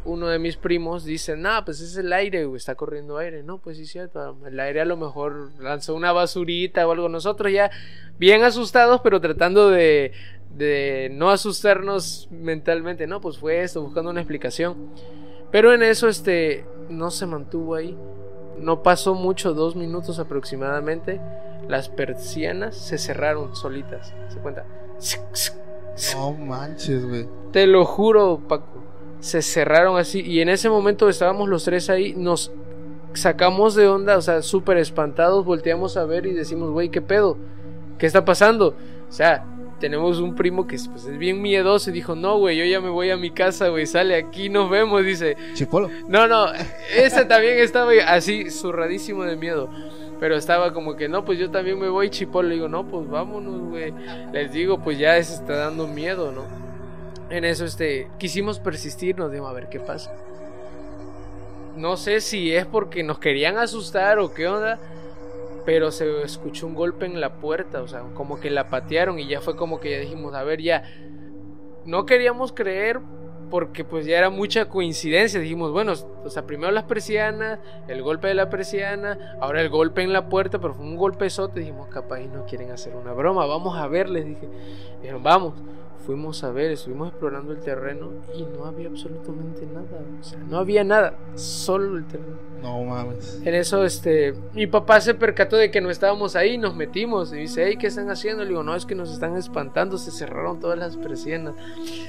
Uno 0.05 0.29
de 0.29 0.39
mis 0.39 0.57
primos 0.57 1.05
dice, 1.05 1.37
nah, 1.37 1.63
pues 1.65 1.81
es 1.81 1.97
el 1.97 2.13
aire, 2.13 2.49
está 2.57 2.75
corriendo 2.77 3.19
aire. 3.19 3.43
No, 3.43 3.59
pues 3.59 3.77
sí, 3.77 3.85
cierto, 3.85 4.39
el 4.47 4.59
aire 4.59 4.81
a 4.81 4.87
lo 4.87 4.97
mejor 4.97 5.51
lanzó 5.61 5.95
una 5.95 6.13
basurita 6.13 6.87
o 6.87 6.93
algo. 6.93 7.11
Nosotros 7.11 7.53
ya 7.53 7.71
bien 8.19 8.43
asustados, 8.43 9.03
pero 9.03 9.21
tratando 9.21 9.69
de, 9.69 10.13
de 10.57 11.11
no 11.13 11.31
asustarnos 11.31 12.29
mentalmente. 12.31 13.07
No, 13.07 13.21
pues 13.21 13.37
fue 13.37 13.63
esto, 13.63 13.83
buscando 13.83 14.11
una 14.11 14.21
explicación. 14.21 14.93
Pero 15.51 15.75
en 15.75 15.83
eso, 15.83 16.09
este, 16.09 16.65
no 16.89 17.11
se 17.11 17.27
mantuvo 17.27 17.75
ahí. 17.75 17.97
No 18.59 18.83
pasó 18.83 19.15
mucho, 19.15 19.53
dos 19.53 19.77
minutos 19.77 20.19
aproximadamente. 20.19 21.21
Las 21.69 21.89
persianas 21.89 22.77
se 22.77 22.99
cerraron 22.99 23.55
solitas. 23.55 24.13
¿Se 24.29 24.39
cuenta? 24.39 24.65
No 26.17 26.33
manches, 26.33 27.07
güey. 27.07 27.29
Te 27.53 27.67
lo 27.67 27.85
juro, 27.85 28.41
Paco. 28.49 28.83
Se 29.21 29.43
cerraron 29.43 29.99
así. 29.99 30.21
Y 30.21 30.41
en 30.41 30.49
ese 30.49 30.71
momento 30.71 31.09
estábamos 31.09 31.49
los 31.49 31.65
tres 31.65 31.91
ahí. 31.91 32.15
Nos 32.17 32.53
sacamos 33.15 33.75
de 33.75 33.89
onda, 33.89 34.17
o 34.17 34.23
sea, 34.23 34.43
súper 34.43 34.79
espantados. 34.79 35.45
Volteamos 35.45 35.97
a 35.97 36.05
ver 36.05 36.27
y 36.27 36.33
decimos, 36.33 36.71
güey, 36.71 36.89
¿qué 36.89 37.03
pedo? 37.03 37.37
¿Qué 37.99 38.07
está 38.07 38.25
pasando? 38.25 38.75
O 39.09 39.13
sea, 39.13 39.45
tenemos 39.79 40.19
un 40.21 40.35
primo 40.35 40.67
que 40.67 40.77
pues, 40.91 41.05
es 41.05 41.19
bien 41.19 41.41
miedoso 41.41 41.91
y 41.91 41.93
dijo, 41.93 42.15
no, 42.15 42.39
güey, 42.39 42.57
yo 42.57 42.65
ya 42.65 42.81
me 42.81 42.91
voy 42.91 43.11
a 43.11 43.17
mi 43.17 43.31
casa, 43.31 43.69
güey, 43.69 43.87
sale 43.87 44.17
aquí, 44.17 44.49
nos 44.49 44.71
vemos. 44.71 45.05
Dice, 45.05 45.37
Chipolo. 45.55 45.91
no, 46.09 46.27
no, 46.27 46.47
ese 46.97 47.25
también 47.25 47.59
estaba 47.59 47.93
así, 48.07 48.51
zurradísimo 48.51 49.25
de 49.25 49.37
miedo. 49.37 49.69
Pero 50.21 50.37
estaba 50.37 50.73
como 50.73 50.97
que, 50.97 51.09
no, 51.09 51.25
pues 51.25 51.39
yo 51.39 51.51
también 51.51 51.79
me 51.79 51.89
voy, 51.89 52.11
chipol. 52.11 52.49
Le 52.49 52.57
digo, 52.57 52.69
no, 52.69 52.87
pues 52.87 53.09
vámonos, 53.09 53.61
güey. 53.69 53.93
Les 54.33 54.53
digo, 54.53 54.83
pues 54.83 54.99
ya 54.99 55.23
se 55.23 55.35
está 55.35 55.57
dando 55.57 55.87
miedo, 55.87 56.33
¿no? 56.33 56.45
En 57.31 57.45
eso, 57.45 57.65
este, 57.65 58.11
quisimos 58.19 58.59
persistir, 58.59 59.19
nos 59.19 59.31
dimos 59.31 59.51
a 59.51 59.53
ver 59.53 59.69
qué 59.69 59.79
pasa. 59.79 60.13
No 61.77 61.97
sé 61.97 62.21
si 62.21 62.53
es 62.53 62.67
porque 62.67 63.05
nos 63.05 63.19
querían 63.19 63.59
asustar 63.59 64.19
o 64.19 64.35
qué 64.35 64.49
onda, 64.49 64.81
pero 65.65 65.93
se 65.93 66.23
escuchó 66.23 66.67
un 66.67 66.75
golpe 66.75 67.07
en 67.07 67.21
la 67.21 67.35
puerta, 67.35 67.83
o 67.83 67.87
sea, 67.89 68.01
como 68.15 68.41
que 68.41 68.51
la 68.51 68.69
patearon 68.69 69.19
y 69.19 69.29
ya 69.29 69.41
fue 69.41 69.55
como 69.55 69.79
que 69.79 69.91
ya 69.93 69.99
dijimos, 69.99 70.35
a 70.35 70.43
ver, 70.43 70.61
ya. 70.61 70.85
No 71.85 72.05
queríamos 72.05 72.53
creer 72.53 73.01
porque 73.49 73.85
pues 73.85 74.07
ya 74.07 74.19
era 74.19 74.31
mucha 74.31 74.69
coincidencia. 74.69 75.41
Dijimos, 75.41 75.73
bueno, 75.73 75.93
O 76.25 76.31
sea, 76.31 76.47
primero 76.47 76.71
las 76.73 76.85
persianas, 76.85 77.59
el 77.89 78.03
golpe 78.03 78.29
de 78.29 78.35
la 78.35 78.51
persiana, 78.51 79.37
ahora 79.41 79.61
el 79.61 79.69
golpe 79.69 80.03
en 80.03 80.13
la 80.13 80.29
puerta, 80.29 80.59
pero 80.59 80.75
fue 80.75 80.85
un 80.85 80.97
golpezote. 80.97 81.61
Dijimos, 81.61 81.89
capaz 81.89 82.21
no 82.21 82.45
quieren 82.47 82.71
hacer 82.71 82.95
una 82.95 83.13
broma, 83.13 83.47
vamos 83.47 83.79
a 83.79 83.87
ver, 83.89 84.09
les 84.09 84.27
dije. 84.27 84.49
Dijeron, 85.01 85.23
vamos 85.23 85.55
fuimos 86.09 86.43
a 86.43 86.51
ver, 86.51 86.71
estuvimos 86.71 87.09
explorando 87.09 87.53
el 87.53 87.59
terreno 87.59 88.09
y 88.35 88.43
no 88.43 88.65
había 88.65 88.89
absolutamente 88.89 89.67
nada. 89.67 90.01
O 90.19 90.25
sea, 90.25 90.39
no 90.39 90.57
había 90.57 90.83
nada, 90.83 91.19
solo 91.35 91.99
el 91.99 92.07
terreno. 92.07 92.39
No 92.63 92.83
mames. 92.83 93.43
En 93.45 93.55
eso, 93.55 93.85
este, 93.85 94.33
mi 94.55 94.67
papá 94.67 95.03
se 95.03 95.13
percató 95.13 95.57
de 95.59 95.71
que 95.71 95.83
no 95.83 95.91
estábamos 95.91 96.35
ahí, 96.35 96.57
nos 96.57 96.75
metimos 96.75 97.31
y 97.35 97.41
dice, 97.41 97.67
hey, 97.67 97.77
¿qué 97.79 97.89
están 97.89 98.09
haciendo? 98.09 98.43
Le 98.43 98.49
digo, 98.49 98.63
no, 98.63 98.75
es 98.75 98.87
que 98.87 98.95
nos 98.95 99.13
están 99.13 99.37
espantando, 99.37 99.99
se 99.99 100.11
cerraron 100.11 100.59
todas 100.61 100.79
las 100.79 100.97
persianas. 100.97 101.53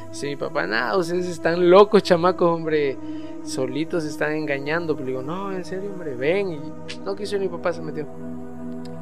Dice 0.08 0.28
mi 0.28 0.38
papá, 0.38 0.66
nada, 0.66 0.95
ustedes 0.95 1.28
están 1.28 1.70
locos, 1.70 2.02
chamacos, 2.02 2.50
hombre, 2.50 2.97
solitos 3.43 4.04
se 4.04 4.12
están 4.12 4.32
engañando. 4.32 4.95
Le 4.97 5.04
digo, 5.08 5.22
no, 5.22 5.52
en 5.52 5.66
serio, 5.66 5.91
hombre, 5.91 6.16
ven. 6.16 6.54
Y 6.54 6.60
no 7.04 7.18
quiso 7.18 7.38
mi 7.38 7.50
papá, 7.50 7.74
se 7.74 7.82
metió. 7.82 8.08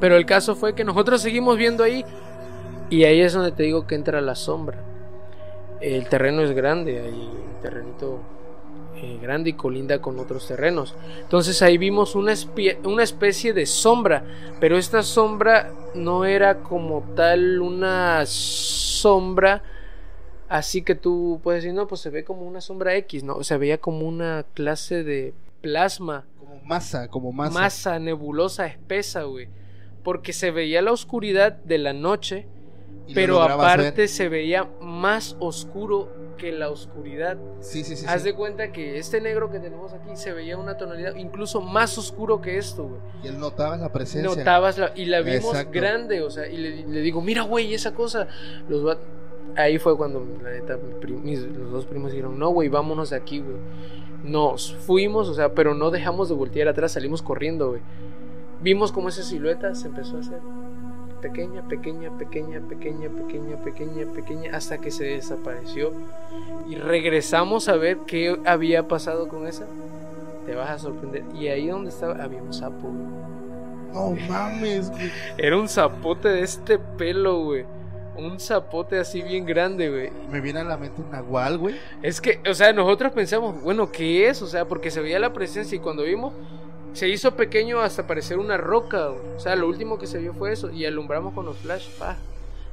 Pero 0.00 0.16
el 0.16 0.26
caso 0.26 0.56
fue 0.56 0.74
que 0.74 0.82
nosotros 0.82 1.22
seguimos 1.22 1.56
viendo 1.56 1.84
ahí 1.84 2.04
y 2.90 3.04
ahí 3.04 3.20
es 3.20 3.32
donde 3.32 3.52
te 3.52 3.62
digo 3.64 3.86
que 3.86 3.94
entra 3.94 4.20
la 4.20 4.34
sombra. 4.34 4.78
El 5.80 6.08
terreno 6.08 6.42
es 6.42 6.52
grande, 6.52 7.00
hay 7.00 7.12
un 7.12 7.60
terrenito 7.62 8.18
eh, 8.96 9.18
grande 9.22 9.50
y 9.50 9.52
colinda 9.52 10.00
con 10.00 10.18
otros 10.18 10.48
terrenos. 10.48 10.94
Entonces 11.20 11.62
ahí 11.62 11.78
vimos 11.78 12.14
una, 12.14 12.34
una 12.84 13.02
especie 13.02 13.52
de 13.52 13.66
sombra, 13.66 14.24
pero 14.60 14.76
esta 14.76 15.02
sombra 15.02 15.72
no 15.94 16.24
era 16.24 16.58
como 16.62 17.02
tal 17.14 17.60
una 17.60 18.24
sombra 18.26 19.62
así 20.48 20.82
que 20.82 20.94
tú 20.94 21.40
puedes 21.42 21.62
decir, 21.62 21.74
no, 21.74 21.86
pues 21.86 22.00
se 22.00 22.10
ve 22.10 22.24
como 22.24 22.42
una 22.42 22.60
sombra 22.60 22.96
X, 22.96 23.22
no, 23.22 23.42
se 23.44 23.56
veía 23.56 23.78
como 23.78 24.06
una 24.06 24.44
clase 24.54 25.04
de 25.04 25.34
plasma. 25.60 26.24
Como 26.38 26.60
masa, 26.64 27.08
como 27.08 27.32
masa. 27.32 27.60
Masa 27.60 27.98
nebulosa, 27.98 28.66
espesa, 28.66 29.24
güey. 29.24 29.48
Porque 30.02 30.32
se 30.32 30.50
veía 30.50 30.82
la 30.82 30.92
oscuridad 30.92 31.52
de 31.52 31.78
la 31.78 31.92
noche 31.92 32.46
pero 33.14 33.42
aparte 33.42 34.08
se 34.08 34.28
veía 34.28 34.68
más 34.80 35.36
oscuro 35.40 36.08
que 36.38 36.52
la 36.52 36.70
oscuridad. 36.70 37.36
Sí, 37.60 37.84
sí, 37.84 37.96
sí. 37.96 38.06
Haz 38.08 38.24
de 38.24 38.34
cuenta 38.34 38.72
que 38.72 38.98
este 38.98 39.20
negro 39.20 39.50
que 39.50 39.58
tenemos 39.58 39.92
aquí 39.92 40.16
se 40.16 40.32
veía 40.32 40.56
una 40.56 40.76
tonalidad 40.76 41.16
incluso 41.16 41.60
más 41.60 41.98
oscuro 41.98 42.40
que 42.40 42.56
esto, 42.56 42.84
güey. 42.84 43.00
Y 43.24 43.28
él 43.28 43.38
notabas 43.38 43.80
la 43.80 43.92
presencia. 43.92 44.34
Notabas 44.34 44.78
la, 44.78 44.92
y 44.94 45.06
la 45.06 45.20
vimos 45.20 45.56
grande, 45.70 46.22
o 46.22 46.30
sea, 46.30 46.46
y 46.46 46.56
le, 46.56 47.00
digo, 47.00 47.20
mira, 47.20 47.42
güey, 47.42 47.74
esa 47.74 47.92
cosa. 47.92 48.28
Los 48.68 48.96
Ahí 49.56 49.78
fue 49.78 49.96
cuando, 49.96 50.24
la 50.42 50.50
neta, 50.50 50.78
los 51.02 51.72
dos 51.72 51.86
primos 51.86 52.12
dijeron, 52.12 52.38
no, 52.38 52.50
güey, 52.50 52.68
vámonos 52.68 53.10
de 53.10 53.16
aquí, 53.16 53.40
güey. 53.40 53.56
Nos 54.22 54.74
fuimos, 54.74 55.28
o 55.28 55.34
sea, 55.34 55.54
pero 55.54 55.74
no 55.74 55.90
dejamos 55.90 56.28
de 56.28 56.34
voltear 56.34 56.68
atrás, 56.68 56.92
salimos 56.92 57.22
corriendo, 57.22 57.70
güey. 57.70 57.80
Vimos 58.60 58.92
cómo 58.92 59.08
esa 59.08 59.22
silueta 59.22 59.74
se 59.74 59.88
empezó 59.88 60.16
a 60.16 60.20
hacer 60.20 60.38
pequeña, 61.20 61.62
pequeña, 61.68 62.16
pequeña, 62.16 62.60
pequeña, 62.60 63.08
pequeña, 63.10 63.56
pequeña, 63.62 64.06
pequeña, 64.12 64.56
hasta 64.56 64.78
que 64.78 64.90
se 64.90 65.04
desapareció. 65.04 65.92
Y 66.68 66.76
regresamos 66.76 67.68
a 67.68 67.76
ver 67.76 67.98
qué 68.06 68.38
había 68.44 68.88
pasado 68.88 69.28
con 69.28 69.46
esa. 69.46 69.66
Te 70.46 70.54
vas 70.54 70.70
a 70.70 70.78
sorprender. 70.78 71.24
Y 71.34 71.48
ahí 71.48 71.68
donde 71.68 71.90
estaba, 71.90 72.22
había 72.22 72.42
un 72.42 72.52
sapo, 72.52 72.90
No 73.92 74.10
mames, 74.28 74.90
Era 75.36 75.56
un 75.56 75.68
zapote 75.68 76.28
de 76.28 76.42
este 76.42 76.78
pelo, 76.78 77.44
güey. 77.44 77.64
Un 78.16 78.40
zapote 78.40 78.98
así 78.98 79.22
bien 79.22 79.44
grande, 79.44 79.88
güey. 79.90 80.10
Me 80.30 80.40
viene 80.40 80.60
a 80.60 80.64
la 80.64 80.76
mente 80.76 81.00
un 81.00 81.10
nahual, 81.10 81.58
güey. 81.58 81.76
Es 82.02 82.20
que, 82.20 82.40
o 82.50 82.54
sea, 82.54 82.72
nosotros 82.72 83.12
pensamos, 83.12 83.62
bueno, 83.62 83.92
¿qué 83.92 84.28
es? 84.28 84.42
O 84.42 84.46
sea, 84.46 84.66
porque 84.66 84.90
se 84.90 85.00
veía 85.00 85.20
la 85.20 85.32
presencia 85.32 85.76
y 85.76 85.78
cuando 85.78 86.02
vimos, 86.02 86.32
se 86.92 87.08
hizo 87.08 87.36
pequeño 87.36 87.80
hasta 87.80 88.06
parecer 88.06 88.38
una 88.38 88.56
roca, 88.56 89.10
O 89.10 89.40
sea, 89.40 89.56
lo 89.56 89.68
último 89.68 89.98
que 89.98 90.06
se 90.06 90.18
vio 90.18 90.34
fue 90.34 90.52
eso. 90.52 90.70
Y 90.70 90.84
alumbramos 90.86 91.34
con 91.34 91.46
los 91.46 91.56
flash, 91.58 91.88
pa. 91.98 92.16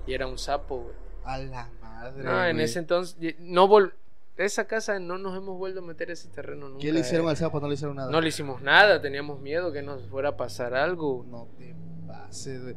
Y 0.07 0.13
era 0.13 0.28
un 0.28 0.38
sapo, 0.38 0.78
güey. 0.78 0.95
A 1.24 1.38
la 1.38 1.70
madre. 1.82 2.24
No, 2.24 2.45
en 2.45 2.59
ese 2.59 2.80
entonces, 2.80 3.36
no 3.39 3.68
vol 3.68 3.93
esa 4.38 4.66
casa 4.66 4.99
no 4.99 5.18
nos 5.18 5.38
hemos 5.38 5.57
vuelto 5.57 5.80
a 5.80 5.82
meter 5.82 6.11
ese 6.11 6.28
terreno 6.28 6.68
nunca. 6.68 6.82
¿Qué 6.82 6.91
le 6.91 6.99
hicieron 6.99 7.28
eh. 7.28 7.30
al 7.32 7.38
sapo? 7.38 7.59
No 7.59 7.68
le 7.68 7.76
hicieron 7.76 7.95
nada. 7.95 8.11
No 8.11 8.20
le 8.20 8.28
hicimos 8.28 8.61
nada, 8.61 9.01
teníamos 9.01 9.39
miedo 9.39 9.72
que 9.72 9.82
nos 9.82 10.03
fuera 10.07 10.30
a 10.30 10.38
pasar 10.38 10.74
algo. 10.74 11.26
No 11.28 11.47
te 11.57 11.74
pases, 12.05 12.61
güey. 12.61 12.76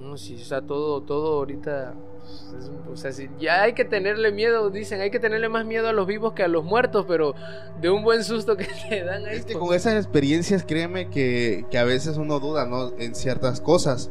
No, 0.00 0.16
sí, 0.16 0.36
o 0.40 0.44
sea, 0.44 0.62
todo, 0.62 1.02
todo 1.02 1.38
ahorita. 1.38 1.94
o 2.90 2.96
sea, 2.96 3.12
si 3.12 3.28
ya 3.38 3.62
hay 3.62 3.74
que 3.74 3.84
tenerle 3.84 4.32
miedo, 4.32 4.70
dicen, 4.70 5.00
hay 5.00 5.10
que 5.10 5.20
tenerle 5.20 5.48
más 5.48 5.66
miedo 5.66 5.88
a 5.88 5.92
los 5.92 6.06
vivos 6.06 6.32
que 6.32 6.42
a 6.42 6.48
los 6.48 6.64
muertos, 6.64 7.04
pero 7.06 7.34
de 7.80 7.90
un 7.90 8.02
buen 8.02 8.24
susto 8.24 8.56
que 8.56 8.66
te 8.88 9.04
dan 9.04 9.26
ahí. 9.26 9.36
Es 9.36 9.44
que 9.44 9.54
con 9.54 9.74
esas 9.74 9.94
experiencias, 9.94 10.64
créeme 10.64 11.10
que, 11.10 11.66
que 11.70 11.78
a 11.78 11.84
veces 11.84 12.16
uno 12.16 12.40
duda, 12.40 12.66
¿no? 12.66 12.92
En 12.98 13.14
ciertas 13.14 13.60
cosas. 13.60 14.10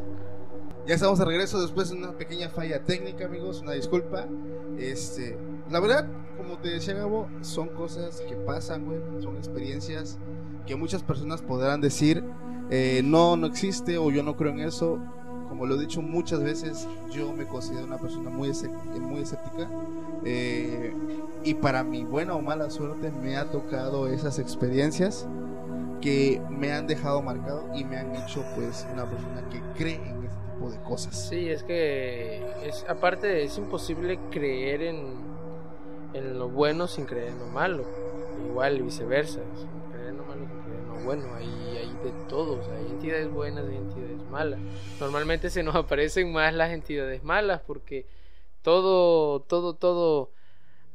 Ya 0.86 0.96
estamos 0.96 1.20
de 1.20 1.26
regreso 1.26 1.62
después 1.62 1.90
de 1.90 1.98
una 1.98 2.18
pequeña 2.18 2.50
falla 2.50 2.84
técnica, 2.84 3.26
amigos, 3.26 3.62
una 3.62 3.74
disculpa. 3.74 4.28
Este, 4.78 5.38
la 5.70 5.80
verdad, 5.80 6.08
como 6.38 6.58
te 6.58 6.70
decía 6.70 6.94
Gabo, 6.94 7.28
son 7.42 7.68
cosas 7.70 8.22
que 8.22 8.36
pasan, 8.36 8.86
güey, 8.86 9.00
son 9.22 9.38
experiencias 9.38 10.18
que 10.66 10.76
muchas 10.76 11.04
personas 11.04 11.42
podrán 11.42 11.82
decir, 11.82 12.24
eh, 12.70 13.02
no, 13.04 13.36
no 13.36 13.48
existe 13.48 13.98
o 13.98 14.12
yo 14.12 14.24
no 14.24 14.36
creo 14.36 14.52
en 14.52 14.62
eso 14.62 15.00
como 15.50 15.66
lo 15.66 15.76
he 15.76 15.80
dicho 15.80 16.02
muchas 16.02 16.43
veces, 16.43 16.88
yo 17.10 17.34
me 17.34 17.45
considero 17.45 17.86
una 17.86 17.97
persona 17.97 18.30
muy, 18.30 18.52
muy 19.02 19.22
escéptica. 19.22 19.68
Eh, 20.24 20.93
y 21.43 21.56
para 21.56 21.84
mi 21.84 22.04
buena 22.04 22.36
o 22.36 22.41
mala 22.41 22.70
suerte 22.70 23.12
me 23.12 23.36
ha 23.36 23.50
tocado 23.50 24.08
esas 24.08 24.39
experiencias 24.39 25.28
que 26.02 26.41
me 26.50 26.72
han 26.72 26.88
dejado 26.88 27.22
marcado 27.22 27.66
y 27.76 27.84
me 27.84 27.97
han 27.97 28.16
hecho 28.16 28.45
pues 28.56 28.88
una 28.93 29.10
persona 29.10 29.43
que 29.50 29.62
cree 29.78 29.95
en 29.95 30.24
este 30.24 30.38
tipo 30.54 30.72
de 30.72 30.80
cosas. 30.82 31.28
Sí, 31.30 31.50
es 31.50 31.64
que 31.64 32.45
es, 32.64 32.86
aparte 32.88 33.43
es 33.43 33.58
imposible 33.58 34.20
creer 34.32 34.84
en, 34.84 35.16
en 36.14 36.39
lo 36.39 36.50
bueno 36.50 36.88
sin 36.88 37.06
creer 37.06 37.30
en 37.30 37.39
lo 37.39 37.47
malo. 37.47 37.86
Igual 38.47 38.82
viceversa, 38.82 39.41
bueno. 41.04 41.34
Ahí 41.36 41.78
hay 41.78 41.89
de 42.04 42.12
todos, 42.28 42.68
hay 42.70 42.86
entidades 42.91 43.32
buenas 43.32 43.66
y 43.72 43.76
entidades 43.76 44.22
malas. 44.30 44.60
Normalmente 45.00 45.50
se 45.50 45.64
nos 45.64 45.76
aparecen 45.76 46.32
más 46.32 46.54
las 46.54 46.72
entidades 46.72 47.24
malas 47.24 47.62
porque 47.66 48.06
todo, 48.62 49.41
todo, 49.41 49.74
todo 49.74 50.32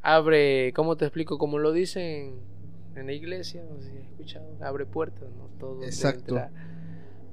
abre, 0.03 0.73
¿cómo 0.75 0.97
te 0.97 1.07
explico? 1.07 1.39
Como 1.39 1.59
lo 1.59 1.73
dicen 1.73 2.35
en 2.95 3.07
la 3.07 3.13
iglesia, 3.13 3.63
no 3.69 3.81
sé 3.81 3.91
si 3.91 3.99
has 3.99 4.05
escuchado, 4.05 4.47
abre 4.61 4.87
puertas, 4.87 5.29
¿no? 5.37 5.49
Todo 5.59 5.83
Exacto. 5.83 6.41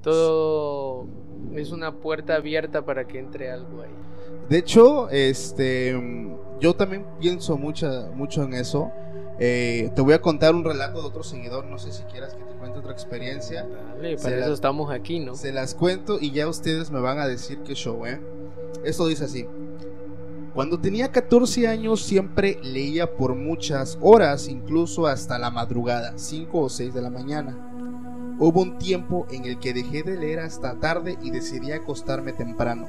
todo 0.02 1.08
es 1.54 1.72
una 1.72 1.94
puerta 1.94 2.36
abierta 2.36 2.84
para 2.84 3.06
que 3.06 3.20
entre 3.20 3.52
algo 3.52 3.82
ahí. 3.82 3.92
De 4.50 4.58
hecho, 4.58 5.10
este, 5.10 5.96
yo 6.60 6.74
también 6.74 7.06
pienso 7.20 7.58
mucho, 7.58 7.88
mucho 8.16 8.44
en 8.44 8.54
eso. 8.54 8.92
Eh, 9.44 9.90
te 9.96 10.04
voy 10.04 10.14
a 10.14 10.22
contar 10.22 10.54
un 10.54 10.64
relato 10.64 11.02
de 11.02 11.08
otro 11.08 11.24
seguidor, 11.24 11.66
no 11.66 11.80
sé 11.80 11.92
si 11.92 12.04
quieras 12.04 12.36
que 12.36 12.44
te 12.44 12.54
cuente 12.60 12.78
otra 12.78 12.92
experiencia. 12.92 13.66
Dale, 13.96 14.16
para 14.18 14.38
eso 14.38 14.54
estamos 14.54 14.92
aquí, 14.92 15.20
¿no? 15.20 15.34
Se 15.34 15.52
las 15.52 15.74
cuento 15.74 16.20
y 16.22 16.30
ya 16.30 16.48
ustedes 16.48 16.92
me 16.92 17.00
van 17.00 17.18
a 17.18 17.26
decir 17.26 17.58
qué 17.66 17.74
show, 17.74 18.06
¿eh? 18.06 18.22
Esto 18.84 19.08
dice 19.08 19.24
así. 19.26 19.48
Cuando 20.54 20.80
tenía 20.80 21.12
14 21.12 21.68
años 21.68 22.04
siempre 22.04 22.60
leía 22.62 23.18
por 23.18 23.34
muchas 23.34 23.98
horas, 24.00 24.48
incluso 24.48 25.08
hasta 25.08 25.40
la 25.40 25.50
madrugada, 25.50 26.14
5 26.18 26.60
o 26.60 26.70
6 26.70 26.94
de 26.94 27.02
la 27.02 27.10
mañana. 27.10 27.58
Hubo 28.38 28.62
un 28.62 28.78
tiempo 28.78 29.26
en 29.32 29.46
el 29.46 29.58
que 29.58 29.74
dejé 29.74 30.04
de 30.04 30.18
leer 30.18 30.42
hasta 30.42 30.76
tarde 30.76 31.18
y 31.24 31.32
decidí 31.32 31.72
acostarme 31.72 32.32
temprano. 32.32 32.88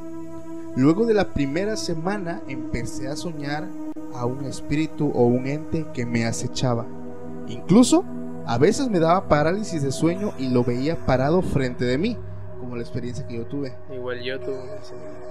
Luego 0.76 1.06
de 1.06 1.14
la 1.14 1.32
primera 1.32 1.76
semana 1.78 2.42
empecé 2.46 3.08
a 3.08 3.16
soñar 3.16 3.68
a 4.14 4.26
un 4.26 4.44
espíritu 4.44 5.10
o 5.14 5.24
un 5.24 5.46
ente 5.46 5.86
que 5.92 6.06
me 6.06 6.24
acechaba. 6.26 6.86
Incluso 7.48 8.04
a 8.46 8.58
veces 8.58 8.88
me 8.88 8.98
daba 8.98 9.28
parálisis 9.28 9.82
de 9.82 9.92
sueño 9.92 10.32
y 10.38 10.48
lo 10.48 10.64
veía 10.64 11.06
parado 11.06 11.42
frente 11.42 11.84
de 11.84 11.98
mí, 11.98 12.18
como 12.58 12.76
la 12.76 12.82
experiencia 12.82 13.26
que 13.26 13.36
yo 13.36 13.46
tuve. 13.46 13.76
Igual 13.92 14.22
yo 14.22 14.40
tuve. 14.40 14.58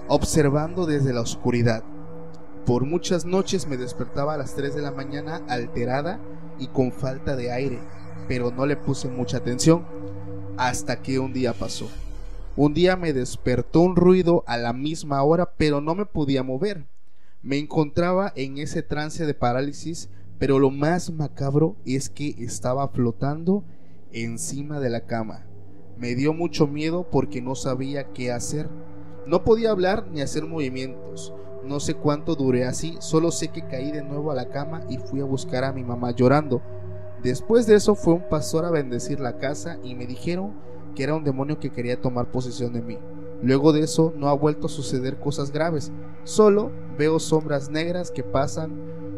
Observando 0.07 0.85
desde 0.85 1.13
la 1.13 1.21
oscuridad. 1.21 1.83
Por 2.65 2.85
muchas 2.85 3.25
noches 3.25 3.67
me 3.67 3.77
despertaba 3.77 4.35
a 4.35 4.37
las 4.37 4.55
3 4.55 4.75
de 4.75 4.81
la 4.81 4.91
mañana 4.91 5.41
alterada 5.47 6.19
y 6.59 6.67
con 6.67 6.91
falta 6.91 7.35
de 7.35 7.51
aire, 7.51 7.79
pero 8.27 8.51
no 8.51 8.65
le 8.65 8.77
puse 8.77 9.09
mucha 9.09 9.37
atención 9.37 9.85
hasta 10.57 11.01
que 11.01 11.19
un 11.19 11.33
día 11.33 11.53
pasó. 11.53 11.89
Un 12.55 12.73
día 12.73 12.95
me 12.95 13.13
despertó 13.13 13.79
un 13.79 13.95
ruido 13.95 14.43
a 14.45 14.57
la 14.57 14.73
misma 14.73 15.23
hora, 15.23 15.53
pero 15.57 15.81
no 15.81 15.95
me 15.95 16.05
podía 16.05 16.43
mover. 16.43 16.85
Me 17.43 17.57
encontraba 17.57 18.31
en 18.35 18.59
ese 18.59 18.83
trance 18.83 19.25
de 19.25 19.33
parálisis, 19.33 20.11
pero 20.37 20.59
lo 20.59 20.69
más 20.69 21.09
macabro 21.09 21.75
es 21.85 22.11
que 22.11 22.35
estaba 22.37 22.87
flotando 22.89 23.63
encima 24.11 24.79
de 24.79 24.91
la 24.91 25.07
cama. 25.07 25.47
Me 25.97 26.13
dio 26.13 26.35
mucho 26.35 26.67
miedo 26.67 27.09
porque 27.09 27.41
no 27.41 27.55
sabía 27.55 28.11
qué 28.13 28.31
hacer. 28.31 28.69
No 29.25 29.43
podía 29.43 29.71
hablar 29.71 30.07
ni 30.11 30.21
hacer 30.21 30.45
movimientos. 30.45 31.33
No 31.63 31.79
sé 31.79 31.95
cuánto 31.95 32.35
duré 32.35 32.65
así, 32.65 32.95
solo 32.99 33.31
sé 33.31 33.47
que 33.47 33.65
caí 33.65 33.91
de 33.91 34.03
nuevo 34.03 34.31
a 34.31 34.35
la 34.35 34.49
cama 34.49 34.81
y 34.87 34.97
fui 34.97 35.19
a 35.21 35.25
buscar 35.25 35.63
a 35.63 35.73
mi 35.73 35.83
mamá 35.83 36.11
llorando. 36.11 36.61
Después 37.23 37.65
de 37.65 37.73
eso 37.73 37.95
fue 37.95 38.13
un 38.13 38.29
pastor 38.29 38.65
a 38.65 38.71
bendecir 38.71 39.19
la 39.19 39.39
casa 39.39 39.79
y 39.83 39.95
me 39.95 40.05
dijeron 40.05 40.53
que 40.95 41.03
era 41.03 41.15
un 41.15 41.23
demonio 41.23 41.59
que 41.59 41.71
quería 41.71 41.99
tomar 41.99 42.29
posesión 42.31 42.73
de 42.73 42.83
mí. 42.83 42.99
Luego 43.41 43.73
de 43.73 43.81
eso 43.81 44.13
no 44.17 44.27
ha 44.27 44.33
vuelto 44.33 44.67
a 44.67 44.69
suceder 44.69 45.17
cosas 45.17 45.51
graves, 45.51 45.91
solo 46.23 46.71
veo 46.97 47.19
sombras 47.19 47.69
negras 47.69 48.11
que 48.11 48.23
pasan 48.23 48.71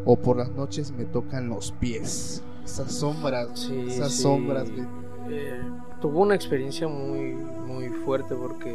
o 0.06 0.16
por 0.16 0.36
las 0.36 0.50
noches 0.50 0.92
me 0.92 1.04
tocan 1.04 1.48
los 1.48 1.72
pies. 1.72 2.42
Esas 2.64 2.92
sombras, 2.92 3.48
Sí, 3.54 3.84
esas 3.88 4.12
sí. 4.12 4.22
sombras. 4.22 4.68
Eh, 5.30 5.60
tuvo 6.00 6.20
una 6.20 6.34
experiencia 6.34 6.88
muy, 6.88 7.34
muy 7.66 7.88
fuerte 7.88 8.34
porque 8.34 8.74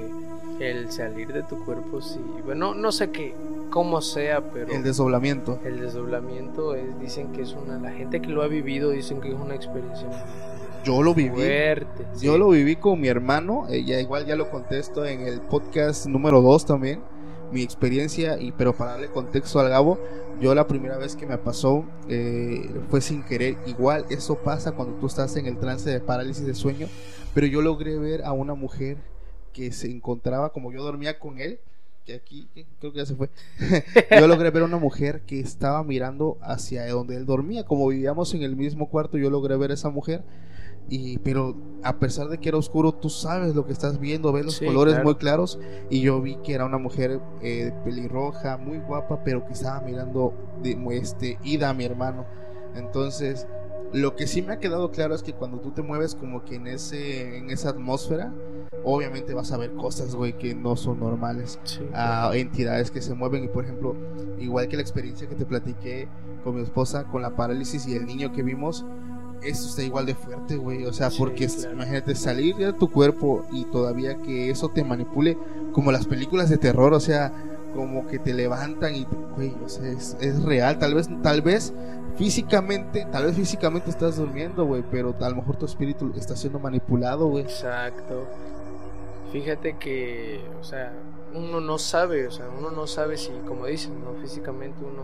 el 0.60 0.91
salir 0.91 1.32
de 1.34 1.43
tu 1.43 1.64
cuerpo, 1.66 2.02
sí. 2.02 2.20
Bueno, 2.45 2.74
no 2.76 2.91
sé 2.91 3.10
qué, 3.12 3.34
cómo 3.72 4.02
sea, 4.02 4.41
pero 4.52 4.72
El 4.72 4.84
desdoblamiento. 4.84 5.60
el 5.64 5.80
desdoblamiento 5.80 6.76
es, 6.76 7.00
dicen 7.00 7.32
que 7.32 7.41
es 7.43 7.54
una. 7.54 7.78
La 7.80 7.91
gente 7.91 8.22
que 8.22 8.30
lo 8.30 8.41
ha 8.43 8.47
vivido 8.47 8.91
dicen 8.91 9.22
que 9.22 9.30
es 9.30 9.36
una 9.39 9.56
experiencia 9.56 10.08
muy 10.08 10.18
Yo 10.84 11.03
lo 11.03 11.13
viví. 11.13 11.30
fuerte. 11.30 12.05
Yo 12.21 12.34
sí. 12.34 12.39
lo 12.39 12.49
viví 12.49 12.75
con 12.77 12.99
mi 13.01 13.07
hermano, 13.07 13.67
eh, 13.69 13.84
ya 13.84 13.99
igual 13.99 14.25
ya 14.25 14.36
lo 14.36 14.49
contesto 14.49 15.05
en 15.05 15.21
el 15.21 15.41
podcast 15.41 16.05
número 16.05 16.41
2 16.41 16.65
también, 16.65 17.01
mi 17.51 17.63
experiencia, 17.63 18.39
y 18.39 18.51
pero 18.53 18.73
para 18.73 18.91
darle 18.91 19.09
contexto 19.09 19.59
al 19.59 19.69
Gabo, 19.69 19.99
yo 20.39 20.55
la 20.55 20.67
primera 20.67 20.97
vez 20.97 21.15
que 21.15 21.25
me 21.25 21.38
pasó 21.38 21.84
eh, 22.07 22.69
fue 22.89 23.01
sin 23.01 23.23
querer, 23.23 23.57
igual 23.65 24.05
eso 24.09 24.36
pasa 24.36 24.71
cuando 24.71 24.95
tú 24.95 25.07
estás 25.07 25.36
en 25.36 25.47
el 25.47 25.57
trance 25.57 25.89
de 25.89 25.99
parálisis 25.99 26.45
de 26.45 26.55
sueño, 26.55 26.88
pero 27.34 27.45
yo 27.45 27.61
logré 27.61 27.97
ver 27.97 28.23
a 28.23 28.32
una 28.32 28.53
mujer 28.53 28.97
que 29.51 29.73
se 29.73 29.91
encontraba, 29.91 30.53
como 30.53 30.71
yo 30.71 30.82
dormía 30.82 31.19
con 31.19 31.39
él, 31.39 31.59
que 32.05 32.13
aquí 32.13 32.47
que 32.55 32.65
creo 32.80 32.93
que 32.93 32.99
ya 32.99 33.05
se 33.05 33.15
fue, 33.15 33.30
yo 34.17 34.27
logré 34.27 34.49
ver 34.49 34.63
a 34.63 34.65
una 34.65 34.77
mujer 34.77 35.21
que 35.27 35.41
estaba 35.41 35.84
mirando 35.84 36.38
hacia 36.41 36.88
donde 36.88 37.17
él 37.17 37.25
dormía, 37.25 37.65
como 37.65 37.88
vivíamos 37.88 38.34
en 38.34 38.43
el 38.43 38.55
mismo 38.55 38.89
cuarto, 38.89 39.17
yo 39.17 39.30
logré 39.30 39.57
ver 39.57 39.71
a 39.71 39.73
esa 39.73 39.89
mujer 39.89 40.23
y 40.89 41.19
pero 41.19 41.55
a 41.83 41.97
pesar 41.99 42.27
de 42.27 42.39
que 42.39 42.49
era 42.49 42.57
oscuro 42.57 42.91
tú 42.93 43.09
sabes 43.09 43.55
lo 43.55 43.65
que 43.65 43.73
estás 43.73 43.99
viendo 43.99 44.31
ves 44.31 44.45
los 44.45 44.55
Sí, 44.55 44.65
colores 44.65 44.95
claro. 44.95 45.05
muy 45.05 45.15
claros 45.15 45.59
y 45.89 46.01
yo 46.01 46.21
vi 46.21 46.35
que 46.37 46.53
era 46.53 46.65
una 46.65 46.77
mujer 46.77 47.21
eh, 47.41 47.71
pelirroja 47.85 48.57
muy 48.57 48.79
guapa 48.79 49.23
pero 49.23 49.45
que 49.45 49.53
estaba 49.53 49.79
mirando 49.81 50.33
de, 50.61 50.77
este 50.97 51.37
Ida 51.43 51.73
mi 51.73 51.85
hermano. 51.85 52.25
Entonces 52.75 53.47
lo 53.93 54.15
que 54.15 54.27
sí 54.27 54.41
me 54.41 54.53
ha 54.53 54.59
quedado 54.59 54.91
claro 54.91 55.15
es 55.15 55.23
que 55.23 55.33
cuando 55.33 55.59
tú 55.59 55.71
te 55.71 55.81
mueves 55.81 56.15
como 56.15 56.43
que 56.43 56.55
en 56.55 56.67
ese 56.67 57.37
en 57.37 57.49
esa 57.49 57.69
atmósfera 57.69 58.33
obviamente 58.83 59.33
vas 59.33 59.51
a 59.51 59.57
ver 59.57 59.73
cosas 59.73 60.15
güey 60.15 60.37
que 60.37 60.53
no 60.55 60.75
son 60.75 60.99
normales. 60.99 61.59
Sí, 61.63 61.81
a 61.93 62.31
entidades 62.33 62.91
que 62.91 63.01
se 63.01 63.13
mueven 63.13 63.43
y 63.43 63.47
por 63.47 63.63
ejemplo 63.63 63.95
igual 64.39 64.67
que 64.67 64.75
la 64.75 64.81
experiencia 64.81 65.27
que 65.27 65.35
te 65.35 65.45
platiqué 65.45 66.07
con 66.43 66.55
mi 66.55 66.61
esposa 66.61 67.05
con 67.05 67.21
la 67.21 67.35
parálisis 67.35 67.87
y 67.87 67.95
el 67.95 68.05
niño 68.05 68.31
que 68.31 68.43
vimos 68.43 68.85
eso 69.43 69.67
está 69.69 69.83
igual 69.83 70.05
de 70.05 70.15
fuerte 70.15 70.55
güey 70.57 70.85
o 70.85 70.93
sea 70.93 71.09
Sí, 71.09 71.17
porque 71.19 71.47
claro. 71.47 71.73
imagínate 71.73 72.15
salir 72.15 72.55
de 72.57 72.73
tu 72.73 72.91
cuerpo 72.91 73.45
y 73.51 73.65
todavía 73.65 74.15
que 74.21 74.49
eso 74.49 74.69
te 74.69 74.83
manipule 74.83 75.37
como 75.73 75.91
las 75.91 76.05
películas 76.07 76.49
de 76.49 76.57
terror 76.57 76.93
o 76.93 76.99
sea 76.99 77.31
como 77.73 78.07
que 78.07 78.19
te 78.19 78.33
levantan 78.33 78.95
y 78.95 79.07
güey 79.35 79.55
o 79.63 79.69
sea 79.69 79.87
es, 79.89 80.17
es 80.19 80.41
real 80.43 80.79
tal 80.79 80.95
vez 80.95 81.07
tal 81.21 81.41
vez 81.41 81.73
físicamente 82.17 83.07
tal 83.11 83.25
vez 83.25 83.35
físicamente 83.35 83.89
estás 83.89 84.17
durmiendo 84.17 84.65
güey 84.65 84.83
pero 84.91 85.15
a 85.19 85.29
lo 85.29 85.35
mejor 85.37 85.55
tu 85.55 85.65
espíritu 85.65 86.11
está 86.17 86.35
siendo 86.35 86.59
manipulado 86.59 87.27
güey 87.27 87.43
Exacto. 87.43 88.25
Fíjate 89.31 89.77
que, 89.77 90.41
o 90.59 90.63
sea, 90.63 90.91
uno 91.35 91.61
no 91.61 91.77
sabe, 91.77 92.25
o 92.25 92.31
sea, 92.31 92.47
uno 92.57 92.71
no 92.71 92.87
sabe 92.87 93.15
si, 93.15 93.29
como 93.47 93.67
dicen, 93.67 93.93
no 94.03 94.19
físicamente 94.19 94.79
uno 94.83 95.03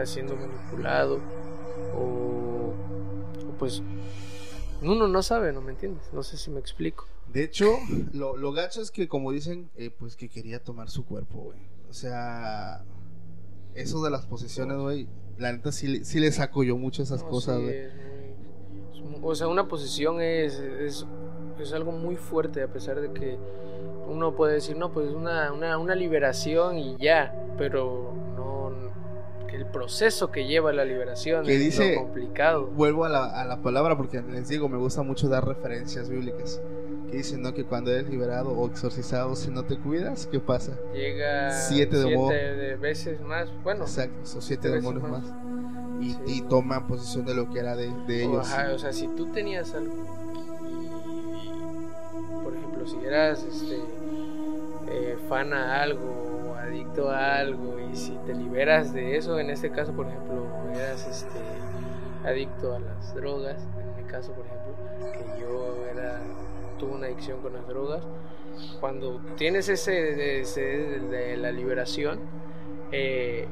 Está 0.00 0.06
siendo 0.06 0.36
manipulado 0.36 1.18
o, 1.92 2.72
o 3.48 3.52
pues 3.58 3.82
uno 4.80 5.08
no 5.08 5.22
sabe, 5.24 5.52
¿no 5.52 5.60
me 5.60 5.72
entiendes? 5.72 6.08
No 6.12 6.22
sé 6.22 6.36
si 6.36 6.50
me 6.52 6.60
explico. 6.60 7.06
De 7.32 7.42
hecho, 7.42 7.66
lo, 8.12 8.36
lo 8.36 8.52
gacho 8.52 8.80
es 8.80 8.92
que, 8.92 9.08
como 9.08 9.32
dicen, 9.32 9.70
eh, 9.76 9.90
pues 9.90 10.14
que 10.16 10.28
quería 10.28 10.62
tomar 10.62 10.88
su 10.88 11.04
cuerpo, 11.04 11.38
güey. 11.40 11.58
O 11.90 11.92
sea, 11.92 12.84
eso 13.74 14.02
de 14.04 14.10
las 14.10 14.24
posesiones, 14.26 14.78
güey, 14.78 15.08
la 15.36 15.50
neta 15.52 15.72
sí, 15.72 15.88
le- 15.88 16.04
sí 16.04 16.20
le 16.20 16.30
saco 16.30 16.62
yo 16.62 16.76
mucho 16.76 17.02
esas 17.02 17.22
No, 17.24 17.28
cosas, 17.30 17.56
güey. 17.60 17.74
es 17.74 17.92
es 17.92 17.92
o 19.20 19.34
sea, 19.34 19.48
una 19.48 19.66
posición 19.66 20.20
es, 20.20 20.54
es, 20.60 21.04
es 21.58 21.72
algo 21.72 21.90
muy 21.90 22.14
fuerte, 22.14 22.62
a 22.62 22.68
pesar 22.68 23.00
de 23.00 23.12
que 23.12 23.36
uno 24.08 24.36
puede 24.36 24.54
decir, 24.54 24.76
no, 24.76 24.92
pues 24.92 25.10
una, 25.10 25.52
una, 25.52 25.76
una 25.76 25.94
liberación 25.96 26.78
y 26.78 26.96
ya, 26.98 27.34
pero 27.58 28.12
proceso 29.70 30.30
que 30.30 30.46
lleva 30.46 30.72
la 30.72 30.84
liberación 30.84 31.44
Que 31.46 31.56
dice- 31.58 31.94
lo 31.94 32.02
complicado. 32.02 32.66
Vuelvo 32.66 33.04
a 33.04 33.08
la, 33.08 33.24
a 33.40 33.44
la 33.44 33.62
palabra 33.62 33.96
porque 33.96 34.20
les 34.22 34.48
digo, 34.48 34.68
me 34.68 34.76
gusta 34.78 35.02
mucho 35.02 35.28
dar 35.28 35.46
referencias 35.46 36.08
bíblicas. 36.08 36.60
Que 37.10 37.16
dicen, 37.18 37.40
¿no? 37.40 37.54
Que 37.54 37.64
cuando 37.64 37.90
eres 37.90 38.10
liberado 38.10 38.50
o 38.50 38.66
exorcizado, 38.66 39.34
si 39.34 39.50
no 39.50 39.64
te 39.64 39.78
cuidas, 39.78 40.26
¿qué 40.26 40.40
pasa? 40.40 40.72
Llega 40.92 41.52
Siete 41.52 42.14
modo. 42.14 42.28
de 42.30 42.76
veces 42.76 43.20
más, 43.22 43.48
bueno, 43.62 43.84
Exacto, 43.84 44.20
esos 44.22 44.44
siete 44.44 44.68
veces 44.68 44.82
demonios 44.84 45.08
más. 45.10 45.22
más. 45.22 46.02
Y, 46.02 46.10
Sí. 46.12 46.18
y 46.26 46.40
toman 46.42 46.86
posesión 46.86 47.24
de 47.24 47.34
lo 47.34 47.50
que 47.50 47.60
era 47.60 47.74
de, 47.76 47.90
de 48.06 48.24
ellos. 48.24 48.46
ajá, 48.52 48.72
o 48.74 48.78
sea, 48.78 48.92
si 48.92 49.08
tú 49.08 49.26
tenías 49.32 49.74
algo 49.74 49.94
y, 50.70 52.44
por 52.44 52.54
ejemplo, 52.54 52.86
si 52.86 52.96
eras 53.04 53.42
este, 53.42 53.76
eh, 54.90 55.16
fan 55.28 55.52
a 55.52 55.82
algo 55.82 56.37
adicto 56.68 57.10
a 57.10 57.36
algo 57.36 57.78
y 57.80 57.96
si 57.96 58.12
te 58.26 58.34
liberas 58.34 58.92
de 58.92 59.16
eso, 59.16 59.38
en 59.38 59.50
este 59.50 59.70
caso, 59.70 59.92
por 59.92 60.06
ejemplo, 60.06 60.46
eras 60.74 61.06
este, 61.06 61.38
adicto 62.24 62.74
a 62.74 62.78
las 62.78 63.14
drogas, 63.14 63.66
en 63.80 63.96
mi 64.02 64.10
caso, 64.10 64.32
por 64.32 64.46
ejemplo, 64.46 64.74
que 65.12 65.40
yo 65.40 65.84
era 65.90 66.20
tuve 66.78 66.92
una 66.92 67.06
adicción 67.06 67.40
con 67.42 67.52
las 67.52 67.66
drogas, 67.66 68.04
cuando 68.80 69.20
tienes 69.36 69.68
ese, 69.68 70.40
ese 70.40 70.60
de 70.60 71.36
la 71.36 71.52
liberación, 71.52 72.20
eh, 72.92 73.46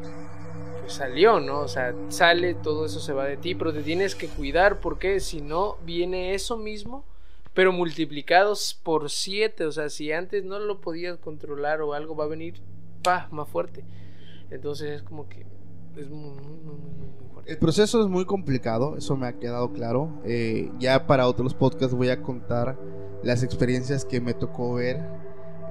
pues 0.81 0.95
salió, 0.95 1.41
¿no? 1.41 1.61
O 1.61 1.69
sea, 1.69 1.95
sale, 2.09 2.55
todo 2.55 2.87
eso 2.87 3.01
se 3.01 3.13
va 3.13 3.25
de 3.25 3.37
ti, 3.37 3.55
pero 3.55 3.73
te 3.73 3.83
tienes 3.83 4.15
que 4.15 4.29
cuidar 4.29 4.81
porque 4.81 5.21
si 5.21 5.41
no 5.41 5.77
viene 5.85 6.35
eso 6.35 6.57
mismo, 6.57 7.05
pero 7.55 7.73
multiplicados 7.73 8.79
por 8.83 9.11
siete, 9.11 9.65
o 9.65 9.73
sea, 9.73 9.89
si 9.89 10.13
antes 10.13 10.45
no 10.45 10.59
lo 10.59 10.81
podías 10.81 11.19
controlar 11.19 11.83
o 11.83 11.95
algo 11.95 12.15
va 12.15 12.25
a 12.25 12.29
venir, 12.29 12.61
pa, 13.07 13.29
más 13.31 13.49
fuerte. 13.49 13.85
Entonces 14.51 14.97
es 14.97 15.03
como 15.03 15.29
que 15.29 15.47
es 15.97 16.11
muy, 16.11 16.31
muy, 16.31 16.57
muy, 16.57 16.75
muy, 16.75 17.09
muy 17.09 17.29
fuerte. 17.33 17.53
El 17.53 17.59
proceso 17.59 18.03
es 18.03 18.09
muy 18.09 18.25
complicado, 18.25 18.97
eso 18.97 19.17
me 19.17 19.27
ha 19.27 19.33
quedado 19.39 19.73
claro. 19.73 20.21
Eh, 20.25 20.71
ya 20.79 21.07
para 21.07 21.27
otros 21.27 21.55
podcasts 21.55 21.95
voy 21.95 22.11
a 22.11 22.21
contar 22.21 22.77
las 23.23 23.43
experiencias 23.43 24.05
que 24.05 24.21
me 24.21 24.35
tocó 24.35 24.75
ver 24.75 25.03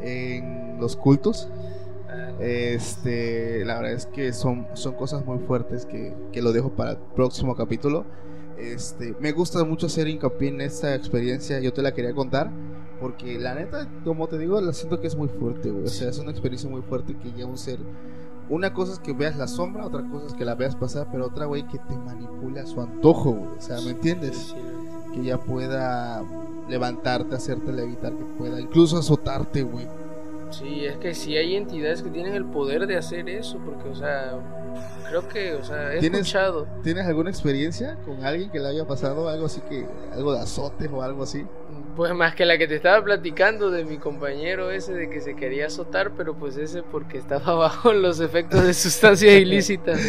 en 0.01 0.77
los 0.79 0.95
cultos. 0.95 1.49
Ah, 2.09 2.31
Este, 2.39 3.63
la 3.65 3.75
verdad 3.75 3.93
es 3.93 4.05
que 4.07 4.33
son, 4.33 4.67
son 4.73 4.93
cosas 4.95 5.25
muy 5.25 5.39
fuertes 5.39 5.85
que, 5.85 6.15
que 6.31 6.41
lo 6.41 6.53
dejo 6.53 6.71
para 6.71 6.91
el 6.91 6.97
próximo 7.15 7.55
capítulo. 7.55 8.05
Este, 8.57 9.13
me 9.19 9.33
gusta 9.33 9.63
mucho 9.65 9.87
hacer 9.87 10.07
hincapié 10.07 10.49
en 10.49 10.61
esta 10.61 10.95
experiencia, 10.95 11.59
yo 11.59 11.73
te 11.73 11.81
la 11.81 11.93
quería 11.93 12.13
contar. 12.13 12.49
Porque 12.99 13.37
la 13.37 13.55
neta, 13.55 13.87
como 14.03 14.27
te 14.27 14.37
digo, 14.37 14.59
la 14.61 14.71
siento 14.73 15.01
que 15.01 15.07
es 15.07 15.15
muy 15.15 15.27
fuerte, 15.27 15.69
güey. 15.69 15.85
O 15.85 15.89
sea, 15.89 16.09
es 16.09 16.17
una 16.19 16.31
experiencia 16.31 16.69
muy 16.69 16.81
fuerte 16.81 17.15
que 17.17 17.31
ya 17.33 17.45
un 17.45 17.57
ser 17.57 17.79
una 18.47 18.75
cosa 18.75 18.93
es 18.93 18.99
que 18.99 19.11
veas 19.11 19.35
la 19.37 19.47
sombra, 19.47 19.87
otra 19.87 20.03
cosa 20.07 20.27
es 20.27 20.33
que 20.35 20.45
la 20.45 20.53
veas 20.53 20.75
pasar, 20.75 21.07
pero 21.11 21.25
otra, 21.25 21.45
güey, 21.47 21.67
que 21.67 21.79
te 21.79 21.95
manipula 21.97 22.61
a 22.61 22.65
su 22.67 22.79
antojo, 22.79 23.31
güey. 23.31 23.57
O 23.57 23.61
sea, 23.61 23.81
¿me 23.81 23.89
entiendes? 23.89 24.55
Que 25.15 25.23
ya 25.23 25.39
pueda 25.39 26.23
levantarte, 26.69 27.33
hacerte 27.35 27.73
levitar, 27.73 28.13
que 28.13 28.23
pueda 28.37 28.61
incluso 28.61 28.97
azotarte, 28.97 29.63
güey. 29.63 29.87
Sí, 30.51 30.85
es 30.85 30.95
que 30.97 31.15
sí 31.15 31.35
hay 31.35 31.55
entidades 31.55 32.03
que 32.03 32.11
tienen 32.11 32.35
el 32.35 32.45
poder 32.45 32.85
de 32.85 32.97
hacer 32.97 33.27
eso, 33.29 33.57
porque, 33.65 33.89
o 33.89 33.95
sea, 33.95 34.37
creo 35.09 35.27
que, 35.27 35.55
o 35.55 35.63
sea, 35.63 35.95
he 35.95 35.99
¿Tienes- 35.99 36.21
escuchado. 36.21 36.67
¿Tienes 36.83 37.07
alguna 37.07 37.31
experiencia 37.31 37.97
con 38.05 38.23
alguien 38.23 38.51
que 38.51 38.59
le 38.59 38.67
haya 38.67 38.85
pasado 38.85 39.27
algo 39.27 39.47
así 39.47 39.59
que, 39.61 39.87
algo 40.13 40.33
de 40.33 40.39
azote 40.41 40.87
o 40.87 41.01
algo 41.01 41.23
así? 41.23 41.45
Pues 41.95 42.13
más 42.13 42.35
que 42.35 42.45
la 42.45 42.57
que 42.57 42.67
te 42.67 42.75
estaba 42.75 43.03
platicando 43.03 43.71
de 43.71 43.85
mi 43.85 43.97
compañero 43.97 44.69
ese 44.71 44.93
de 44.93 45.09
que 45.09 45.21
se 45.21 45.35
quería 45.35 45.67
azotar, 45.67 46.11
pero 46.17 46.37
pues 46.37 46.57
ese 46.57 46.83
porque 46.83 47.17
estaba 47.17 47.53
bajo 47.55 47.93
los 47.93 48.19
efectos 48.19 48.65
de 48.65 48.73
sustancias 48.73 49.33
ilícitas. 49.35 49.99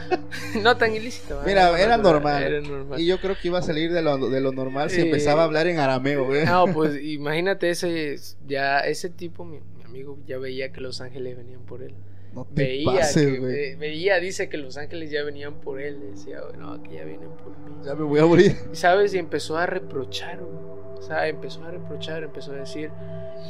no 0.62 0.76
tan 0.76 0.94
ilícitas. 0.94 1.44
Mira, 1.46 1.70
¿verdad? 1.70 1.80
era 1.86 1.96
normal. 1.96 2.42
Era 2.42 2.60
normal. 2.60 3.00
Y 3.00 3.06
yo 3.06 3.18
creo 3.20 3.36
que 3.40 3.48
iba 3.48 3.58
a 3.58 3.62
salir 3.62 3.92
de 3.92 4.02
lo, 4.02 4.18
de 4.30 4.40
lo 4.40 4.52
normal 4.52 4.90
si 4.90 5.00
Eh, 5.00 5.04
empezaba 5.04 5.42
a 5.42 5.44
hablar 5.44 5.66
en 5.68 5.78
arameo, 5.78 6.24
güey. 6.24 6.44
No, 6.44 6.66
pues 6.72 7.00
imagínate 7.02 7.70
ese, 7.70 8.16
ya 8.46 8.80
ese 8.80 9.08
tipo, 9.10 9.44
mi, 9.44 9.60
mi 9.76 9.84
amigo 9.84 10.18
ya 10.26 10.38
veía 10.38 10.72
que 10.72 10.80
los 10.80 11.00
ángeles 11.00 11.36
venían 11.36 11.60
por 11.62 11.82
él. 11.82 11.94
No 12.34 12.44
te 12.44 12.62
Veía, 12.62 12.84
pases, 12.92 13.26
que, 13.26 13.40
ve- 13.40 13.76
veía, 13.78 14.18
dice 14.20 14.48
que 14.50 14.58
los 14.58 14.76
ángeles 14.76 15.10
ya 15.10 15.22
venían 15.24 15.60
por 15.60 15.80
él. 15.80 15.98
Decía, 16.14 16.40
no, 16.58 16.82
que 16.82 16.94
ya 16.96 17.04
vienen 17.04 17.30
por 17.30 17.56
mí. 17.58 17.76
Ya 17.84 17.94
me 17.94 18.04
voy 18.04 18.20
a 18.20 18.26
morir. 18.26 18.56
¿Sabes? 18.72 19.14
Y 19.14 19.18
empezó 19.18 19.56
a 19.56 19.64
reprochar, 19.66 20.38
güey. 20.40 20.67
O 20.98 21.02
sea, 21.02 21.26
empezó 21.28 21.64
a 21.64 21.70
reprochar, 21.70 22.22
empezó 22.24 22.52
a 22.52 22.56
decir, 22.56 22.90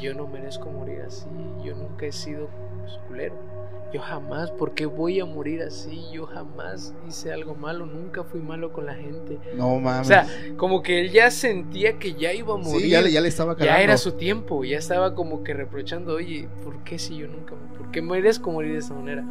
yo 0.00 0.14
no 0.14 0.26
merezco 0.26 0.70
morir 0.70 1.02
así, 1.06 1.26
yo 1.64 1.74
nunca 1.74 2.06
he 2.06 2.12
sido 2.12 2.48
pues, 2.80 2.98
culero. 3.08 3.34
Yo 3.90 4.02
jamás, 4.02 4.50
¿por 4.50 4.74
qué 4.74 4.84
voy 4.84 5.18
a 5.18 5.24
morir 5.24 5.62
así? 5.62 6.02
Yo 6.12 6.26
jamás 6.26 6.94
hice 7.08 7.32
algo 7.32 7.54
malo, 7.54 7.86
nunca 7.86 8.22
fui 8.22 8.38
malo 8.40 8.70
con 8.70 8.84
la 8.84 8.94
gente. 8.94 9.38
No 9.56 9.76
O 9.76 9.80
mames. 9.80 10.06
sea, 10.08 10.26
como 10.58 10.82
que 10.82 11.00
él 11.00 11.10
ya 11.10 11.30
sentía 11.30 11.98
que 11.98 12.12
ya 12.12 12.34
iba 12.34 12.52
a 12.52 12.58
morir. 12.58 12.82
sí, 12.82 12.90
ya 12.90 13.00
le, 13.00 13.10
ya 13.10 13.22
le 13.22 13.28
estaba 13.28 13.56
Ya 13.56 13.80
era 13.80 13.96
su 13.96 14.12
tiempo, 14.12 14.62
ya 14.62 14.76
estaba 14.76 15.14
como 15.14 15.42
que 15.42 15.54
reprochando, 15.54 16.16
oye, 16.16 16.50
¿por 16.62 16.84
qué 16.84 16.98
si 16.98 17.16
yo 17.16 17.28
nunca, 17.28 17.54
por 17.78 17.90
qué 17.90 18.02
merezco 18.02 18.52
morir 18.52 18.72
de 18.74 18.78
esa 18.80 18.92
manera? 18.92 19.24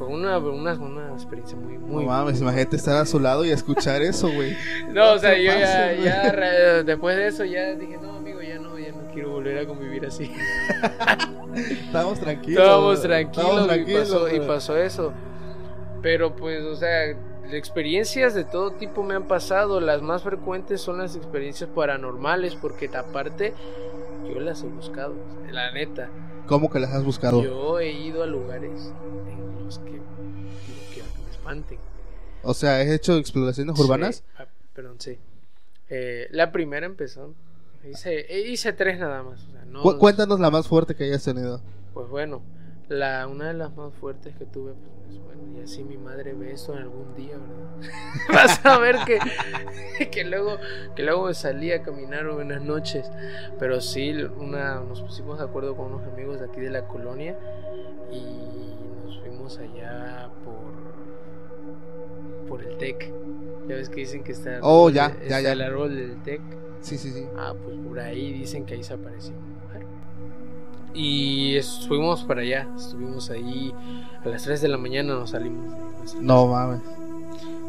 Fue 0.00 0.08
una, 0.08 0.38
una, 0.38 0.72
una 0.72 1.12
experiencia 1.12 1.58
muy, 1.58 1.76
muy... 1.76 2.04
no 2.04 2.10
mames, 2.10 2.40
imagínate 2.40 2.76
estar 2.76 2.96
a 2.96 3.04
su 3.04 3.20
lado 3.20 3.44
y 3.44 3.50
escuchar 3.50 4.00
eso, 4.00 4.32
güey. 4.32 4.56
No, 4.88 5.12
o 5.12 5.18
sea, 5.18 5.36
yo 5.36 5.52
ya, 6.02 6.82
después 6.82 7.18
de 7.18 7.26
eso 7.26 7.44
ya 7.44 7.74
dije, 7.74 7.98
no, 8.00 8.14
amigo, 8.14 8.40
ya 8.40 8.58
no, 8.58 8.78
ya 8.78 8.92
no 8.92 9.12
quiero 9.12 9.32
volver 9.32 9.58
a 9.58 9.66
convivir 9.66 10.06
así. 10.06 10.32
Estábamos 11.54 12.18
tranquilos. 12.18 12.62
Estábamos 12.62 13.02
tranquilos, 13.02 13.44
Estábamos 13.44 13.64
y, 13.64 13.68
tranquilos, 13.68 14.08
pasó, 14.08 14.34
y 14.34 14.40
pasó 14.40 14.76
eso. 14.78 15.12
Pero 16.00 16.34
pues, 16.34 16.64
o 16.64 16.76
sea, 16.76 17.14
experiencias 17.52 18.32
de 18.32 18.44
todo 18.44 18.70
tipo 18.70 19.02
me 19.02 19.14
han 19.14 19.28
pasado. 19.28 19.80
Las 19.80 20.00
más 20.00 20.22
frecuentes 20.22 20.80
son 20.80 20.96
las 20.96 21.14
experiencias 21.14 21.68
paranormales, 21.74 22.54
porque 22.54 22.88
aparte 22.94 23.52
yo 24.26 24.40
las 24.40 24.62
he 24.62 24.66
buscado, 24.66 25.12
la 25.50 25.70
neta. 25.72 26.08
¿Cómo 26.50 26.68
que 26.68 26.80
las 26.80 26.92
has 26.92 27.04
buscado? 27.04 27.44
Yo 27.44 27.78
he 27.78 27.92
ido 27.92 28.24
a 28.24 28.26
lugares 28.26 28.92
en 29.30 29.64
los 29.64 29.78
que 29.78 29.92
no 29.92 29.98
quiero 30.92 31.08
que 31.14 31.22
me 31.24 31.30
espanten. 31.30 31.78
O 32.42 32.52
sea, 32.54 32.80
¿has 32.80 32.88
hecho 32.88 33.16
exploraciones 33.18 33.78
urbanas? 33.78 34.16
Sí, 34.16 34.22
ah, 34.36 34.46
perdón, 34.74 34.96
sí. 34.98 35.16
Eh, 35.88 36.26
la 36.32 36.50
primera 36.50 36.86
empezó. 36.86 37.34
Hice, 37.88 38.26
hice 38.48 38.72
tres 38.72 38.98
nada 38.98 39.22
más. 39.22 39.44
o 39.44 39.50
sea, 39.52 39.64
no- 39.64 39.80
Cu- 39.82 39.96
cuéntanos 39.98 40.40
la 40.40 40.50
más 40.50 40.66
fuerte 40.66 40.96
que 40.96 41.04
hayas 41.04 41.22
tenido. 41.22 41.60
Pues 41.94 42.08
bueno, 42.08 42.42
la, 42.90 43.26
una 43.26 43.48
de 43.48 43.54
las 43.54 43.74
más 43.76 43.94
fuertes 43.94 44.34
que 44.36 44.44
tuve, 44.44 44.72
pues 44.74 45.18
bueno, 45.20 45.58
y 45.58 45.62
así 45.62 45.82
mi 45.84 45.96
madre 45.96 46.34
ve 46.34 46.52
esto 46.52 46.72
en 46.74 46.80
algún 46.82 47.14
día, 47.14 47.36
¿verdad? 47.38 47.90
Vas 48.32 48.66
a 48.66 48.78
ver 48.78 48.96
que, 49.06 49.18
que 50.10 50.24
luego 50.24 50.58
que 50.94 51.02
luego 51.02 51.32
salí 51.32 51.72
a 51.72 51.82
caminar 51.82 52.28
buenas 52.30 52.62
noches. 52.62 53.10
Pero 53.58 53.80
sí, 53.80 54.12
una, 54.36 54.80
nos 54.80 55.00
pusimos 55.02 55.38
de 55.38 55.44
acuerdo 55.44 55.76
con 55.76 55.86
unos 55.94 56.06
amigos 56.12 56.40
de 56.40 56.46
aquí 56.46 56.60
de 56.60 56.70
la 56.70 56.86
colonia 56.86 57.36
y 58.12 58.74
nos 59.06 59.18
fuimos 59.20 59.58
allá 59.58 60.28
por 60.44 60.60
por 62.48 62.62
el 62.62 62.76
TEC. 62.76 63.12
Ya 63.68 63.76
ves 63.76 63.88
que 63.88 63.96
dicen 64.00 64.24
que 64.24 64.32
está, 64.32 64.58
Oh, 64.62 64.90
ya, 64.90 65.08
de- 65.10 65.14
ya, 65.28 65.38
está 65.38 65.40
ya. 65.42 65.52
el 65.52 65.62
árbol 65.62 65.94
del 65.94 66.22
TEC. 66.22 66.40
Sí, 66.80 66.98
sí, 66.98 67.10
sí. 67.12 67.24
Ah, 67.36 67.54
pues 67.62 67.76
por 67.86 68.00
ahí 68.00 68.32
dicen 68.32 68.66
que 68.66 68.74
ahí 68.74 68.82
se 68.82 68.94
apareció. 68.94 69.34
Y 70.92 71.58
fuimos 71.86 72.24
para 72.24 72.42
allá, 72.42 72.68
estuvimos 72.76 73.30
ahí 73.30 73.72
a 74.24 74.28
las 74.28 74.42
3 74.42 74.60
de 74.60 74.68
la 74.68 74.76
mañana 74.76 75.14
nos 75.14 75.30
salimos. 75.30 75.72
No 76.20 76.46
mames. 76.48 76.80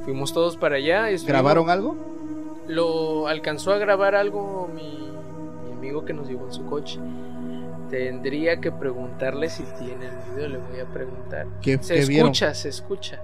Fuimos 0.03 0.33
todos 0.33 0.57
para 0.57 0.77
allá. 0.77 1.07
¿Grabaron 1.25 1.69
algo? 1.69 1.95
Lo 2.67 3.27
alcanzó 3.27 3.73
a 3.73 3.77
grabar 3.77 4.15
algo 4.15 4.69
mi, 4.73 5.09
mi 5.65 5.73
amigo 5.73 6.03
que 6.03 6.13
nos 6.13 6.27
llevó 6.27 6.47
en 6.47 6.53
su 6.53 6.65
coche. 6.65 6.99
Tendría 7.89 8.59
que 8.59 8.71
preguntarle 8.71 9.49
si 9.49 9.63
tiene 9.77 10.05
el 10.07 10.33
video, 10.33 10.49
le 10.49 10.57
voy 10.57 10.79
a 10.79 10.85
preguntar. 10.85 11.47
¿Qué, 11.61 11.77
Se 11.81 11.95
qué 11.95 12.05
vieron? 12.05 12.31
escucha, 12.31 12.53
se 12.53 12.69
escucha. 12.69 13.21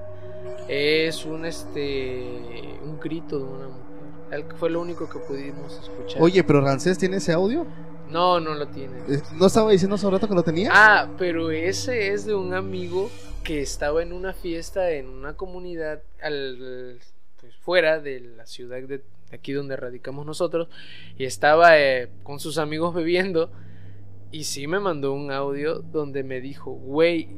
Es 0.67 1.25
un 1.25 1.45
este 1.45 2.77
un 2.83 2.99
grito 2.99 3.39
de 3.39 3.45
una 3.45 3.67
mujer. 3.67 4.45
Fue 4.57 4.69
lo 4.69 4.81
único 4.81 5.09
que 5.09 5.19
pudimos 5.19 5.79
escuchar. 5.81 6.21
Oye, 6.21 6.43
pero 6.43 6.59
Rancés 6.61 6.97
tiene 6.97 7.17
ese 7.17 7.31
audio. 7.31 7.65
No, 8.09 8.39
no 8.39 8.53
lo 8.53 8.67
tiene. 8.67 8.97
Eh, 9.09 9.21
¿No 9.35 9.47
estaba 9.47 9.71
diciendo 9.71 9.95
hace 9.95 10.05
un 10.05 10.13
rato 10.13 10.27
que 10.27 10.35
lo 10.35 10.43
tenía? 10.43 10.71
Ah, 10.73 11.09
pero 11.17 11.51
ese 11.51 12.13
es 12.13 12.25
de 12.25 12.35
un 12.35 12.53
amigo 12.53 13.09
que 13.43 13.61
estaba 13.61 14.01
en 14.03 14.13
una 14.13 14.33
fiesta 14.33 14.91
en 14.91 15.07
una 15.07 15.33
comunidad 15.35 16.01
al, 16.21 16.99
pues, 17.39 17.55
fuera 17.57 17.99
de 17.99 18.19
la 18.19 18.45
ciudad 18.45 18.77
de 18.81 19.01
aquí 19.31 19.53
donde 19.53 19.75
radicamos 19.75 20.25
nosotros 20.25 20.67
y 21.17 21.25
estaba 21.25 21.79
eh, 21.79 22.09
con 22.23 22.39
sus 22.39 22.57
amigos 22.57 22.93
bebiendo 22.93 23.49
y 24.31 24.43
sí 24.43 24.67
me 24.67 24.79
mandó 24.79 25.13
un 25.13 25.31
audio 25.31 25.79
donde 25.79 26.23
me 26.23 26.41
dijo, 26.41 26.71
güey, 26.71 27.29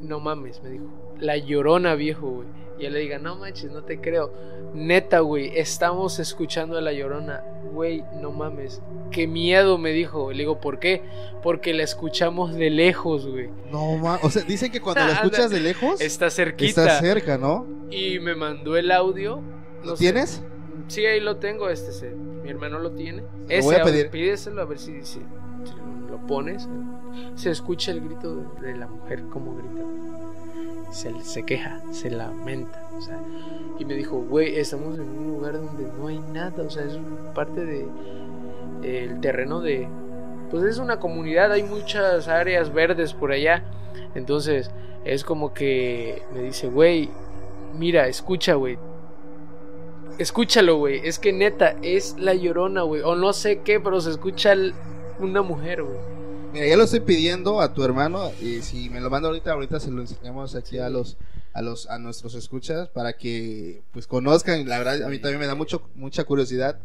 no 0.00 0.20
mames, 0.20 0.62
me 0.62 0.70
dijo, 0.70 1.07
la 1.20 1.36
llorona 1.36 1.94
viejo, 1.94 2.28
güey. 2.30 2.48
Y 2.78 2.84
yo 2.84 2.90
le 2.90 3.00
diga, 3.00 3.18
no 3.18 3.36
manches, 3.36 3.72
no 3.72 3.82
te 3.82 4.00
creo. 4.00 4.32
Neta, 4.74 5.20
güey, 5.20 5.50
estamos 5.58 6.18
escuchando 6.20 6.78
a 6.78 6.80
la 6.80 6.92
llorona. 6.92 7.42
Güey, 7.72 8.04
no 8.20 8.30
mames. 8.30 8.80
Qué 9.10 9.26
miedo, 9.26 9.78
me 9.78 9.90
dijo. 9.90 10.30
Le 10.30 10.38
digo, 10.38 10.60
¿por 10.60 10.78
qué? 10.78 11.02
Porque 11.42 11.74
la 11.74 11.82
escuchamos 11.82 12.54
de 12.54 12.70
lejos, 12.70 13.26
güey. 13.26 13.48
No 13.72 13.96
mames. 13.96 14.24
O 14.24 14.30
sea, 14.30 14.42
dicen 14.42 14.70
que 14.70 14.80
cuando 14.80 15.00
Anda. 15.02 15.14
escuchas 15.22 15.50
de 15.50 15.60
lejos, 15.60 16.00
Está 16.00 16.30
cerquita. 16.30 16.82
está 16.82 17.00
cerca, 17.00 17.36
¿no? 17.38 17.66
Y 17.90 18.20
me 18.20 18.34
mandó 18.36 18.76
el 18.76 18.90
audio. 18.92 19.40
¿Lo 19.82 19.90
No 19.90 19.96
sé. 19.96 20.04
tienes? 20.04 20.42
Sí, 20.88 21.04
ahí 21.06 21.20
lo 21.20 21.36
tengo. 21.38 21.68
Este, 21.70 21.90
se- 21.92 22.14
mi 22.14 22.50
hermano 22.50 22.78
lo 22.78 22.92
tiene. 22.92 23.22
Lo 23.22 23.28
Ese 23.48 23.62
voy 23.62 23.74
a 23.76 23.82
pedir. 23.84 24.10
Pídeselo 24.10 24.62
a 24.62 24.64
ver 24.66 24.78
si, 24.78 25.02
si- 25.02 25.18
si 25.64 25.74
lo 26.10 26.18
pones. 26.28 26.68
Se 27.34 27.50
escucha 27.50 27.90
el 27.90 28.02
grito 28.02 28.36
de, 28.36 28.68
de 28.68 28.76
la 28.76 28.86
mujer 28.86 29.22
como 29.32 29.56
grita. 29.56 29.82
Se, 30.90 31.12
se 31.22 31.42
queja, 31.44 31.80
se 31.90 32.10
lamenta. 32.10 32.82
O 32.96 33.00
sea, 33.00 33.20
y 33.78 33.84
me 33.84 33.94
dijo, 33.94 34.16
güey, 34.18 34.56
estamos 34.58 34.98
en 34.98 35.08
un 35.08 35.28
lugar 35.28 35.54
donde 35.54 35.84
no 35.98 36.08
hay 36.08 36.18
nada. 36.18 36.62
O 36.62 36.70
sea, 36.70 36.84
es 36.84 36.98
parte 37.34 37.64
de 37.64 37.86
el 38.82 39.20
terreno 39.20 39.60
de. 39.60 39.88
Pues 40.50 40.64
es 40.64 40.78
una 40.78 40.98
comunidad, 40.98 41.52
hay 41.52 41.62
muchas 41.62 42.28
áreas 42.28 42.72
verdes 42.72 43.12
por 43.12 43.32
allá. 43.32 43.64
Entonces, 44.14 44.70
es 45.04 45.24
como 45.24 45.52
que 45.52 46.22
me 46.32 46.40
dice, 46.40 46.68
güey, 46.68 47.10
mira, 47.76 48.08
escucha, 48.08 48.54
güey. 48.54 48.78
Escúchalo, 50.18 50.76
güey. 50.76 51.06
Es 51.06 51.18
que 51.18 51.32
neta, 51.32 51.76
es 51.82 52.16
la 52.18 52.34
llorona, 52.34 52.82
güey. 52.82 53.02
O 53.02 53.14
no 53.14 53.32
sé 53.32 53.60
qué, 53.60 53.78
pero 53.78 54.00
se 54.00 54.10
escucha 54.10 54.54
una 55.20 55.42
mujer, 55.42 55.82
güey. 55.82 56.17
Mira, 56.58 56.70
ya 56.70 56.76
lo 56.76 56.82
estoy 56.82 56.98
pidiendo 56.98 57.60
a 57.60 57.72
tu 57.72 57.84
hermano 57.84 58.32
y 58.42 58.62
si 58.62 58.90
me 58.90 59.00
lo 59.00 59.10
manda 59.10 59.28
ahorita, 59.28 59.52
ahorita 59.52 59.78
se 59.78 59.92
lo 59.92 60.00
enseñamos 60.00 60.56
aquí 60.56 60.78
a 60.78 60.88
los 60.90 61.16
a 61.52 61.62
los 61.62 61.88
a 61.88 62.00
nuestros 62.00 62.34
escuchas 62.34 62.88
para 62.88 63.12
que 63.12 63.84
pues 63.92 64.08
conozcan, 64.08 64.68
la 64.68 64.78
verdad 64.78 65.04
a 65.04 65.08
mí 65.08 65.20
también 65.20 65.38
me 65.38 65.46
da 65.46 65.54
mucho 65.54 65.88
mucha 65.94 66.24
curiosidad. 66.24 66.80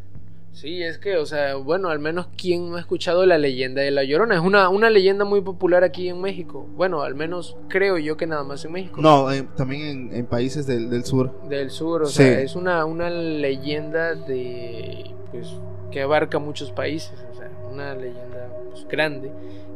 Sí, 0.54 0.84
es 0.84 1.00
que, 1.00 1.18
o 1.18 1.26
sea, 1.26 1.56
bueno, 1.56 1.90
al 1.90 1.98
menos 2.00 2.28
quien 2.38 2.70
no 2.70 2.76
ha 2.78 2.80
escuchado 2.80 3.26
la 3.26 3.38
leyenda 3.40 3.82
de 3.82 3.90
la 3.92 4.04
llorona. 4.04 4.36
Es 4.36 4.42
una, 4.42 4.70
una 4.70 4.90
leyenda 4.92 5.26
muy 5.26 5.42
popular 5.42 5.84
aquí 5.84 6.08
en 6.10 6.22
México. 6.22 6.66
Bueno, 6.76 7.02
al 7.02 7.16
menos 7.16 7.58
creo 7.70 7.98
yo 7.98 8.18
que 8.18 8.28
nada 8.28 8.44
más 8.44 8.64
en 8.64 8.72
México. 8.72 9.02
No, 9.02 9.32
eh, 9.32 9.48
también 9.58 9.82
en, 9.82 10.16
en 10.16 10.26
países 10.28 10.68
del, 10.68 10.90
del 10.92 11.04
sur. 11.06 11.32
Del 11.50 11.72
sur, 11.72 12.04
o 12.04 12.06
Sí. 12.06 12.14
sea, 12.18 12.40
es 12.40 12.56
una, 12.56 12.86
una 12.86 13.10
leyenda 13.10 14.14
de, 14.14 15.12
pues, 15.32 15.50
que 15.92 16.02
abarca 16.04 16.38
muchos 16.38 16.72
países. 16.72 17.14
O 17.34 17.36
sea, 17.36 17.50
una 17.72 17.96
leyenda 17.96 18.48
pues, 18.72 18.88
grande 18.88 19.32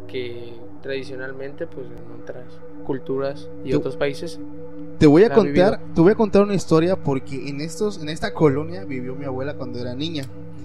que 0.07 0.53
tradicionalmente, 0.83 1.65
pues, 1.67 1.87
en 1.87 2.21
otras 2.21 2.45
culturas 2.85 3.49
y 3.65 3.71
Tú- 3.71 3.79
otros 3.79 3.97
países 3.97 4.39
Te 4.99 5.05
voy 5.05 5.23
a 5.23 5.29
contar, 5.29 5.79
te 5.93 6.01
voy 6.01 6.11
a 6.11 6.15
contar 6.15 6.43
una 6.43 6.55
historia 6.55 6.95
porque 6.95 7.49
en 7.49 7.61
estos 7.61 8.01
en 8.01 8.09
esta 8.09 8.33
colonia 8.33 8.83
vivió 8.83 9.15
mi 9.15 9.25
abuela 9.25 9.53
cuando 9.53 9.79
era 9.79 9.93
niña. 9.93 10.23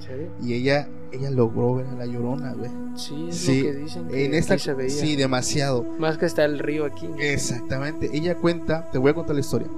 ¿En 0.09 0.47
Y 0.47 0.55
ella, 0.55 0.89
ella 1.12 1.30
logró 1.30 1.76
ver 1.76 1.87
a 1.87 1.95
la 1.95 2.07
llorona, 2.07 2.53
güey. 2.55 2.70
Sí, 2.97 3.28
es 3.28 3.47
lo 3.47 3.53
que 3.53 3.74
dicen. 3.74 4.09
Que 4.09 4.24
en 4.24 4.35
esta 4.35 4.59
se 4.59 4.74
veía. 4.74 4.91
Sí, 4.91 5.16
demasiado. 5.16 5.85
Más 5.99 6.18
que 6.18 6.26
está 6.26 6.45
el 6.45 6.59
río 6.59 6.85
aquí. 6.85 7.09
Exactamente. 7.18 8.11
Ella 8.12 8.37
cuenta, 8.37 8.91
te 8.91 8.99
voy 8.99 9.11
a 9.11 9.14
contar 9.14 9.35
la 9.35 9.41
historia. 9.41 9.68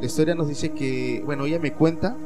La 0.00 0.06
historia 0.06 0.34
nos 0.34 0.48
dice 0.48 0.70
que, 0.72 1.22
bueno, 1.24 1.46
ella 1.46 1.58
me 1.58 1.72
cuenta 1.72 2.16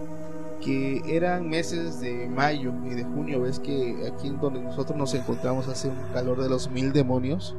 que 0.62 1.02
eran 1.06 1.48
meses 1.48 2.00
de 2.00 2.28
mayo 2.28 2.72
y 2.86 2.94
de 2.94 3.04
junio, 3.04 3.42
ves 3.42 3.58
que 3.58 4.10
aquí 4.10 4.28
en 4.28 4.40
donde 4.40 4.60
nosotros 4.60 4.96
nos 4.96 5.12
encontramos 5.14 5.68
hace 5.68 5.88
un 5.88 5.96
calor 6.12 6.42
de 6.42 6.48
los 6.48 6.70
mil 6.70 6.92
demonios. 6.92 7.54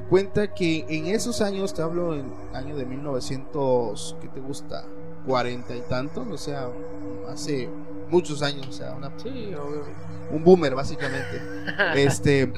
Y 0.00 0.08
cuenta 0.08 0.54
que 0.54 0.86
en 0.88 1.08
esos 1.08 1.42
años, 1.42 1.74
te 1.74 1.82
hablo 1.82 2.14
en 2.14 2.32
año 2.54 2.74
de 2.74 2.86
1900, 2.86 4.16
¿qué 4.22 4.28
te 4.28 4.40
gusta? 4.40 4.86
Cuarenta 5.26 5.76
y 5.76 5.82
tantos, 5.82 6.26
o 6.26 6.38
sea, 6.38 6.70
hace 7.28 7.68
muchos 8.08 8.42
años, 8.42 8.66
o 8.66 8.72
sea, 8.72 8.94
una, 8.94 9.12
un 10.32 10.42
boomer 10.42 10.74
básicamente. 10.74 11.42
este, 11.96 12.50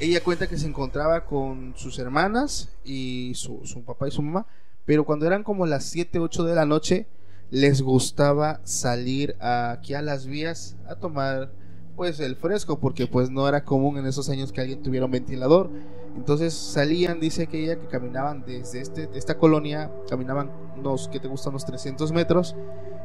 ella 0.00 0.22
cuenta 0.22 0.46
que 0.46 0.56
se 0.56 0.66
encontraba 0.66 1.26
con 1.26 1.74
sus 1.76 1.98
hermanas 1.98 2.70
y 2.84 3.32
su, 3.34 3.60
su 3.64 3.82
papá 3.82 4.08
y 4.08 4.10
su 4.10 4.22
mamá, 4.22 4.46
pero 4.86 5.04
cuando 5.04 5.26
eran 5.26 5.42
como 5.42 5.66
las 5.66 5.84
7, 5.84 6.18
8 6.20 6.44
de 6.44 6.54
la 6.54 6.64
noche, 6.64 7.06
les 7.50 7.82
gustaba 7.82 8.60
salir 8.64 9.36
aquí 9.40 9.92
a 9.92 10.00
las 10.00 10.26
vías 10.26 10.76
a 10.88 10.94
tomar 10.94 11.52
pues 11.96 12.18
el 12.20 12.34
fresco 12.34 12.78
porque 12.78 13.06
pues 13.06 13.28
no 13.30 13.46
era 13.46 13.64
común 13.64 13.98
en 13.98 14.06
esos 14.06 14.30
años 14.30 14.52
que 14.52 14.62
alguien 14.62 14.82
tuviera 14.82 15.04
un 15.04 15.12
ventilador 15.12 15.70
entonces 16.16 16.54
salían 16.54 17.20
dice 17.20 17.46
que 17.46 17.62
ella 17.62 17.76
que 17.76 17.86
caminaban 17.86 18.44
desde 18.44 18.80
este, 18.80 19.08
esta 19.14 19.38
colonia 19.38 19.90
caminaban 20.08 20.50
unos 20.76 21.08
que 21.08 21.20
te 21.20 21.28
gustan 21.28 21.50
unos 21.52 21.64
300 21.66 22.10
metros 22.12 22.56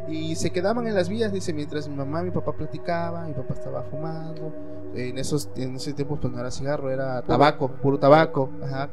y 0.07 0.35
se 0.35 0.49
quedaban 0.49 0.87
en 0.87 0.95
las 0.95 1.09
vías 1.09 1.31
dice 1.31 1.53
mientras 1.53 1.87
mi 1.87 1.95
mamá 1.95 2.21
y 2.21 2.25
mi 2.25 2.31
papá 2.31 2.53
platicaban 2.53 3.27
mi 3.27 3.33
papá 3.33 3.53
estaba 3.53 3.83
fumando 3.83 4.53
en 4.95 5.17
esos 5.17 5.49
en 5.55 5.75
ese 5.75 5.93
tiempo 5.93 6.17
pues 6.19 6.33
no 6.33 6.39
era 6.39 6.51
cigarro 6.51 6.89
era 6.89 7.21
tabaco 7.21 7.69
puro 7.69 7.99
tabaco 7.99 8.49
ajá. 8.63 8.89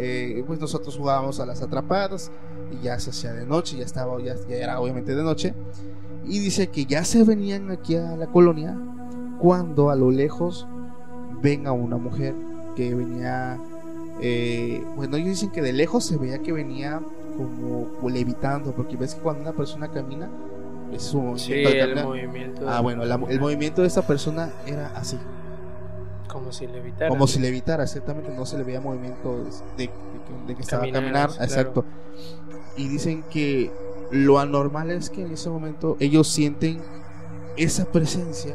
Eh, 0.00 0.44
pues 0.46 0.60
nosotros 0.60 0.96
jugábamos 0.96 1.40
a 1.40 1.46
las 1.46 1.60
atrapadas 1.60 2.30
y 2.70 2.84
ya 2.84 3.00
se 3.00 3.10
hacía 3.10 3.32
de 3.32 3.44
noche, 3.44 3.76
ya 3.76 3.84
estaba, 3.84 4.20
ya, 4.22 4.36
era 4.48 4.78
obviamente 4.80 5.14
de 5.14 5.24
noche. 5.24 5.54
Y 6.24 6.38
dice 6.38 6.68
que 6.68 6.84
ya 6.84 7.04
se 7.04 7.24
venían 7.24 7.70
aquí 7.72 7.96
a 7.96 8.16
la 8.16 8.28
colonia 8.28 8.78
cuando 9.40 9.90
a 9.90 9.96
lo 9.96 10.12
lejos 10.12 10.68
ven 11.42 11.66
a 11.66 11.72
una 11.72 11.96
mujer 11.96 12.34
que 12.78 12.94
venía, 12.94 13.58
eh, 14.20 14.82
bueno, 14.94 15.16
ellos 15.16 15.30
dicen 15.30 15.50
que 15.50 15.62
de 15.62 15.72
lejos 15.72 16.04
se 16.04 16.16
veía 16.16 16.38
que 16.38 16.52
venía 16.52 17.00
como 17.36 18.08
levitando, 18.08 18.72
porque 18.72 18.96
ves 18.96 19.16
que 19.16 19.20
cuando 19.20 19.42
una 19.42 19.52
persona 19.52 19.88
camina, 19.90 20.30
es 20.92 21.02
su 21.02 21.20
movimiento. 21.20 21.70
el 21.70 22.04
movimiento. 22.04 22.68
Ah, 22.68 22.80
bueno, 22.80 23.02
el 23.02 23.40
movimiento 23.40 23.82
de 23.82 23.88
esta 23.88 24.02
persona 24.06 24.52
era 24.64 24.88
así. 24.96 25.18
Como 26.28 26.52
si 26.52 26.66
levitara. 26.66 27.08
Como 27.08 27.26
si 27.26 27.40
levitara, 27.40 27.82
exactamente, 27.82 28.32
no 28.34 28.46
se 28.46 28.58
le 28.58 28.64
veía 28.64 28.80
movimiento 28.80 29.44
de, 29.76 29.88
que 30.46 30.62
estaba 30.62 30.84
a 30.84 30.92
caminar, 30.92 31.30
exacto 31.40 31.84
y 32.78 32.88
dicen 32.88 33.24
que 33.30 33.70
lo 34.10 34.38
anormal 34.38 34.90
es 34.90 35.10
que 35.10 35.22
en 35.22 35.32
ese 35.32 35.50
momento 35.50 35.96
ellos 36.00 36.28
sienten 36.28 36.80
esa 37.56 37.84
presencia 37.86 38.54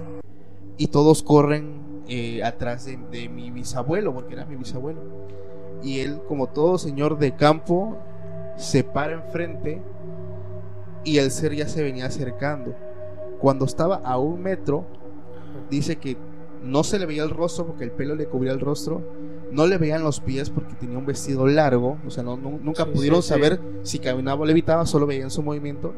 y 0.78 0.88
todos 0.88 1.22
corren 1.22 1.83
eh, 2.08 2.44
atrás 2.44 2.86
de, 2.86 3.30
mi 3.30 3.52
bisabuelo, 3.52 4.14
porque 4.14 4.34
era 4.34 4.46
mi 4.46 4.56
bisabuelo. 4.56 5.02
Y 5.82 6.00
él, 6.00 6.22
como 6.28 6.48
todo 6.48 6.78
señor 6.78 7.18
de 7.18 7.36
campo, 7.36 7.98
se 8.58 8.84
para 8.84 9.14
enfrente 9.14 9.82
y 11.04 11.18
el 11.18 11.32
ser 11.32 11.54
ya 11.56 11.68
se 11.68 11.84
venía 11.84 12.06
acercando. 12.06 12.76
Cuando 13.40 13.66
estaba 13.66 13.98
a 13.98 14.18
un 14.18 14.42
metro, 14.42 14.86
dice 15.70 15.98
que 15.98 16.18
no 16.64 16.84
se 16.84 17.00
le 17.00 17.06
veía 17.06 17.24
el 17.24 17.30
rostro 17.30 17.68
porque 17.68 17.84
el 17.84 17.92
pelo 17.92 18.16
le 18.16 18.28
cubría 18.28 18.54
el 18.54 18.62
rostro 18.62 19.02
no 19.54 19.68
le 19.68 19.78
veían 19.78 20.04
los 20.04 20.20
pies 20.20 20.50
porque 20.50 20.74
tenía 20.74 20.98
un 20.98 21.06
vestido 21.06 21.46
largo, 21.48 21.98
o 22.06 22.10
sea, 22.10 22.24
no, 22.24 22.36
nunca 22.36 22.86
pudieron 22.86 23.22
saber 23.22 23.60
si 23.84 24.00
caminaba 24.00 24.42
o 24.42 24.46
levitaba, 24.46 24.86
solo 24.86 25.06
veían 25.06 25.30
su 25.30 25.44
movimiento. 25.44 25.94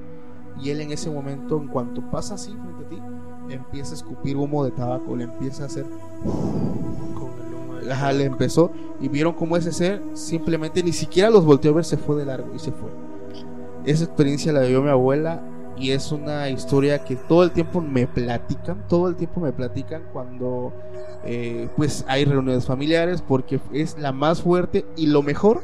Y 0.61 0.69
él 0.69 0.81
en 0.81 0.91
ese 0.91 1.09
momento, 1.09 1.57
en 1.57 1.67
cuanto 1.67 2.01
pasa 2.11 2.35
así 2.35 2.51
frente 2.51 2.85
a 2.85 2.89
ti, 2.89 3.01
empieza 3.49 3.91
a 3.91 3.95
escupir 3.95 4.37
humo 4.37 4.63
de 4.63 4.71
tabaco, 4.71 5.15
le 5.15 5.25
empieza 5.25 5.63
a 5.63 5.65
hacer... 5.67 5.85
Ajá, 7.91 8.11
le 8.13 8.23
empezó 8.23 8.71
y 8.99 9.09
vieron 9.09 9.33
cómo 9.33 9.57
ese 9.57 9.71
ser 9.71 10.01
simplemente 10.13 10.81
ni 10.81 10.91
siquiera 10.91 11.29
los 11.29 11.45
volteó 11.45 11.71
a 11.71 11.75
ver, 11.75 11.85
se 11.85 11.97
fue 11.97 12.15
de 12.15 12.25
largo 12.25 12.53
y 12.55 12.59
se 12.59 12.71
fue. 12.71 12.89
Esa 13.85 14.05
experiencia 14.05 14.51
la 14.51 14.61
vivió 14.61 14.81
mi 14.81 14.89
abuela 14.89 15.43
y 15.77 15.91
es 15.91 16.11
una 16.11 16.49
historia 16.49 17.03
que 17.03 17.15
todo 17.15 17.43
el 17.43 17.51
tiempo 17.51 17.81
me 17.81 18.07
platican, 18.07 18.87
todo 18.87 19.07
el 19.07 19.15
tiempo 19.15 19.41
me 19.41 19.51
platican 19.51 20.03
cuando 20.13 20.73
eh, 21.23 21.69
pues 21.75 22.05
hay 22.07 22.25
reuniones 22.25 22.65
familiares 22.65 23.21
porque 23.21 23.59
es 23.73 23.97
la 23.99 24.11
más 24.11 24.41
fuerte 24.41 24.85
y 24.95 25.07
lo 25.07 25.21
mejor 25.21 25.61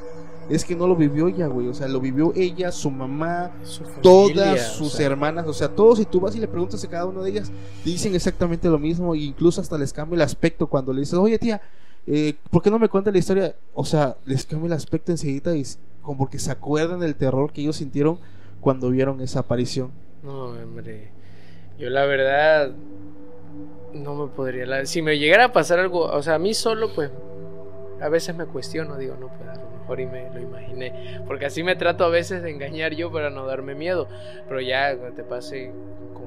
es 0.51 0.65
que 0.65 0.75
no 0.75 0.85
lo 0.85 0.95
vivió 0.95 1.27
ella, 1.27 1.47
güey, 1.47 1.67
o 1.67 1.73
sea, 1.73 1.87
lo 1.87 2.01
vivió 2.01 2.33
ella, 2.35 2.71
su 2.71 2.91
mamá, 2.91 3.51
todas 4.01 4.73
sus 4.73 4.99
hermanas, 4.99 5.47
o 5.47 5.53
sea, 5.53 5.69
todos 5.69 5.99
si 5.99 6.05
tú 6.05 6.19
vas 6.19 6.35
y 6.35 6.39
le 6.39 6.47
preguntas 6.47 6.83
a 6.83 6.89
cada 6.89 7.05
una 7.05 7.21
de 7.21 7.29
ellas, 7.29 7.51
dicen 7.85 8.13
exactamente 8.15 8.67
lo 8.67 8.77
mismo 8.77 9.15
e 9.15 9.19
incluso 9.19 9.61
hasta 9.61 9.77
les 9.77 9.93
cambia 9.93 10.15
el 10.15 10.21
aspecto 10.21 10.67
cuando 10.67 10.91
le 10.91 10.99
dices, 10.99 11.13
oye 11.15 11.39
tía, 11.39 11.61
eh, 12.05 12.35
¿por 12.49 12.61
qué 12.61 12.69
no 12.69 12.79
me 12.79 12.89
cuenta 12.89 13.11
la 13.11 13.17
historia? 13.17 13.55
O 13.73 13.85
sea, 13.85 14.17
les 14.25 14.45
cambia 14.45 14.67
el 14.67 14.73
aspecto 14.73 15.11
enseguida 15.11 15.55
y 15.55 15.63
como 16.01 16.17
porque 16.17 16.39
se 16.39 16.51
acuerdan 16.51 16.99
del 16.99 17.15
terror 17.15 17.53
que 17.53 17.61
ellos 17.61 17.77
sintieron 17.77 18.19
cuando 18.59 18.89
vieron 18.89 19.21
esa 19.21 19.39
aparición. 19.39 19.91
No, 20.23 20.47
hombre. 20.47 21.11
Yo 21.79 21.89
la 21.89 22.05
verdad 22.05 22.71
no 23.93 24.15
me 24.15 24.31
podría... 24.31 24.85
si 24.85 25.01
me 25.01 25.17
llegara 25.17 25.45
a 25.45 25.53
pasar 25.53 25.79
algo, 25.79 26.01
o 26.01 26.21
sea, 26.21 26.35
a 26.35 26.39
mí 26.39 26.53
solo, 26.53 26.93
pues, 26.93 27.09
a 28.01 28.09
veces 28.09 28.35
me 28.35 28.45
cuestiono, 28.45 28.97
digo, 28.97 29.15
no, 29.19 29.27
pues 29.27 29.49
a 29.49 29.55
lo 29.55 29.69
mejor 29.79 29.99
y 29.99 30.05
me 30.05 30.29
lo 30.29 30.39
imaginé. 30.39 31.21
Porque 31.27 31.45
así 31.45 31.63
me 31.63 31.75
trato 31.75 32.03
a 32.03 32.09
veces 32.09 32.41
de 32.41 32.49
engañar 32.49 32.93
yo 32.93 33.11
para 33.11 33.29
no 33.29 33.45
darme 33.45 33.75
miedo. 33.75 34.07
Pero 34.47 34.61
ya 34.61 34.95
cuando 34.97 35.15
te 35.15 35.23
pase 35.23 35.71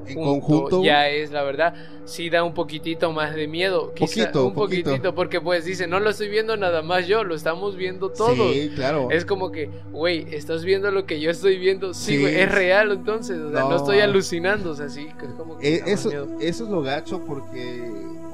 en 0.07 0.15
conjunto, 0.15 0.83
ya 0.83 1.09
es 1.09 1.31
la 1.31 1.43
verdad, 1.43 1.73
sí 2.05 2.29
da 2.29 2.43
un 2.43 2.53
poquitito 2.53 3.11
más 3.11 3.35
de 3.35 3.47
miedo. 3.47 3.93
poquito, 3.97 4.47
un 4.47 4.53
poquitito, 4.53 5.15
porque 5.15 5.41
pues 5.41 5.65
dice, 5.65 5.87
no 5.87 5.99
lo 5.99 6.11
estoy 6.11 6.29
viendo 6.29 6.55
nada 6.57 6.81
más 6.81 7.07
yo, 7.07 7.23
lo 7.23 7.35
estamos 7.35 7.75
viendo 7.75 8.09
todos. 8.11 8.53
Sí, 8.53 8.71
claro. 8.75 9.09
Es 9.11 9.25
como 9.25 9.51
que, 9.51 9.69
güey, 9.91 10.27
estás 10.33 10.63
viendo 10.63 10.91
lo 10.91 11.05
que 11.05 11.19
yo 11.19 11.31
estoy 11.31 11.57
viendo. 11.57 11.93
Sí, 11.93 12.19
güey, 12.19 12.39
es 12.39 12.51
real 12.51 12.91
entonces, 12.91 13.39
o 13.39 13.51
sea, 13.51 13.61
no. 13.61 13.75
estoy 13.75 13.99
alucinando, 13.99 14.71
o 14.71 14.75
sea, 14.75 14.89
sí, 14.89 15.07
es 15.07 15.33
como 15.33 15.57
que... 15.57 15.75
Eh, 15.75 15.83
eso, 15.87 16.09
eso 16.39 16.63
es 16.63 16.69
lo 16.69 16.81
gacho 16.81 17.21
porque 17.25 17.81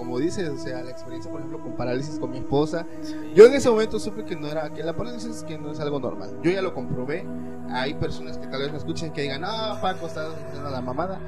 como 0.02 0.18
dices, 0.18 0.50
o 0.50 0.58
sea, 0.58 0.82
la 0.82 0.90
experiencia, 0.90 1.30
por 1.30 1.42
ejemplo, 1.42 1.62
con 1.62 1.74
parálisis 1.74 2.18
con 2.18 2.32
mi 2.32 2.40
esposa, 2.40 2.88
yo 3.36 3.46
en 3.46 3.54
ese 3.54 3.70
momento 3.70 4.00
supe 4.00 4.26
que 4.26 4.36
no 4.36 4.48
era, 4.48 4.74
que 4.74 4.82
la 4.82 4.96
parálisis 4.96 5.44
que 5.44 5.60
no 5.60 5.72
es 5.72 5.80
algo 5.80 6.00
normal. 6.00 6.40
Yo 6.42 6.50
ya 6.50 6.64
lo 6.64 6.74
comprobé. 6.74 7.24
Hay 7.70 7.94
personas 7.94 8.40
que 8.40 8.48
tal 8.48 8.64
vez 8.64 8.72
me 8.72 8.80
escuchen 8.80 9.14
que 9.14 9.22
digan, 9.22 9.44
ah, 9.46 9.78
Paco, 9.80 10.08
estás 10.08 10.34
haciendo 10.34 10.72
la 10.72 10.82
mamada 10.82 11.20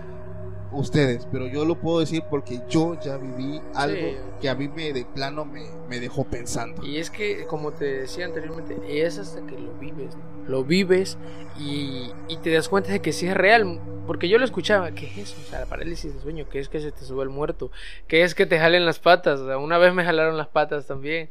ustedes, 0.72 1.28
pero 1.32 1.46
yo 1.46 1.66
lo 1.66 1.80
puedo 1.80 2.00
decir 2.00 2.24
porque 2.32 2.62
yo 2.68 3.00
ya 3.00 3.18
viví 3.18 3.62
algo 3.76 4.18
que 4.42 4.50
a 4.50 4.56
mí 4.56 4.68
me 4.68 4.92
de 4.92 5.06
plano 5.06 5.46
me, 5.46 5.66
me, 5.88 6.00
dejó 6.00 6.24
pensando. 6.24 6.84
Y 6.84 6.98
es 6.98 7.12
que, 7.12 7.46
como 7.46 7.74
te 7.74 7.86
decía 7.86 8.26
anteriormente, 8.26 8.80
es 8.88 9.20
hasta 9.20 9.46
que 9.46 9.56
lo 9.56 9.72
vives, 9.76 10.16
lo 10.48 10.64
vives 10.64 11.18
y, 11.60 12.10
y, 12.28 12.38
te 12.38 12.52
das 12.52 12.70
cuenta 12.70 12.92
de 12.92 13.02
que 13.02 13.14
sí 13.14 13.28
es 13.28 13.36
real. 13.36 13.80
Porque 14.08 14.28
yo 14.28 14.38
lo 14.38 14.46
escuchaba, 14.46 14.92
¿qué 14.92 15.08
es 15.08 15.18
eso? 15.18 15.36
O 15.42 15.50
sea, 15.50 15.62
la 15.62 15.66
parálisis 15.66 16.14
de 16.14 16.20
sueño, 16.20 16.48
¿qué 16.50 16.60
es 16.60 16.68
que 16.68 16.82
se 16.82 16.92
te 16.92 17.06
sube 17.06 17.24
el 17.24 17.30
muerto? 17.30 17.72
¿Qué 18.08 18.24
es 18.24 18.36
que 18.36 18.46
te 18.46 18.60
jalen 18.60 18.86
las 18.86 19.00
patas? 19.00 19.40
O 19.40 19.48
sea, 19.48 19.58
una 19.58 19.78
vez 19.78 19.94
me 19.94 20.04
jalaron 20.04 20.38
las 20.38 20.48
patas 20.48 20.88
también. 20.88 21.30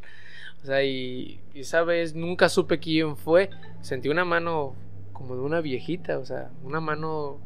O 0.63 0.67
sea, 0.67 0.83
y, 0.83 1.41
y 1.55 1.61
esa 1.61 1.83
vez 1.83 2.15
nunca 2.15 2.49
supe 2.49 2.79
quién 2.79 3.17
fue. 3.17 3.51
Sentí 3.83 4.09
una 4.09 4.25
mano 4.25 4.75
como 5.13 5.35
de 5.35 5.43
una 5.43 5.61
viejita, 5.61 6.19
o 6.19 6.25
sea, 6.25 6.51
una 6.65 6.81
mano 6.81 7.41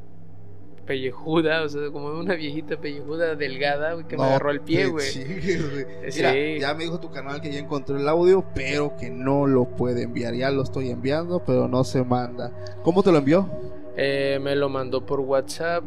pellejuda, 0.87 1.63
o 1.63 1.69
sea, 1.69 1.91
como 1.91 2.09
una 2.19 2.35
viejita 2.35 2.77
pellejuda 2.77 3.35
delgada, 3.35 4.03
que 4.07 4.17
me 4.17 4.25
agarró 4.25 4.51
el 4.51 4.61
pie, 4.61 4.87
güey. 4.87 5.07
Mira, 6.17 6.59
ya 6.59 6.75
me 6.75 6.85
dijo 6.85 7.01
tu 7.01 7.11
canal 7.11 7.41
que 7.41 7.53
ya 7.53 7.59
encontró 7.59 7.97
el 7.99 8.09
audio, 8.09 8.45
pero 8.55 8.97
que 8.97 9.11
no 9.11 9.47
lo 9.47 9.65
puede 9.65 10.03
enviar. 10.03 10.35
Ya 10.35 10.51
lo 10.51 10.63
estoy 10.63 10.91
enviando, 10.91 11.43
pero 11.45 11.69
no 11.69 11.85
se 11.85 12.05
manda. 12.05 12.53
¿Cómo 12.83 13.03
te 13.03 13.13
lo 13.13 13.19
envió? 13.19 13.49
Eh, 13.97 14.39
me 14.41 14.55
lo 14.55 14.69
mandó 14.69 15.05
por 15.05 15.21
WhatsApp 15.21 15.83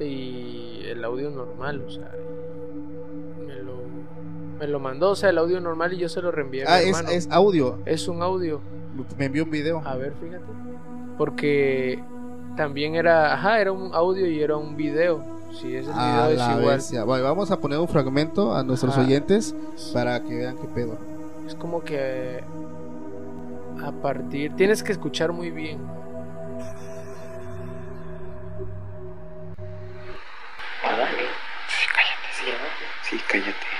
y 0.00 0.80
el 0.86 1.04
audio 1.04 1.30
normal, 1.30 1.82
o 1.86 1.90
sea, 1.90 2.10
me 3.46 3.56
lo, 3.56 3.74
me 4.58 4.66
lo 4.66 4.80
mandó, 4.80 5.10
o 5.10 5.16
sea, 5.16 5.30
el 5.30 5.38
audio 5.38 5.60
normal 5.60 5.92
y 5.92 5.98
yo 5.98 6.08
se 6.08 6.22
lo 6.22 6.30
reenvié. 6.30 6.64
Ah, 6.66 6.80
es, 6.80 6.98
es 7.10 7.28
audio. 7.30 7.78
Es 7.84 8.08
un 8.08 8.22
audio. 8.22 8.60
Me 9.16 9.26
envió 9.26 9.44
un 9.44 9.50
video. 9.50 9.82
A 9.84 9.96
ver, 9.96 10.14
fíjate. 10.20 10.44
Porque 11.16 12.00
también 12.58 12.96
era, 12.96 13.34
ajá, 13.34 13.60
era 13.60 13.70
un 13.70 13.94
audio 13.94 14.26
y 14.26 14.42
era 14.42 14.56
un 14.56 14.76
video. 14.76 15.24
Sí, 15.52 15.76
ese 15.76 15.90
video 15.90 16.72
es 16.74 16.92
igual. 16.92 17.22
vamos 17.22 17.52
a 17.52 17.60
poner 17.60 17.78
un 17.78 17.86
fragmento 17.86 18.52
a 18.52 18.64
nuestros 18.64 18.98
oyentes 18.98 19.54
para 19.92 20.20
que 20.20 20.36
vean 20.36 20.58
qué 20.58 20.66
pedo. 20.66 20.98
Es 21.46 21.54
como 21.54 21.84
que 21.84 22.42
a 23.80 23.92
partir, 24.02 24.56
tienes 24.56 24.82
que 24.82 24.90
escuchar 24.90 25.32
muy 25.32 25.50
bien. 25.50 25.78
Cállate. 33.28 33.77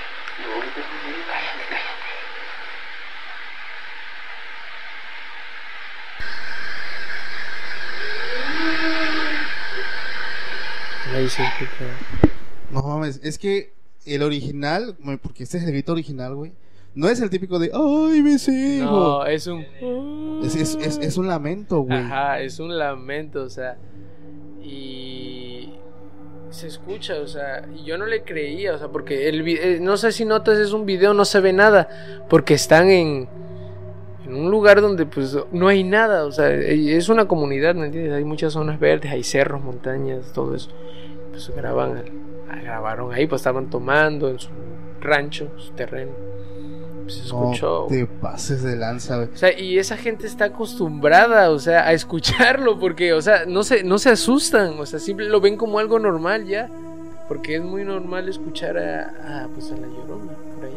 Ahí. 11.19 11.27
No 12.71 12.83
mames, 12.83 13.19
es 13.23 13.37
que 13.37 13.73
el 14.05 14.23
original, 14.23 14.95
porque 15.21 15.43
este 15.43 15.57
es 15.57 15.63
el 15.63 15.71
grito 15.71 15.91
original, 15.91 16.35
güey. 16.35 16.53
No 16.95 17.07
es 17.07 17.21
el 17.21 17.29
típico 17.29 17.59
de, 17.59 17.71
¡ay, 17.73 18.21
me 18.21 18.39
sigo! 18.39 18.85
No, 18.85 19.25
es 19.25 19.47
un. 19.47 19.65
Es, 20.43 20.55
es, 20.55 20.75
es, 20.75 20.97
es 20.97 21.17
un 21.17 21.27
lamento, 21.27 21.81
güey. 21.81 21.97
Ajá, 21.97 22.41
es 22.41 22.59
un 22.59 22.77
lamento, 22.77 23.43
o 23.43 23.49
sea. 23.49 23.77
Y. 24.61 25.73
Se 26.49 26.67
escucha, 26.67 27.15
o 27.19 27.27
sea. 27.27 27.67
Y 27.75 27.85
yo 27.85 27.97
no 27.97 28.05
le 28.05 28.23
creía, 28.23 28.73
o 28.73 28.79
sea, 28.79 28.87
porque 28.87 29.29
el 29.29 29.47
eh, 29.47 29.79
no 29.79 29.97
sé 29.97 30.11
si 30.11 30.25
notas, 30.25 30.57
es 30.57 30.73
un 30.73 30.85
video, 30.85 31.13
no 31.13 31.25
se 31.25 31.39
ve 31.39 31.53
nada. 31.53 32.25
Porque 32.27 32.55
están 32.55 32.89
en. 32.89 33.29
En 34.25 34.35
un 34.35 34.51
lugar 34.51 34.81
donde, 34.81 35.05
pues, 35.05 35.35
no 35.51 35.67
hay 35.67 35.83
nada, 35.83 36.25
o 36.25 36.31
sea, 36.31 36.51
es 36.51 37.09
una 37.09 37.27
comunidad, 37.27 37.73
¿me 37.73 37.87
entiendes? 37.87 38.13
Hay 38.13 38.25
muchas 38.25 38.53
zonas 38.53 38.79
verdes, 38.79 39.11
hay 39.11 39.23
cerros, 39.23 39.63
montañas, 39.63 40.33
todo 40.33 40.53
eso. 40.53 40.69
Pues 41.47 41.55
graban, 41.55 42.03
grabaron 42.63 43.13
ahí, 43.13 43.27
pues 43.27 43.39
estaban 43.39 43.69
tomando 43.69 44.29
en 44.29 44.39
su 44.39 44.49
rancho, 44.99 45.49
su 45.57 45.71
terreno 45.71 46.11
se 47.09 47.25
escuchó. 47.25 47.87
No 47.89 47.95
te 47.95 48.05
pases 48.05 48.63
de 48.63 48.75
lanza, 48.75 49.17
güey. 49.17 49.29
O 49.29 49.37
sea, 49.37 49.57
y 49.57 49.77
esa 49.77 49.97
gente 49.97 50.27
está 50.27 50.45
acostumbrada, 50.45 51.49
o 51.49 51.59
sea, 51.59 51.87
a 51.87 51.93
escucharlo, 51.93 52.79
porque, 52.79 53.13
o 53.13 53.21
sea, 53.21 53.45
no 53.47 53.63
se, 53.63 53.83
no 53.83 53.97
se 53.97 54.09
asustan, 54.09 54.79
o 54.79 54.85
sea, 54.85 54.99
siempre 54.99 55.27
lo 55.27 55.41
ven 55.41 55.57
como 55.57 55.79
algo 55.79 55.99
normal 55.99 56.45
ya. 56.45 56.69
Porque 57.27 57.57
es 57.57 57.63
muy 57.63 57.83
normal 57.83 58.27
escuchar 58.27 58.77
a, 58.77 59.47
pues 59.53 59.71
a 59.71 59.75
la 59.75 59.87
llorona 59.87 60.33
por 60.55 60.65
allá. 60.65 60.75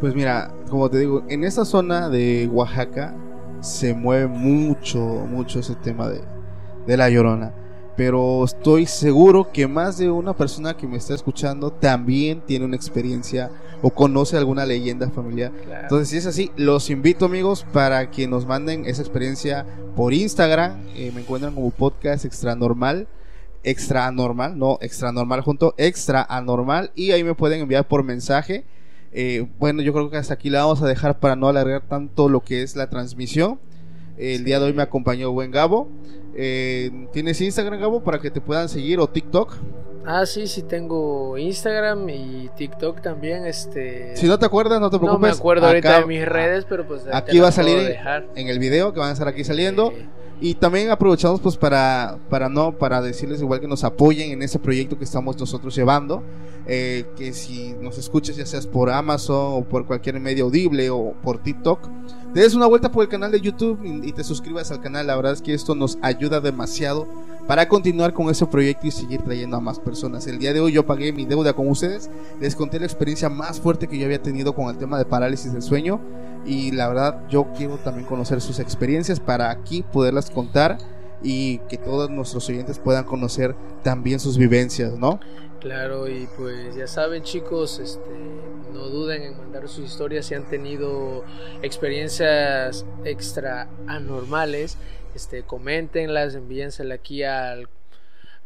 Pues 0.00 0.14
mira, 0.14 0.52
como 0.70 0.88
te 0.88 0.98
digo, 0.98 1.24
en 1.28 1.42
esta 1.42 1.64
zona 1.64 2.08
de 2.08 2.48
Oaxaca 2.52 3.14
se 3.60 3.92
mueve 3.92 4.28
mucho, 4.28 5.00
mucho 5.00 5.58
ese 5.58 5.74
tema 5.74 6.08
de, 6.08 6.20
de 6.86 6.96
la 6.96 7.10
llorona 7.10 7.52
pero 7.96 8.44
estoy 8.44 8.86
seguro 8.86 9.50
que 9.52 9.66
más 9.66 9.96
de 9.96 10.10
una 10.10 10.34
persona 10.34 10.76
que 10.76 10.86
me 10.86 10.98
está 10.98 11.14
escuchando 11.14 11.72
también 11.72 12.42
tiene 12.42 12.66
una 12.66 12.76
experiencia 12.76 13.50
o 13.80 13.90
conoce 13.90 14.36
alguna 14.36 14.66
leyenda 14.66 15.08
familiar. 15.10 15.50
Entonces, 15.82 16.08
si 16.10 16.16
es 16.18 16.26
así, 16.26 16.50
los 16.56 16.90
invito 16.90 17.24
amigos 17.24 17.64
para 17.72 18.10
que 18.10 18.28
nos 18.28 18.46
manden 18.46 18.84
esa 18.84 19.00
experiencia 19.00 19.64
por 19.96 20.12
Instagram. 20.12 20.76
Eh, 20.94 21.10
me 21.14 21.22
encuentran 21.22 21.54
como 21.54 21.70
podcast 21.70 22.24
extra 22.24 22.54
normal. 22.54 23.08
Extra 23.62 24.06
anormal, 24.06 24.56
no 24.56 24.78
extra 24.80 25.10
normal 25.10 25.40
junto, 25.40 25.74
extra 25.76 26.22
anormal. 26.22 26.92
Y 26.94 27.10
ahí 27.10 27.24
me 27.24 27.34
pueden 27.34 27.62
enviar 27.62 27.88
por 27.88 28.04
mensaje. 28.04 28.64
Eh, 29.10 29.48
bueno, 29.58 29.82
yo 29.82 29.92
creo 29.92 30.10
que 30.10 30.18
hasta 30.18 30.34
aquí 30.34 30.50
la 30.50 30.60
vamos 30.60 30.82
a 30.82 30.86
dejar 30.86 31.18
para 31.18 31.34
no 31.34 31.48
alargar 31.48 31.82
tanto 31.88 32.28
lo 32.28 32.40
que 32.40 32.62
es 32.62 32.76
la 32.76 32.90
transmisión. 32.90 33.58
El 34.18 34.44
día 34.44 34.60
de 34.60 34.66
hoy 34.66 34.72
me 34.72 34.82
acompañó 34.82 35.32
Buen 35.32 35.50
Gabo. 35.50 35.88
Eh, 36.38 36.90
¿Tienes 37.12 37.40
Instagram, 37.40 37.80
Gabo, 37.80 38.02
para 38.02 38.18
que 38.18 38.30
te 38.30 38.40
puedan 38.40 38.68
seguir 38.68 39.00
o 39.00 39.08
TikTok? 39.08 39.54
Ah, 40.04 40.24
sí, 40.24 40.46
sí 40.46 40.62
tengo 40.62 41.36
Instagram 41.36 42.08
y 42.10 42.48
TikTok 42.56 43.00
también, 43.00 43.44
este... 43.44 44.16
Si 44.16 44.28
no 44.28 44.38
te 44.38 44.46
acuerdas, 44.46 44.80
no 44.80 44.88
te 44.88 44.98
preocupes. 44.98 45.20
No 45.20 45.26
me 45.26 45.32
acuerdo 45.32 45.66
ahorita 45.66 46.00
de 46.00 46.06
mis 46.06 46.24
redes, 46.24 46.64
pero 46.68 46.86
pues... 46.86 47.02
Aquí 47.12 47.40
va 47.40 47.48
a 47.48 47.52
salir 47.52 47.96
en, 48.36 48.48
el 48.48 48.58
video 48.60 48.92
que 48.92 49.00
van 49.00 49.08
a 49.08 49.12
estar 49.12 49.26
aquí 49.26 49.42
saliendo. 49.42 49.92
Y 50.38 50.54
también 50.54 50.90
aprovechamos 50.90 51.40
pues 51.40 51.56
para, 51.56 52.18
para 52.28 52.48
no, 52.50 52.76
para 52.76 53.00
decirles 53.00 53.40
igual 53.40 53.58
que 53.58 53.66
nos 53.66 53.84
apoyen 53.84 54.30
en 54.32 54.42
ese 54.42 54.58
proyecto 54.58 54.98
que 54.98 55.04
estamos 55.04 55.38
nosotros 55.38 55.74
llevando. 55.74 56.22
Eh, 56.68 57.06
que 57.16 57.32
si 57.32 57.72
nos 57.80 57.96
escuchas 57.96 58.36
ya 58.36 58.44
seas 58.44 58.66
por 58.66 58.90
Amazon 58.90 59.62
o 59.62 59.64
por 59.64 59.86
cualquier 59.86 60.20
medio 60.20 60.44
audible 60.44 60.90
o 60.90 61.14
por 61.22 61.42
TikTok, 61.42 61.88
te 62.36 62.42
des 62.42 62.52
una 62.52 62.66
vuelta 62.66 62.92
por 62.92 63.02
el 63.02 63.08
canal 63.08 63.32
de 63.32 63.40
YouTube 63.40 63.80
y, 63.82 64.12
te 64.12 64.22
suscribas 64.22 64.70
al 64.70 64.82
canal. 64.82 65.06
La 65.06 65.16
verdad 65.16 65.32
es 65.32 65.40
que 65.40 65.54
esto 65.54 65.74
nos 65.74 65.96
ayuda 66.02 66.38
demasiado 66.38 67.08
para 67.46 67.66
continuar 67.66 68.12
con 68.12 68.28
ese 68.28 68.44
proyecto 68.44 68.86
y 68.86 68.90
seguir 68.90 69.22
trayendo 69.22 69.56
a 69.56 69.60
más 69.60 69.78
personas. 69.80 70.26
El 70.26 70.38
día 70.38 70.52
de 70.52 70.60
hoy 70.60 70.72
yo 70.72 70.84
pagué 70.84 71.14
mi 71.14 71.24
deuda 71.24 71.54
con 71.54 71.66
ustedes. 71.66 72.10
Les 72.38 72.54
conté 72.54 72.78
la 72.78 72.84
experiencia 72.84 73.30
más 73.30 73.58
fuerte 73.58 73.88
que 73.88 73.96
yo 73.96 74.04
había 74.04 74.20
tenido 74.20 74.54
con 74.54 74.68
el 74.68 74.76
tema 74.76 74.98
de 74.98 75.06
parálisis 75.06 75.54
del 75.54 75.62
sueño. 75.62 75.98
Y 76.44 76.72
la 76.72 76.88
verdad 76.88 77.26
yo 77.30 77.46
quiero 77.56 77.78
también 77.78 78.06
conocer 78.06 78.42
sus 78.42 78.58
experiencias 78.58 79.18
para 79.18 79.50
aquí 79.50 79.82
poderlas 79.90 80.28
contar 80.28 80.76
y 81.22 81.60
que 81.70 81.78
todos 81.78 82.10
nuestros 82.10 82.46
oyentes 82.50 82.78
puedan 82.78 83.04
conocer 83.04 83.56
también 83.82 84.20
sus 84.20 84.36
vivencias, 84.36 84.98
¿no? 84.98 85.20
Claro, 85.66 86.06
y 86.06 86.28
pues 86.36 86.76
ya 86.76 86.86
saben 86.86 87.24
chicos, 87.24 87.80
este, 87.80 88.08
no 88.72 88.86
duden 88.86 89.22
en 89.22 89.36
mandar 89.36 89.68
sus 89.68 89.84
historias 89.84 90.26
si 90.26 90.36
han 90.36 90.48
tenido 90.48 91.24
experiencias 91.60 92.86
extra 93.04 93.68
anormales, 93.88 94.78
este, 95.16 95.42
coméntenlas, 95.42 96.36
aquí 96.92 97.24
al 97.24 97.68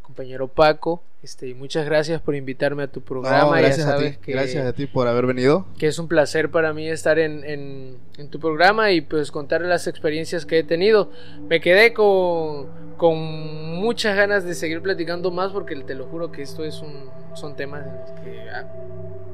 compañero 0.01 0.49
Paco. 0.49 1.03
Este, 1.23 1.49
y 1.49 1.55
muchas 1.55 1.85
gracias 1.85 2.23
por 2.23 2.35
invitarme 2.35 2.83
a 2.83 2.87
tu 2.87 3.03
programa. 3.03 3.59
gracias, 3.59 3.87
a 3.87 3.99
ti, 3.99 4.17
gracias 4.27 4.67
a 4.67 4.73
ti 4.73 4.87
por 4.87 5.07
haber 5.07 5.27
venido. 5.27 5.67
Que 5.79 5.87
es 5.87 5.99
un 5.99 6.09
placer 6.09 6.51
para 6.51 6.73
mí 6.73 6.89
estar 6.89 7.19
en, 7.19 7.45
en, 7.45 7.99
en 8.17 8.29
tu 8.31 8.41
programa 8.41 8.91
y 8.93 9.03
pues 9.03 9.31
contar 9.31 9.61
las 9.61 9.87
experiencias 9.87 10.47
que 10.47 10.61
he 10.61 10.63
tenido. 10.63 11.11
Me 11.47 11.61
quedé 11.61 11.93
con, 11.93 12.69
con 12.97 13.19
muchas 13.75 14.17
ganas 14.17 14.45
de 14.45 14.55
seguir 14.55 14.81
platicando 14.81 15.31
más 15.31 15.53
porque 15.53 15.77
te 15.77 15.95
lo 15.95 16.07
juro 16.07 16.33
que 16.33 16.41
esto 16.41 16.65
es 16.65 16.81
un, 16.81 17.11
son 17.35 17.55
temas 17.55 17.87
en 17.87 17.95
los 18.01 18.11
que 18.21 18.51
ah, 18.51 18.67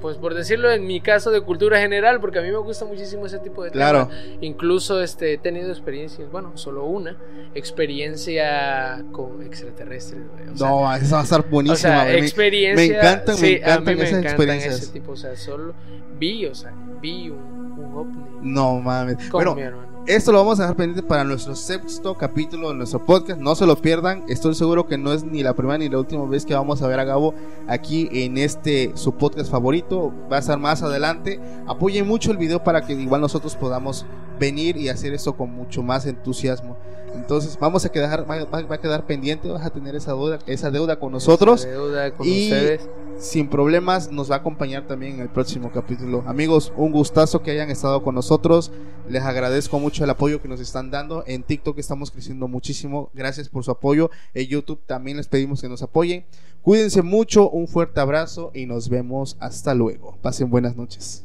pues 0.00 0.18
por 0.18 0.34
decirlo 0.34 0.70
en 0.70 0.86
mi 0.86 1.00
caso 1.00 1.30
de 1.30 1.40
cultura 1.40 1.80
general, 1.80 2.20
porque 2.20 2.38
a 2.38 2.42
mí 2.42 2.50
me 2.50 2.58
gusta 2.58 2.84
muchísimo 2.84 3.26
ese 3.26 3.38
tipo 3.38 3.64
de 3.64 3.70
claro. 3.70 4.08
Incluso 4.40 5.00
este, 5.02 5.32
he 5.32 5.38
tenido 5.38 5.70
experiencias, 5.70 6.30
bueno, 6.30 6.52
solo 6.56 6.84
una, 6.84 7.16
experiencia 7.54 9.04
con 9.12 9.42
extraterrestres. 9.42 10.20
no, 10.58 10.94
eso 10.94 11.14
va 11.14 11.20
a 11.20 11.24
estar 11.24 11.48
buenísimo. 11.48 11.75
O 11.76 11.78
sea, 11.78 12.12
experiencia. 12.16 12.88
Me 12.88 12.98
encantan, 12.98 13.40
me 13.40 13.50
encantan 13.56 13.76
a 13.76 13.80
mí 13.80 13.86
me 13.86 13.92
esas 13.92 14.08
encantan 14.08 14.24
experiencias. 14.32 14.82
ese 14.82 14.92
tipo, 14.92 15.12
o 15.12 15.16
sea, 15.16 15.36
solo 15.36 15.74
vi, 16.18 16.46
o 16.46 16.54
sea, 16.54 16.72
vi 17.00 17.28
un, 17.30 17.38
un 17.78 17.94
ovni. 17.94 18.24
No 18.42 18.78
mames. 18.80 19.16
Con 19.28 19.30
Bueno, 19.30 19.54
mi 19.54 19.62
hermano. 19.62 19.95
Esto 20.06 20.30
lo 20.30 20.38
vamos 20.38 20.60
a 20.60 20.62
dejar 20.62 20.76
pendiente 20.76 21.02
para 21.02 21.24
nuestro 21.24 21.56
sexto 21.56 22.14
capítulo 22.16 22.68
de 22.68 22.76
nuestro 22.76 23.04
podcast. 23.04 23.40
No 23.40 23.56
se 23.56 23.66
lo 23.66 23.74
pierdan. 23.76 24.22
Estoy 24.28 24.54
seguro 24.54 24.86
que 24.86 24.96
no 24.96 25.12
es 25.12 25.24
ni 25.24 25.42
la 25.42 25.54
primera 25.54 25.78
ni 25.78 25.88
la 25.88 25.98
última 25.98 26.24
vez 26.26 26.46
que 26.46 26.54
vamos 26.54 26.80
a 26.80 26.86
ver 26.86 27.00
a 27.00 27.04
Gabo 27.04 27.34
aquí 27.66 28.08
en 28.12 28.38
este 28.38 28.92
su 28.94 29.14
podcast 29.14 29.50
favorito. 29.50 30.12
Va 30.30 30.36
a 30.36 30.40
estar 30.40 30.60
más 30.60 30.82
adelante. 30.84 31.40
Apoyen 31.66 32.06
mucho 32.06 32.30
el 32.30 32.36
video 32.36 32.62
para 32.62 32.86
que 32.86 32.92
igual 32.92 33.20
nosotros 33.20 33.56
podamos 33.56 34.06
venir 34.38 34.76
y 34.76 34.88
hacer 34.90 35.12
esto 35.12 35.36
con 35.36 35.50
mucho 35.50 35.82
más 35.82 36.06
entusiasmo. 36.06 36.76
Entonces 37.16 37.58
vamos 37.60 37.84
a 37.84 37.88
quedar, 37.88 38.30
va, 38.30 38.44
va- 38.44 38.62
va 38.62 38.74
a 38.76 38.80
quedar 38.80 39.06
pendiente, 39.06 39.48
vas 39.48 39.64
a 39.66 39.70
tener 39.70 39.96
esa 39.96 40.12
deuda, 40.12 40.38
esa 40.46 40.70
deuda 40.70 41.00
con 41.00 41.10
nosotros. 41.12 41.62
Esa 41.64 41.70
deuda 41.70 42.10
con 42.12 42.28
y 42.28 42.44
ustedes. 42.52 42.88
sin 43.18 43.48
problemas 43.48 44.12
nos 44.12 44.30
va 44.30 44.36
a 44.36 44.38
acompañar 44.38 44.86
también 44.86 45.14
en 45.14 45.20
el 45.22 45.30
próximo 45.30 45.72
capítulo. 45.72 46.22
Amigos, 46.26 46.72
un 46.76 46.92
gustazo 46.92 47.42
que 47.42 47.50
hayan 47.50 47.70
estado 47.70 48.02
con 48.04 48.14
nosotros. 48.14 48.70
Les 49.08 49.22
agradezco 49.22 49.78
mucho 49.78 49.95
el 50.04 50.10
apoyo 50.10 50.40
que 50.40 50.48
nos 50.48 50.60
están 50.60 50.90
dando. 50.90 51.24
En 51.26 51.42
TikTok 51.42 51.78
estamos 51.78 52.10
creciendo 52.10 52.48
muchísimo. 52.48 53.10
Gracias 53.14 53.48
por 53.48 53.64
su 53.64 53.70
apoyo. 53.70 54.10
En 54.34 54.46
YouTube 54.46 54.80
también 54.86 55.16
les 55.16 55.28
pedimos 55.28 55.60
que 55.60 55.68
nos 55.68 55.82
apoyen. 55.82 56.24
Cuídense 56.62 57.02
mucho, 57.02 57.48
un 57.50 57.68
fuerte 57.68 58.00
abrazo 58.00 58.50
y 58.54 58.66
nos 58.66 58.88
vemos 58.88 59.36
hasta 59.40 59.74
luego. 59.74 60.16
Pasen 60.22 60.50
buenas 60.50 60.76
noches. 60.76 61.24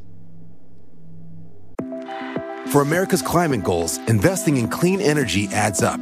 For 2.72 2.80
America's 2.80 3.22
climate 3.22 3.62
goals, 3.62 3.98
investing 4.08 4.56
in 4.56 4.68
clean 4.68 5.00
energy 5.00 5.48
adds 5.52 5.82
up. 5.82 6.00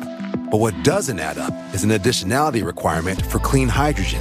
But 0.50 0.60
what 0.60 0.74
doesn't 0.84 1.18
add 1.18 1.38
up 1.38 1.52
is 1.74 1.84
an 1.84 1.90
additionality 1.90 2.64
requirement 2.64 3.20
for 3.26 3.38
clean 3.40 3.68
hydrogen. 3.68 4.20